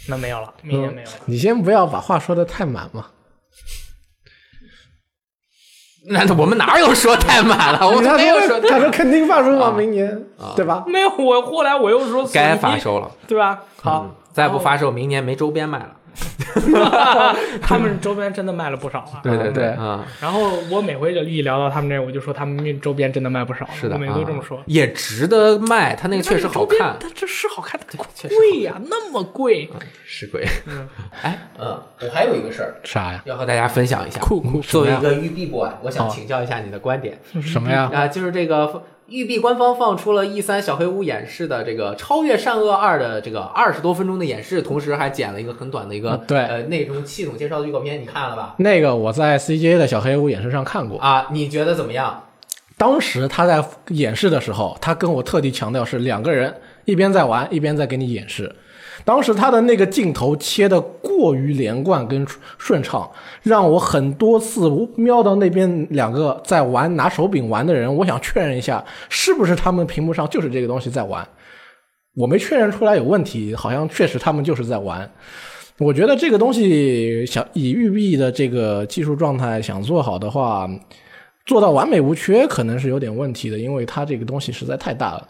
[0.08, 1.14] 那没有了，明年没有了。
[1.26, 3.08] 你先不要把话说的太满嘛。
[6.06, 7.80] 那我们哪有说太满了？
[7.88, 10.22] 我们没有说说他说肯定发售嘛，啊明年
[10.56, 10.84] 对吧？
[10.86, 13.10] 没有，我后来我又说该发，售了。
[13.28, 13.60] 对吧？
[13.82, 15.92] 好，嗯再不发售，明年没周边卖了。
[17.62, 19.22] 他们周边真的卖了不少了。
[19.24, 24.64] 对对对啊，然后我每回就一聊到他们这，我就说他们周边真的卖不少，是的，我每次都这么说啊。
[24.68, 29.70] 也值得卖，他那个确实好看，它这是好看，它确实贵呀，那么贵。
[30.06, 30.46] 是贵。
[31.22, 33.22] 哎，嗯，我还有一个事儿啥呀？
[33.26, 34.20] 要和大家分享一下。
[34.20, 37.90] 酷酷作为一个育碧 boy，我想请教一下你的观点什么呀？
[37.94, 48.56] 啊，就是这个育碧官方放出了 E 三小黑屋演示的这个《超越善恶二》的这个二十多分钟的演示，同时还剪了一个很短的一个对呃内容系统介绍的预告片，你看了吧？
[48.58, 52.24] 那个我在 CJ 的小黑屋演示上看过，啊，你觉得怎么样？
[52.78, 56.54] 当时他在演示的时候，他跟我特地强调是两个人
[56.86, 58.56] 一边在玩，一边在给你演示。
[59.06, 62.26] 当时他的那个镜头切的过于连贯跟
[62.58, 63.10] 顺畅，
[63.42, 71.28] 让我很多次瞄到那边两个在玩拿手柄玩的人，我想确认一下是不是他们屏幕上就是这个东西在玩。
[72.16, 75.10] 我没确认出来有问题，好像确实他们就是在玩。
[75.80, 80.70] 我觉得这个东西想以育碧的这个技术状态想做好的话，
[81.46, 85.28] 做到完美无缺可能是有点问题的，因为它这个东西实在太大了。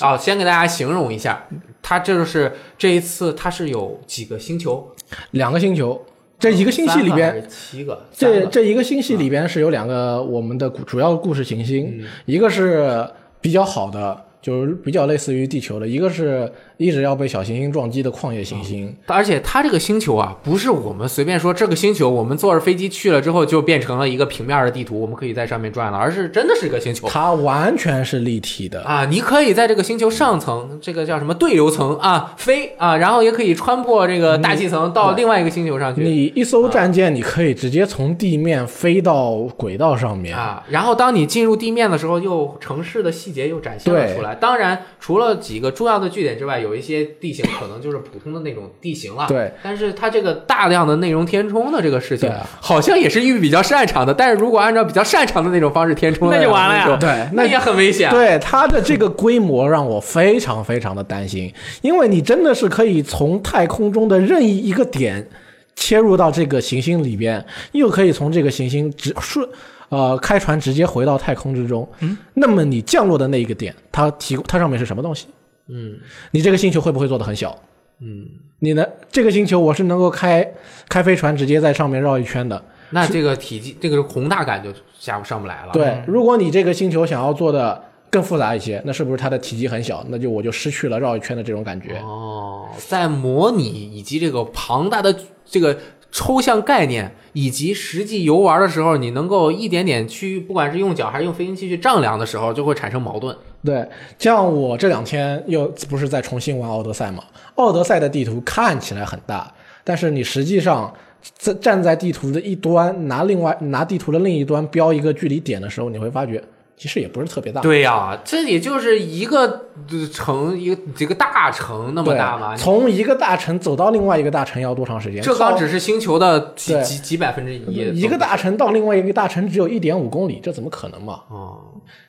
[0.00, 1.46] 哦，先给大家形容一下，
[1.80, 4.90] 它这就是这一次它是有几个星球？
[5.30, 6.04] 两个星球，
[6.38, 13.08] 这一个星系里边，七个，个这这一个星系里边是有两个我们的主要故事行星，嗯一个是
[13.40, 27.08] 比较好的，就是比较类似于地球的，一个是一直要被小行星撞击的矿业行星，而且它这个星球啊，不是我们随便说这个星球，我们坐着飞机去了之后就变成了一个平面的地图，我们可以在上面转了，而是真的是一个星球。
[27.08, 28.82] 它完全是立体的。
[28.82, 40.36] 啊，你可以在这个星球上层，这个叫什么对流层啊飞啊，然后也可以穿破这个大气层到另外一个星球上去你一艘战舰，你可以直接从地面飞到轨道上面。
[40.36, 40.64] 啊。
[40.68, 44.34] 然后当你进入地面的时候，又城市的细节又展现了出来。
[44.34, 49.26] 当然，除了几个重要的据点之外，有一些地形可能就是普通的那种地形了。
[49.28, 54.12] 对，但是它这个大量的内容填充的这个事情好像也是玉比较擅长的。
[54.12, 58.10] 但是如果按照比较擅长的那种方式填充那就完了呀对那也很危险。
[58.10, 65.28] 对它的这个规模让我非常非常的担心，因为你真的是可以从太空中的任意一个点
[65.76, 69.46] 切入到这个行星里边，又可以从这个行星直顺
[69.88, 71.86] 呃开船直接回到太空之中。
[72.00, 75.26] 嗯，那么你降落的那一个点，它提它上面是什么东西？
[75.68, 75.98] 嗯
[76.32, 77.58] 你这个星球会不会做的很小？
[78.00, 78.26] 嗯，
[78.58, 78.84] 你呢？
[79.10, 80.52] 这个星球我是能够开
[80.88, 82.62] 开飞船直接在上面绕一圈的。
[82.90, 85.72] 那这个体积这个宏大感就下不上不来了。
[85.72, 90.04] 对，如果你这个星球想要做的更复杂一些，那是不是它的体积很小？
[90.08, 91.98] 那就我就失去了绕一圈的这种感觉。
[91.98, 95.76] 哦，在模拟以及这个庞大的这个
[96.10, 103.34] 抽象概念以及实际游玩的时候，你能够一点点去，不管是用脚还是用飞行器去丈量的时候，就会产生矛盾。
[103.64, 103.88] 对，
[104.18, 107.24] 像我这两天又不是在重新玩奥德赛嘛？
[107.54, 109.50] 奥德赛的地图看起来很大，
[109.82, 110.92] 但是你实际上
[111.38, 116.42] 在站在地图的一端，拿另外拿地图的另一端标一个距离点的时候，你会发觉
[116.76, 117.60] 其实也不是特别大。
[117.60, 119.42] 对呀、这也就是一个
[119.88, 122.56] 呃城一个几个大城那么大嘛。
[122.56, 125.22] 从一个大城走到另外一个大城要多长时间？
[125.22, 131.20] 这刚只是星球的几几几百分之一，一个大城到另外一个大城只有一点五公里，这怎么可能嘛？
[131.28, 131.60] 哦，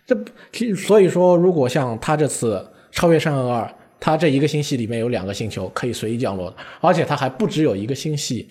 [0.05, 0.15] 这
[0.75, 3.69] 所以说，如果像他这次超越善恶二，
[3.99, 8.47] 他这一个星系里面有两个星球可以随意降落的，而且他还不只有一个星系，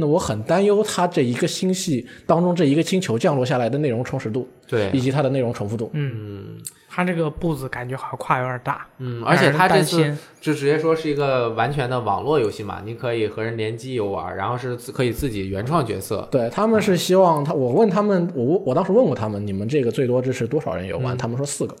[0.00, 5.90] 那我很担忧它这一个星系当中这一个星球降落下来的内容充实度，对以及它的内容重复度。
[5.92, 6.56] 嗯，
[6.88, 16.28] 它这个步子感觉好像跨有点大，嗯，而且它这次就直接说是一个完全的网络游戏嘛，你可以和人联机游玩，然后是自可以自己原创角色。
[16.30, 21.18] 对他们是希望他，我问他们，我我当时问过他们，你们这个最多支持多少人游玩？
[21.18, 21.74] 他们说四个。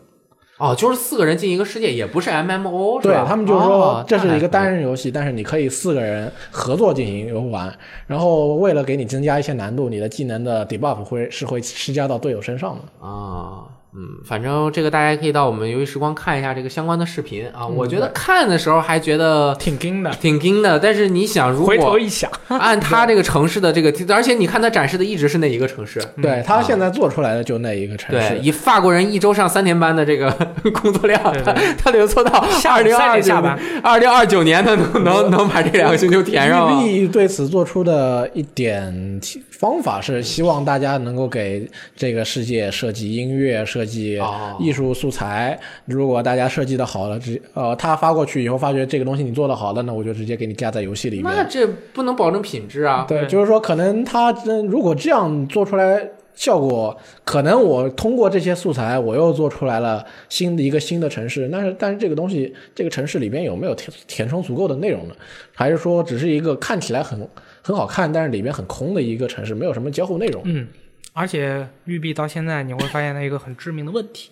[0.58, 3.14] 哦，就是四个人进一个世界，也不是 MMO 是吧？
[3.14, 7.72] 对他们就是说哦这是一个单人游戏，但是你可以四个人合作进行游玩。
[8.06, 13.06] 然后为了给你增加一些难度，你的技能的 debuff 会是会施加到队友身上的。
[13.06, 13.64] 啊。
[14.00, 17.66] 嗯，反正这个大家可以到我们游戏时光看一下这个相关的视频啊。
[17.68, 20.10] 嗯我觉得看的时候还觉得挺惊的。
[20.20, 28.42] 挺惊的，但是你想，如回头果一想，按他这个城市的这个， 而且你看他展示的一直是那一个城市，对他现在做出来的就那一个城市对，市。
[28.42, 30.30] 以法国人一周上三天班的这个
[30.80, 36.82] 工作量，对对他他得做到二零二九点下班二零二九年，他能能能把这两个星球填上啊。
[36.82, 45.58] 育碧对此做出的一点提方法是希望大家能够给这个世界设计音乐、设计哦艺术素材。
[45.84, 51.24] 如果大家设计的好了，直呃他发过去以后，发觉这个东西你做的好了，那我就直接给你加在游戏里面。
[51.24, 53.04] 那这不能保证品质啊。
[53.08, 61.48] 对，对就是说，可能他真如果这样做出来效果，可能我通过这些素材，我又做出来了新的一个新的城市。
[61.50, 65.14] 但是，但是这个东西，这个城市里边有没有填填充足够的内容呢？
[65.52, 67.28] 还是说只是一个看起来很
[67.68, 70.40] 很好看，但是里面很空的一个城市，没有什么交互内容？
[70.46, 70.66] 嗯，
[71.12, 74.30] 而且育碧到现在你会发现它一个很致命的问题，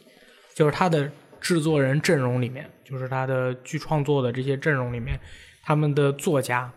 [0.54, 5.20] 就是它的制作人阵容里面，就是它的剧创作的这些阵容里面，
[5.62, 6.72] 他们的作家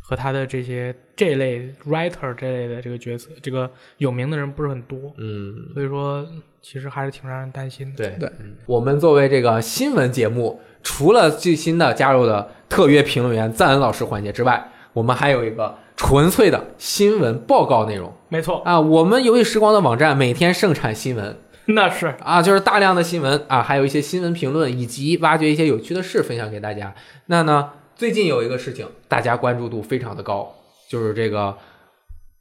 [0.00, 6.24] 和他的这些这类 writer 这类的这个角色，这个有名的人不是很多，嗯，所以说
[6.62, 7.96] 其实还是挺让人担心的。
[7.96, 18.78] 对对嗯我们作为这个新闻节目，除了最新的加入的特约评论员赞恩老师环节之外，我们还有一个纯粹的新闻报告内容没错，啊。
[18.78, 21.36] 我们游戏时光的网站每天盛产新闻，
[21.66, 26.94] 那是啊，就是大量的新闻啊，还有一些新闻评论，以及挖掘一些有趣的事分享给大家。
[27.26, 30.54] 那呢，最近有一个事情，大家关注度非常的高，
[30.88, 31.56] 就是这个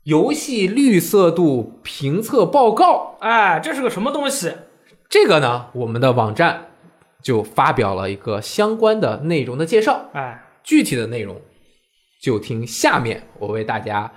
[0.03, 3.15] 游戏绿色度评测报告。
[3.21, 4.53] 哎，这是个什么东西？
[5.07, 6.67] 这个呢，我们的网站
[7.21, 11.39] 就发表了一个相关的内容的介绍，哎，具体的内容
[12.25, 14.11] 就听下面我为大家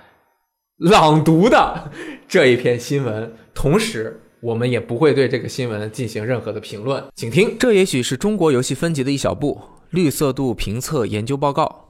[0.77, 1.91] 朗读的
[2.27, 4.19] 这一篇新闻，同时。
[4.41, 7.57] 我们也不会对这个新闻进行任何的评论，请听。
[7.59, 9.59] 这也许是中国游戏分级的一小步——
[9.91, 11.89] 绿色度评测研究报告。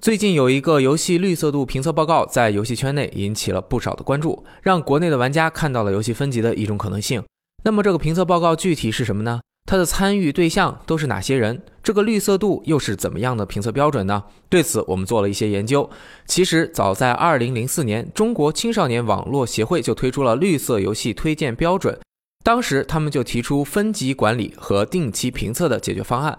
[0.00, 7.24] 最近有一个游戏绿色度评测报告在游戏圈内引起了不少的关注，让国内的玩家看到了游戏分级的一种可能性。
[7.64, 9.40] 那么这个评测报告具体是什么呢？
[9.66, 11.62] 它的参与对象都是哪些人？
[11.82, 14.24] 这个绿色度又是怎么样的评测标准呢？
[14.48, 15.88] 对此，我们做了一些研究。
[16.26, 21.98] 其实，早在2004年，中国青少年网络协会就推出了绿色游戏推荐标准。
[22.42, 26.38] 当时，他们就提出分级管理和定期评测的解决方案。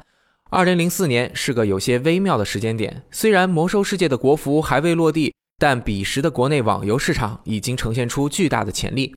[0.52, 9.16] 2004年是个有些微妙的时间点，虽然《魔兽世界》的国服还未落地，但彼时的国内网游市场已经呈现出巨大的潜力。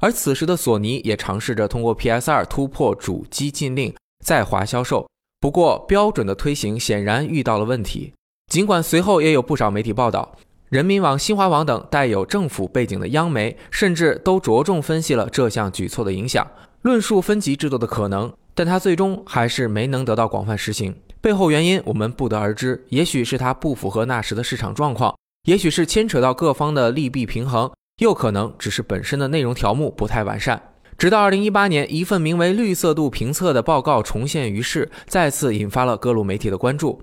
[0.00, 3.94] 而此时的索尼也尝试着通过 PS2 突破主机禁令，
[4.24, 5.08] 在华销售。
[5.40, 8.12] 不过，标准的推行显然遇到了问题。
[8.50, 10.36] 尽管随后也有不少媒体报道，
[10.68, 16.46] 人民网、新华网等带有政府背景的央媒，甚至都着重分析了这项举措的影响，
[16.82, 18.32] 论述分级制度的可能。
[18.54, 20.96] 但它最终还是没能得到广泛实行。
[21.20, 27.70] 背后原因我们不得而知，也许是它不符合那时的市场状况，也许是牵扯到各方的利弊平衡。
[27.98, 30.60] 又可能只是本身的内容条目不太完善。
[30.96, 37.00] 直到二零一八年，一份名为《绿色度评测》的报告重现于世，再次引发了各路媒体的关注。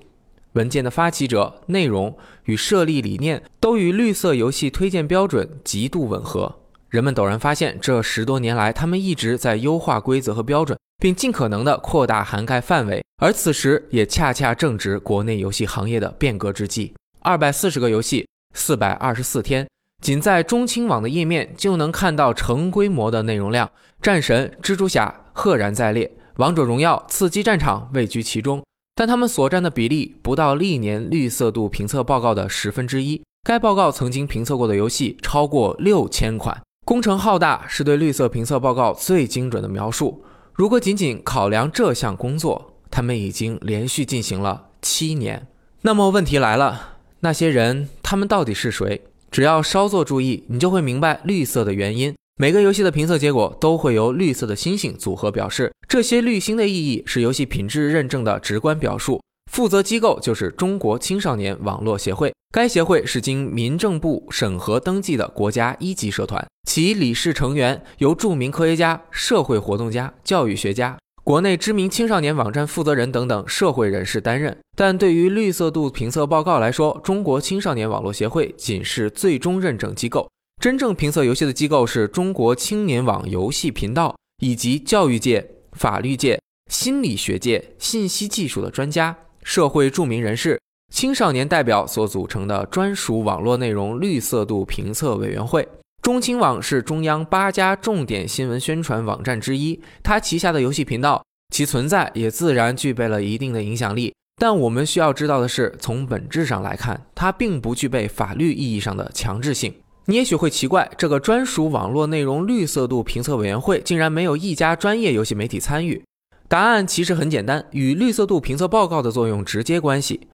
[0.53, 6.53] 文件的发起者、内容与设立理念都与绿色游戏推荐标准极度吻合。
[6.89, 13.03] 人们陡然发现，这十多年来，他们一直在优化规则和标准，并尽可能的扩大涵盖范围。
[13.21, 16.93] 而此时，也恰恰正值国内游戏行业的变革之际。
[17.21, 19.67] 二百四十个游戏，四百二十四天。
[20.05, 23.67] 仅在中青网的页面就能看到成规模的内容量，
[24.03, 28.63] 战神、蜘蛛侠赫然在列，王者荣耀、刺激战场位居其中，
[28.93, 33.19] 但他们所占的比例不到历年绿色度评测报告的十分之一。
[33.43, 40.23] 该报告曾经评测过的游戏超过六千款，工程浩大是对绿色评测报告最精准的描述。
[40.53, 45.47] 如果仅仅考量这项工作，他们已经连续进行了七年。
[45.81, 49.01] 那么问题来了，那些人他们到底是谁？
[49.35, 52.15] 只要稍作注意，你就会明白绿色的原因。
[52.37, 59.19] 每个游戏的评测结果都会由绿色的星星组合表示，这些绿星的意义是游戏品质认证的直观表述。
[59.51, 70.97] 负责机构就是中国青少年网络协会，该协会是经民政部审核登记的国家一级社团，其理事成员由著名科学家、社会活动家、教育学家。
[71.25, 80.29] 国内知名青少年网站负责人等等社会人士担任，但对于绿色度评测报告来说，中国青少年网络协会仅是最终认证机构。
[80.61, 86.39] 真正评测游戏的机构是中国青年网游戏频道以及教育界、法律界、
[86.69, 90.61] 心理学界、信息技术的专家、社会著名人士、
[90.93, 95.67] 青少年代表所组成的专属网络内容绿色度评测委员会。
[96.05, 104.13] 中青网是中央八家重点新闻宣传网站之一，它旗下的游戏频道，其存在也自然具备了一定的影响力。
[104.39, 109.73] 但我们需要知道的是，从本质上来看，它并不具备法律意义上的强制性。
[110.05, 116.03] 你也许会奇怪，这个专属网络内容绿色度评测委员会竟然没有一家专业游戏媒体参与。
[116.47, 120.27] 答案其实很简单，与绿色度评测报告的作用直接关系。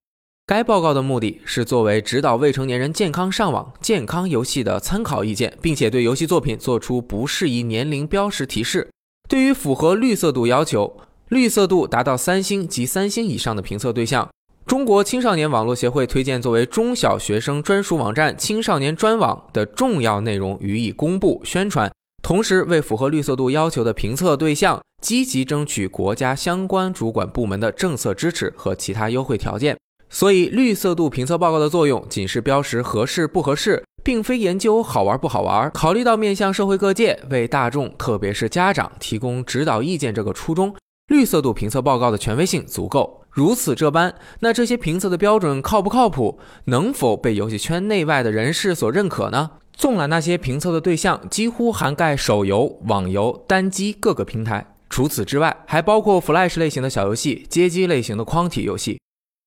[0.54, 8.90] 该报告的目的是作为指导未成年人健康上网、健康游戏的参考意见，并且对游戏作品做出不适宜年龄标识提示。
[9.26, 11.00] 对于符合绿色度要求、
[11.30, 14.28] 绿色度达到三星及三星以上的评测对象，
[14.66, 21.90] 中国青少年网络协会推荐作为中小学生专属网站“青少年专网”的重要内容予以公布宣传，
[22.22, 29.78] 同时为符合绿色度要求的评测对象积极争取国家相关主管部门的政策支持和其他优惠条件。
[30.14, 35.70] 所以，绿色度评测报告的作用仅是标识合适不合适，并非研究好玩不好玩。
[35.70, 40.74] 考虑到面向社会各界，为大众特别是家长提供指导意见这个初衷，
[41.08, 43.22] 绿色度评测报告的权威性足够。
[43.30, 46.38] 如此这般，那这些评测的标准靠不靠谱？
[46.66, 49.52] 能否被游戏圈内外的人士所认可呢？
[49.72, 54.74] 纵览那些评测的对象，几乎涵盖手游、网游、单机各个平台。
[54.90, 59.00] 除此之外，还包括 Flash 类型的小游戏、街机类型的框体游戏。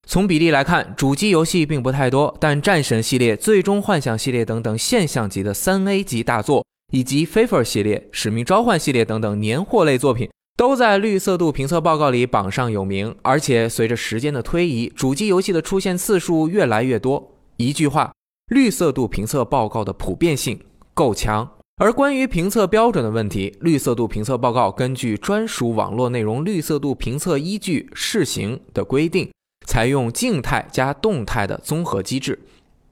[0.05, 13.13] 从比例来看，主机游戏并不太多，但战神系列、最终幻想系列等等现象级的三 A 级大作，以及 FIFA 系列、使命召唤系列等等年货类作品，都在绿色度评测报告里榜上有名。
[13.23, 17.35] 而且随着时间的推移，主机游戏的出现次数越来越多。
[17.57, 18.13] 一句话，
[18.47, 20.59] 绿色度评测报告的普遍性
[20.93, 21.49] 够强。
[21.77, 29.29] 而关于评测标准的问题，绿色度评测报告根据专属网络内容绿色度评测依据试行的规定。
[29.65, 32.39] 采用静态加动态的综合机制。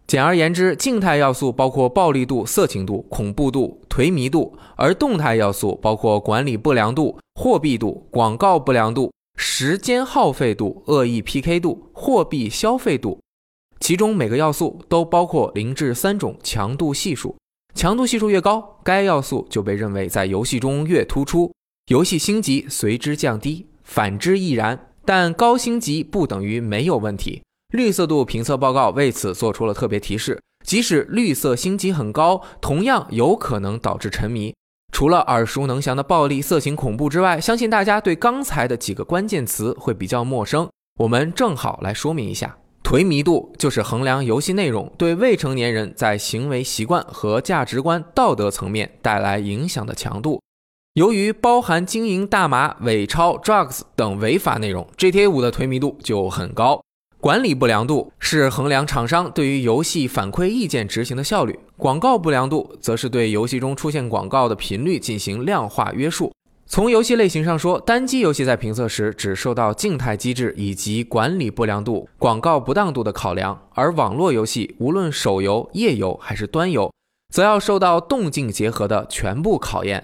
[0.06, 13.18] 简而言之，静态要素包括暴力度、色情度、恐怖度、颓靡度；而动态要素包括管理不良度、货币度、广告不良度、时间耗费度、恶意 PK 度、货币消费度。
[13.80, 17.36] 其中每个要素都包括零至三种强度系数，
[17.74, 21.52] 强度系数越高，该要素就被认为在游戏中越突出，
[21.88, 23.68] 游戏星级随之降低。
[23.84, 24.93] 反之亦然。
[25.06, 27.42] 但高星级不等于没有问题。
[27.74, 34.54] 绿色度评测报告为此做出了特别提示：即使绿色星级很高，同样有可能导致沉迷。
[34.92, 40.70] 除了耳熟能详的暴力、色情、恐怖之外，相信大家对刚才的几个关键词会比较陌生。
[41.00, 42.56] 我们正好来说明一下。
[42.84, 50.40] 颓迷度就是衡量游戏内容对未成年人在行为习惯和价值观、道德层面带来影响的强度。
[50.94, 56.84] 由于包含经营大麻、伪钞、drugs 等违法内容，GTA 五的颓迷度就很高。
[57.20, 66.32] 管理不良度是衡量厂商对于游戏反馈意见执行的效率，广告不良度则是对游戏中出现广告的频率进行量化约束。
[66.68, 76.94] 从游戏类型上说，单机游戏在评测时只受到静态机制以及管理不良度、广告不当度的考量，而网络游戏无论手游、页游还是端游，
[77.34, 80.04] 则要受到动静结合的全部考验。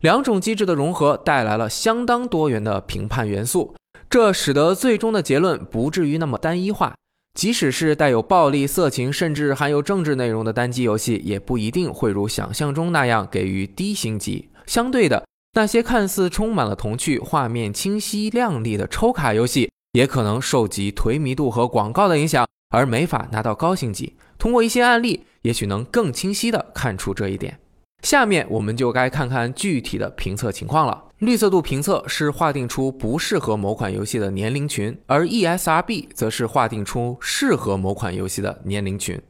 [0.00, 3.74] 两种机制的融合带来了相当多元的评判元素，
[4.08, 6.94] 这使得最终的结论不至于那么单一化。
[7.34, 14.48] 即使是带有暴力、色情，甚至含有政治内容的单机游戏，也不一定会如想象中那样给予低星级。
[14.66, 24.16] 相对的，那些看似充满了童趣、画面清晰亮丽的抽卡游戏，也可能受及颓靡度和广告的影响，而没法拿到高星级。
[24.36, 27.60] 通过一些案例，也许能更清晰地看出这一点。
[28.02, 31.04] 下面我们就该看看具体的评测情况了。
[31.18, 39.20] 绿色度评测是划定出不适合某款游戏的年龄群，而 ESRB 则是划定出适合某款游戏的年龄群。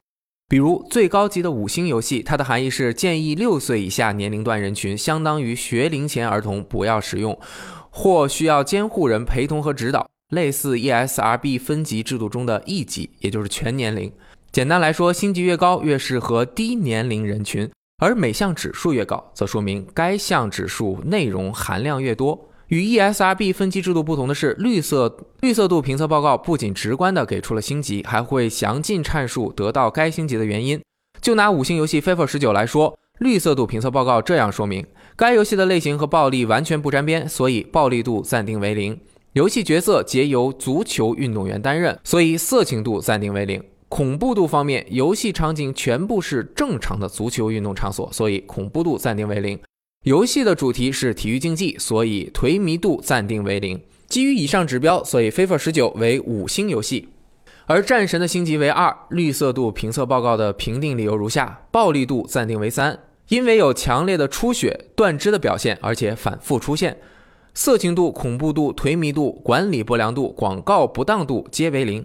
[0.48, 7.38] 比如最高级的五星游戏，它的含义是建议六岁以下年龄段人群，相当于学龄前儿童不要使用，
[7.90, 14.12] 或需要监护人陪同和指导，类似 ESRB 分级制度中的 E 级，也就是全年龄。
[14.52, 17.70] 简单来说，星级越高越适合低年龄人群。
[18.00, 22.48] 而每项指数越高，则说明该项指数内容含量越多。
[22.68, 30.80] 与 ESRB 分级制度不同的是，绿色绿色度评测报告不仅直观地给出了星级，还会详尽阐述得到该星级的原因。
[31.20, 38.94] 就拿五星游戏《FIFA 十九》来说，绿色度评测报告这样说明：该游戏的类型和暴力完全不沾边，所以暴力度暂定为零；
[39.32, 43.60] 游戏角色皆由足球运动员担任，所以色情度暂定为零。
[43.88, 49.58] 恐怖度方面，游戏场景全部是正常的足球运动场所，所以恐怖度暂定为零。
[50.04, 53.80] 游戏的主题是体育竞技，所以颓靡度暂定为零。
[54.06, 57.08] 基于以上指标，所以《FIFA 十九》为五星游戏，
[57.66, 58.94] 而《战神》的星级为二。
[59.10, 62.98] 绿色度评测报告的评定理由如下：暴力度暂定为三，
[63.28, 66.92] 因为有强烈的出血、断肢的表现，而且反复出现；
[67.54, 72.04] 色情度、恐怖度、颓迷度、管理不良度、广告不当度皆为零。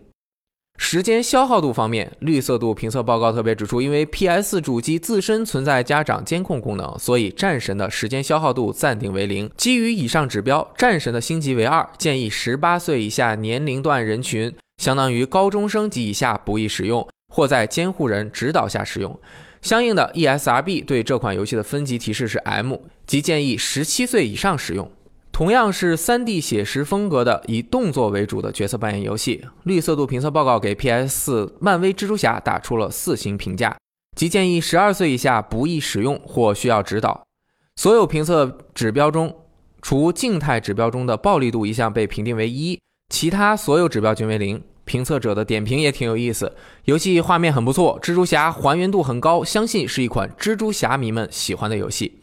[0.77, 9.49] 时间消耗度方面，绿色度评测报告特别指出，因为 PS 主机自身存在家长监控功能，所以战神的时间消耗度暂定为零。
[9.55, 19.19] 基于以上指标，战神的星级为二，建议十八岁以下年龄段人群，相当于高中生及以下不宜使用，或在监护人指导下使用。
[19.61, 22.75] 相应的，ESRB 对这款游戏的分级提示是 M，
[23.07, 24.91] 即建议十七岁以上使用。
[25.33, 33.75] 同样是 3D 写实风格的以动作为主的角色扮演游戏，绿色度评测报告给 PS4 漫威蜘蛛侠打出了四星评价，
[34.15, 37.23] 即建议12岁以下不宜使用或需要指导。
[37.75, 39.35] 所有评测指标中，
[39.81, 42.79] 除静态指标中的暴力度一项被评定为一，
[43.11, 44.63] 其他所有指标均为零。
[44.85, 46.53] 评测者的点评也挺有意思，
[46.85, 52.19] 游戏画面很不错，蜘蛛侠还原度很高，相信是一款蜘蛛侠迷们喜欢的游戏。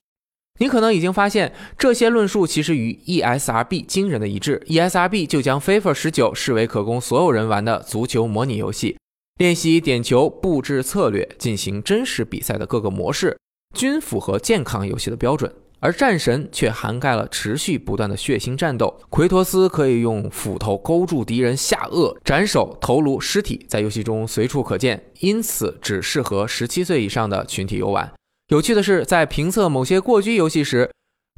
[0.60, 4.62] 你可能已经发现，这些论述其实与 ESRB 惊人的一致。
[4.66, 8.98] ESRB 就将 FIFA 十九视为可供所有人玩的足球模拟游戏，
[9.38, 13.38] 练习点球、布置策略、进行真实比赛的各个模式，
[13.74, 15.50] 均符合健康游戏的标准。
[15.82, 28.12] 而战神却涵盖了持续不断的血腥战斗，奎托斯可以用斧头勾住敌人下颚、斩首、头颅、尸体，在游戏中随处可见，因此只适合十七岁以上的群体游玩。
[28.50, 30.90] 有趣的是，在评测某些过激游戏时，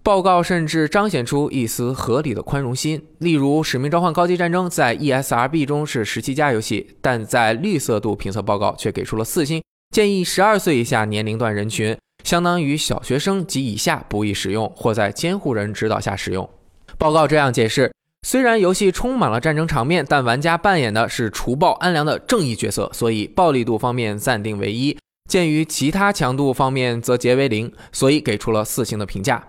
[0.02, 3.04] 报告甚至彰显出一丝合理的宽容心。
[3.18, 11.94] 例如，《使命召唤：高级战争》在 ESRB 中是十七加游戏，但在绿色度评测报告却给出了四星，建议十二岁以下年龄段人群，
[12.24, 16.48] 相当于小学生及以下不宜使用，或在监护人指导下使用。
[16.96, 17.92] 报告这样解释：
[18.26, 24.96] 虽然游戏充满了战争场面，但玩家扮演的是除暴安良的正义角色，所以暴力度方面暂定为一。
[25.28, 29.42] 鉴于其他强度方面则皆为零，所以给出了四星的评价。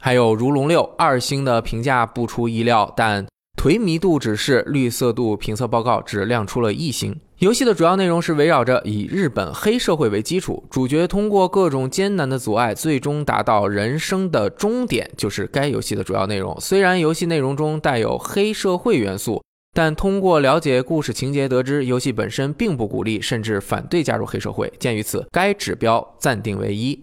[0.00, 3.26] 还有《如龙六》二星的评价不出意料，但
[3.60, 7.20] 颓迷度指示绿色度评测报告只亮出了一星。
[7.38, 16.56] 游戏的主要内容是围绕着以日本黑社会为基础，主角通过各种艰难的阻碍，最终达到人生的终点，就是该游戏的主要内容。
[16.60, 19.40] 虽然游戏内容中带有黑社会元素，
[19.78, 24.72] 但通过了解故事情节得知，游戏本身并不鼓励甚至反对加入黑社会。
[24.80, 27.00] 鉴于此，该指标暂定为一。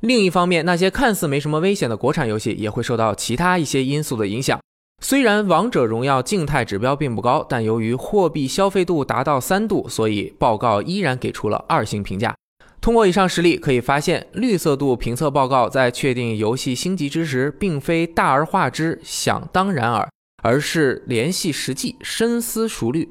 [0.00, 4.58] 另一方面，那些看似没什么危险的国产游戏也会受到其他一些因素的影响。
[5.00, 12.34] 虽然《王者荣耀》静态指标并不高，但由于货币消费度达到三度，所以报告依然给出了二星评价。
[12.80, 20.08] 通过以上实例可以发现，绿色度评测报告在确定游戏星级之时，并非大而化之、想当然尔，
[20.42, 23.08] 而是联系实际、深思熟虑。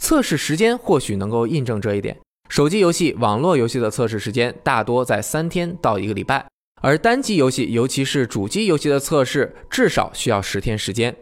[0.00, 2.16] 测试时间或许能够印证这一点。
[2.48, 6.46] 手机游戏、网络游戏的测试时间大多在三天到一个礼拜，
[6.80, 11.14] 而单机游戏，尤其是主机游戏的测试，至少需要十天时间。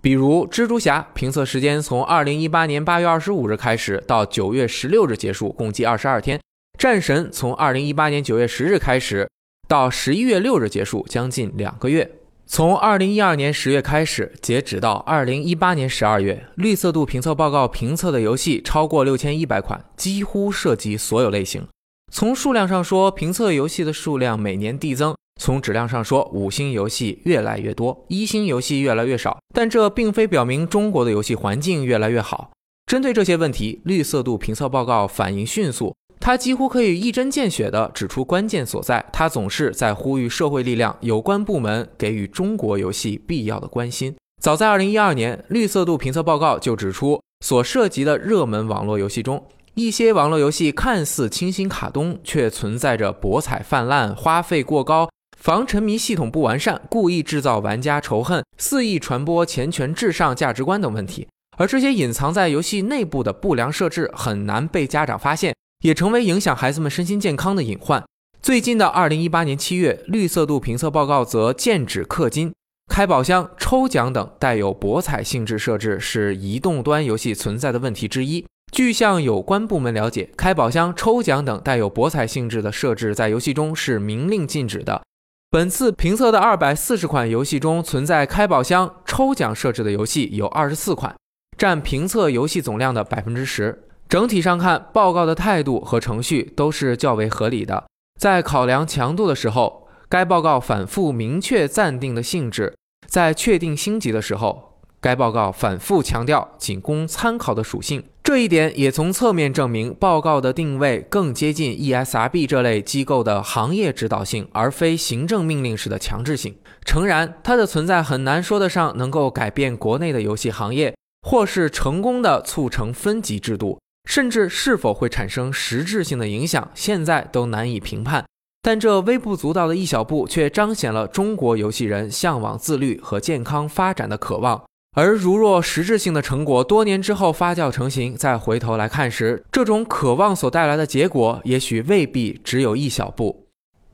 [0.00, 6.38] 比如蜘蛛侠评测时间从二零一八年八月二十五日开始到九月十六日结束，共计二十二天；
[6.78, 9.28] 战神从二零一八年九月十日开始
[9.68, 12.10] 到十一月六日结束，将近两个月。
[12.48, 21.66] 从二零一二年十月开始，截止到二零一八年十二月，绿色度评测报告评测的游戏超过六千一百款，几乎涉及所有类型。
[22.12, 25.12] 从数量上说，评测游戏的数量每年递增。
[25.40, 32.52] 从质量上说，五星游戏越来越多，一星游戏越来越少，但这并非表明中国的游戏环境越来越好。
[32.86, 39.04] 针对这些问题，绿色度评测报告反应迅速，他几乎可以一针见血地指出关键所在。
[39.12, 44.14] 他总是在呼吁社会力量、有关部门给予中国游戏必要的关心。
[44.42, 55.08] 早在2012年，绿色度评测报告就指出，所涉及的热门网络游戏中，一些网络游戏看似清新卡通，却存在着博彩泛滥、花费过高。
[55.38, 68.04] 防沉迷系统不完善，故意制造玩家仇恨，肆意传播钱权至上价值观等问题，而这些隐藏在游戏内部的不良设置很难被家长发现，也成为影响孩子们身心健康的隐患。
[68.42, 72.52] 最近的二零一八年七月，绿色度评测报告则剑指氪金、
[72.88, 78.46] 开宝箱、抽奖等带有博彩性质设置是移动端游戏存在的问题之一。
[78.72, 85.02] 据向有关部门了解，开宝箱、抽奖等带有博彩性质的设置在游戏中是明令禁止的。
[85.50, 91.14] 本次评测的二百四十款游戏中，存在开宝箱、抽奖设置的游戏有二十四款，
[91.56, 93.85] 占评测游戏总量的百分之十。
[94.08, 97.84] 整体上看，报告的态度和程序都是较为合理的。
[98.20, 102.72] 在考量强度的时候，该报告反复明确暂定的性质；
[103.08, 116.56] 在确定星级的时候，该报告反复强调仅供参考的属性，这一点也从侧面证明报告的定位更接近 ESRB 这类机构的行业指导性，而非行政命令式的强制性。
[116.84, 120.94] 诚然，它的存在很难说得上能够改变国内的游戏行业，
[121.26, 128.24] 或是成功的促成分级制度，甚至是否会产生实质性的影响，现在都难以评判。
[128.62, 134.64] 但这微不足道的一小步，却彰显了中国游戏人向往自律和健康发展的渴望。
[134.96, 143.45] 而如若实质性的成果多年之后发酵成型，再回头来看时，这种渴望所带来的结果，也许未必只有一小步。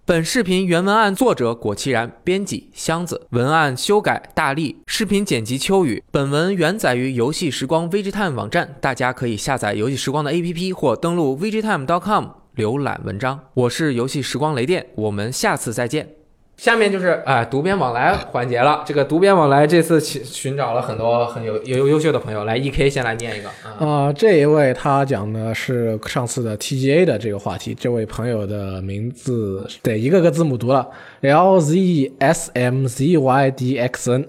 [0.04, 6.02] 本视频原文案作者果其然，编辑箱子，文案修改大力，视频剪辑秋雨。
[6.10, 12.24] 本文原载于游戏时光 VGTime 网站，大家可以下载游戏时光的 APP 或登录 VGTime.com
[12.56, 13.38] 浏览文章。
[13.54, 16.21] 我是游戏时光雷电，我们下次再见。
[16.62, 18.84] 下面就是哎，读编往来环节了。
[18.86, 24.12] 这个读编往来这次寻寻找了很多很有有优秀的朋友，来 E K 先来念一个啊。
[24.12, 27.74] 这一位他讲的是上次的 TGA 的这个话题。
[27.74, 30.88] 这位朋友的名字得一个个字母读了
[31.22, 34.28] ，L Z S M Z Y D X N。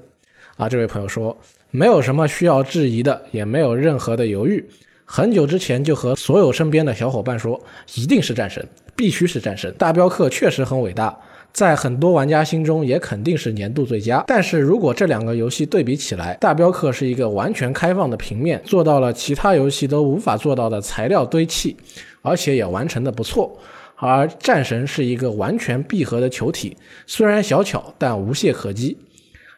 [0.57, 1.38] 啊，这位朋友说，
[1.69, 4.68] 没有什么需要质疑的，也没有任何的犹豫。
[5.05, 7.61] 很久之前就和所有身边的小伙伴说，
[7.93, 9.72] 一定是战神，必须是战神。
[9.77, 11.15] 大镖客确实很伟大。
[11.53, 14.23] 在很多玩家心中也肯定是年度最佳。
[14.25, 21.77] 但是如果这两个游戏对比起来，大镖客是一个完全开放的平面，做到了其他游戏都无法做到的材料堆砌，
[22.23, 23.55] 而且也完成的不错。
[23.95, 26.75] 而战神是一个完全闭合的球体，
[27.05, 28.97] 虽然小巧，但无懈可击。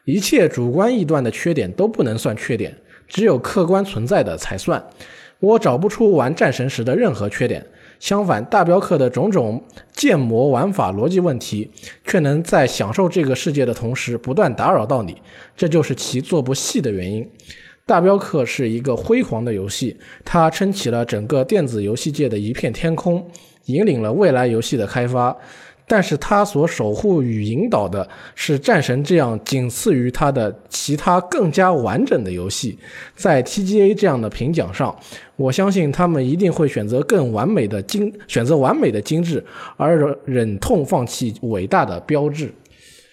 [0.04, 2.76] 一切主观臆断的缺点都不能算缺点，
[3.08, 4.84] 只有客观存在的才算。
[5.40, 7.66] 我找不出玩战神时的任何缺点。
[7.98, 9.62] 相反，大镖客的种种
[9.92, 11.70] 建模玩法逻辑问题，
[12.04, 15.20] 却能在享受这个世界的同时不断打扰到你，
[15.56, 17.28] 这就是其做不细的原因。
[17.84, 23.24] 大镖客是一个辉煌的游戏，它撑起了整个电子游戏界的一片天空，
[23.66, 25.36] 引领了未来游戏的开发。
[25.88, 32.76] 但是他所守护与引导的是战神这样仅次于它的其他更加完整的游戏。
[33.14, 34.92] 在 TGA 这样的评奖上，
[35.36, 39.44] 我相信他们一定会选择更完美的精，选择完美的精致，
[39.76, 42.52] 而忍痛放弃伟大的标志。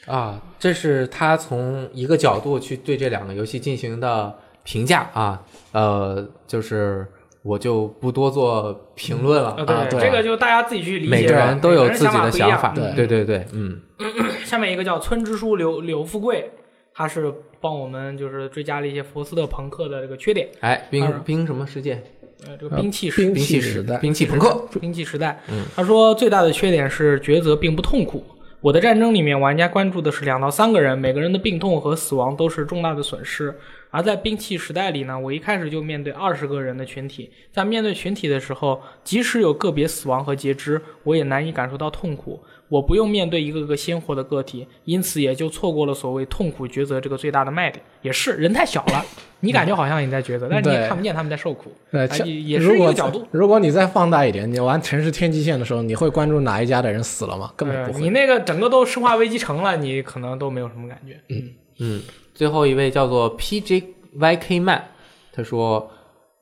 [0.06, 4.34] 啊，这是他从一个角度去对这两个游戏进行的
[4.64, 5.41] 评价啊，
[5.72, 7.08] 呃，就是
[7.41, 11.10] 我就不多做评论了呃，啊，对，这个就大家自己去理解。
[11.10, 12.74] 每个人都有自己的想法。
[12.95, 13.80] 对对对，嗯，
[14.44, 16.52] 下面一个叫村支书刘刘富贵，
[16.94, 20.48] 他是帮我们就是追加了一些佛斯特朋克的这个缺点。
[20.60, 22.02] 哎，冰二冰什么世界？
[22.45, 25.41] 呃，这个兵器兵兵 器时代兵器朋克，兵器时代。
[25.49, 28.24] 嗯，他说最大的缺点是抉择并不痛苦。
[28.60, 33.53] 我的战争里面，玩家关注的是两到三个人，每个人的病痛和死亡都是重大的损失。
[33.90, 42.41] 而在兵器时代里呢，我一开始就面对二十个人的群体，在面对群体的时候，即使有个别死亡和截肢，我也难以感受到痛苦。
[42.69, 47.84] 我不用面对一个个鲜活的个体，因此也就错过了所谓痛苦抉择这个最大的卖点。
[48.02, 49.06] 也是人太小了，
[49.41, 51.72] 你感觉好像你在抉择，但是你也看不见他们在受苦。
[51.91, 53.27] 对，啊像也也是如果一个角度。
[53.31, 57.52] 如果你再放大一点，你玩《城市天际线》的时候，你会关注哪一家的人死了吗？
[57.56, 57.99] 根本不会。
[57.99, 61.19] 对你那个整个都生化危机城了，你可能都没有什么感觉。
[61.30, 61.49] 嗯
[61.80, 62.02] 嗯，
[62.34, 64.84] 最后一位叫做 PJYK Man，
[65.31, 65.90] 他说：“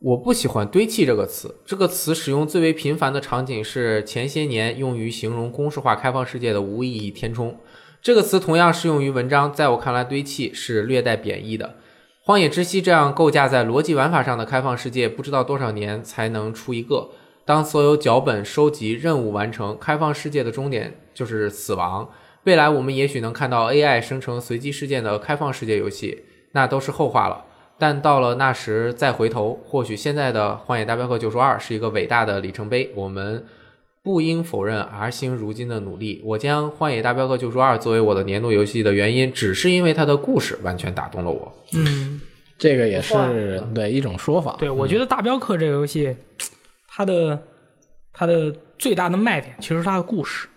[0.03, 7.55] 我不喜欢‘堆砌’这个词，这个词使用最为频繁的场景是前些年用于形容公式化开放世界的无意义填充。
[8.01, 11.75] 这个词同样适用于文章，在我看来，‘堆砌’是略带贬义的。”
[12.25, 17.09] 《荒野之息》这样构架在逻辑玩法上的开放世界，不知道多少年才能出一个。
[17.45, 22.09] 当所有脚本收集、任务完成，开放世界的终点就是死亡。
[22.45, 26.23] 未来我们也许能看到 AI 生成随机事件的开放世界游戏，
[26.53, 27.45] 那都是后话了。
[27.81, 32.91] 但到了那时再回头，或许现在的《荒野大镖客：救赎二》是一个伟大的里程碑。
[32.93, 33.43] 我们
[34.03, 36.21] 不应否认 R 星如今的努力。
[36.23, 41.51] 我将《荒野大镖客：救赎二》作为我的年度游戏的原因，只是因为它的故事完全打动了我。
[41.73, 42.21] 嗯，
[42.59, 43.15] 这个也是
[43.73, 44.57] 对一种说法。
[44.59, 46.15] 对，我觉得《大镖客》这个游戏，
[46.87, 47.41] 它的
[48.13, 50.47] 它的最大的卖点其实是它的故事。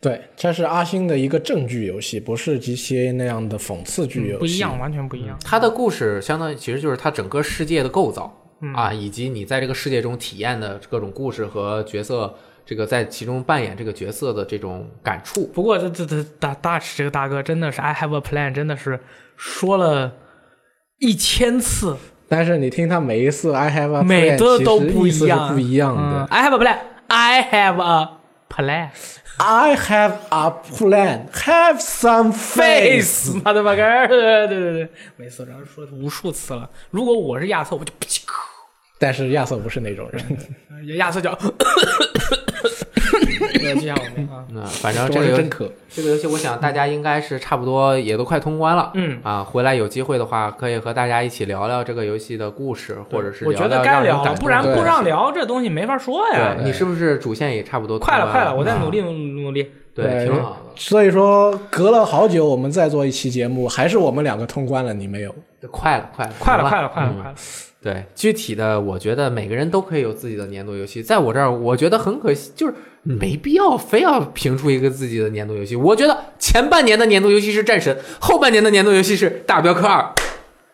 [0.00, 4.38] 对，这是阿星的一个正剧游戏，不是 GTA 那样的讽刺剧游戏。
[4.38, 5.38] 不一样，完全不一样。
[5.44, 15.46] 它的故事相当于其实就是它整个世界的构造、嗯啊，以及你在这个世界中体验的各种故事和角色，这个在其中扮演这个角色的这种感触。
[15.48, 18.98] 不过这这这大大尺这个大哥真的是 I have a plan，真的是
[19.36, 20.10] 说了
[20.98, 21.94] 一千次，
[22.26, 26.24] 但是你听他每一次 I have a 每 plan，个都不一样，不一样嗯的。
[26.30, 28.19] I have a plan，I have a
[28.54, 28.90] plan。
[29.38, 33.32] I have a plan, have some face。
[33.42, 36.68] 妈的巴个儿，对对对，每次然后说无数次了。
[36.90, 37.92] 如果我是亚瑟，我就
[38.98, 41.32] 但是亚瑟不是那种人，亚瑟叫，
[43.52, 45.70] 就像我们啊，嗯，反正这个游戏是真渴。
[45.88, 48.90] 这个游戏，我想大家应该是差不多也都快通关了。
[48.94, 56.56] 嗯啊，回来有机会的话，可以和大家一起聊聊这个游戏的故事，或者是我觉得该聊不然不让聊这东西没法说呀。
[56.62, 59.70] 你是不是主线也差不多快了快了，我在啊努力努力。
[59.92, 60.72] 对，挺好的。
[60.76, 65.34] 所以说隔了好久，我们再做一期节目，还是我们两个通关了，你没有。
[65.70, 67.34] 快了，快了，快了，快了，快了，嗯快了！
[67.82, 71.02] 对，具体的，我觉得每个人都可以有自己的年度游戏。
[71.02, 75.74] 在我这儿，我觉得很可惜，就是没必要非要评出一个自己的年度游戏。
[75.74, 80.02] 我觉得前半年的年度游戏是《战神》，后半年的年度游戏是《大镖客二》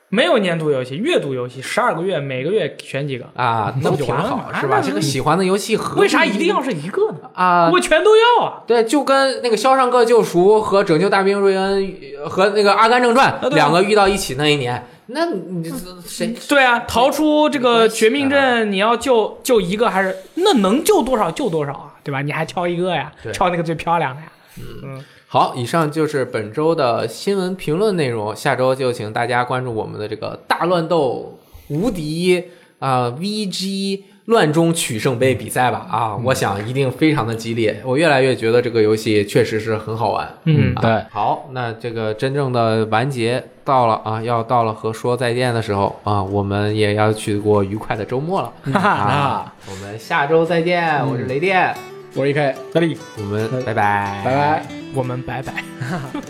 [0.08, 3.26] 没有年度游戏，月度游戏，十二个月，每个月选几个。
[3.34, 4.80] 啊，那不就完了好，是吧？
[4.80, 7.30] 这个喜欢的游戏和为啥一定要是一个呢？
[7.34, 7.70] 啊？
[7.72, 8.62] 我全都要啊！
[8.66, 11.82] 对，就跟那个《肖申克救赎》和《拯救大兵瑞恩》
[12.20, 15.70] 呃和那个《阿甘正传两个遇到一起那一年，那你这
[16.04, 21.94] 谁对啊，逃出这个绝命啊镇，你要救救一个还是那能救多少救多少啊？
[22.02, 22.22] 对吧？
[22.22, 24.32] 你还挑一个呀对，挑那个最漂亮的呀。
[24.58, 28.34] 嗯好，以上就是本周的新闻评论内容。
[28.34, 31.38] 下周就请大家关注我们的这个大乱斗
[31.68, 32.44] 无敌
[32.78, 35.86] 啊、VG 乱中取胜杯比赛吧！
[35.90, 37.80] 啊，我想一定非常的激烈。
[37.84, 40.28] 我越来越觉得这个游戏确实是很好玩。
[40.44, 48.52] 嗯啊对好，那这个真正的完结到了啊，要到了和说再见的时候啊，我们也要去过愉快的周末了。
[48.72, 51.72] 哈 哈，啊，我们下周再见，我是雷电，
[52.14, 54.66] 我是 EK，大力我们拜拜，拜拜。
[54.94, 55.52] 我们拜拜。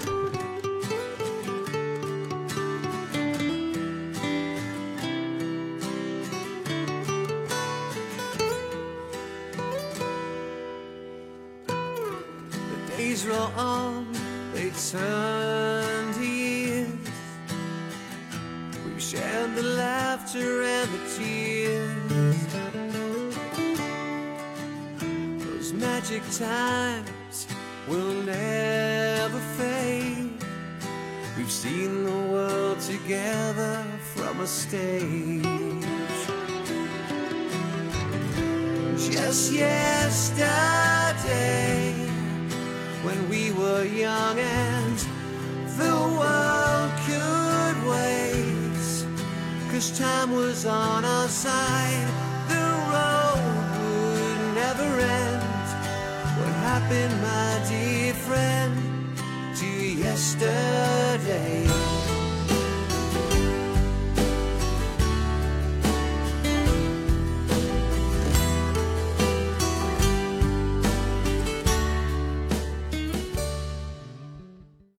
[14.97, 16.89] they turn to years.
[18.85, 22.47] We've shared the laughter and the tears.
[25.45, 27.47] Those magic times
[27.89, 30.31] will never fade.
[31.37, 35.45] We've seen the world together from a stage.
[38.97, 40.47] Just yesterday,
[43.07, 44.99] when we were young and
[45.81, 48.83] the world could wait.
[49.71, 52.09] Cause time was on our side,
[52.49, 54.91] the road would never
[55.23, 55.67] end.
[56.39, 58.75] What happened, my dear friend,
[59.59, 59.67] to
[60.07, 61.86] yesterday?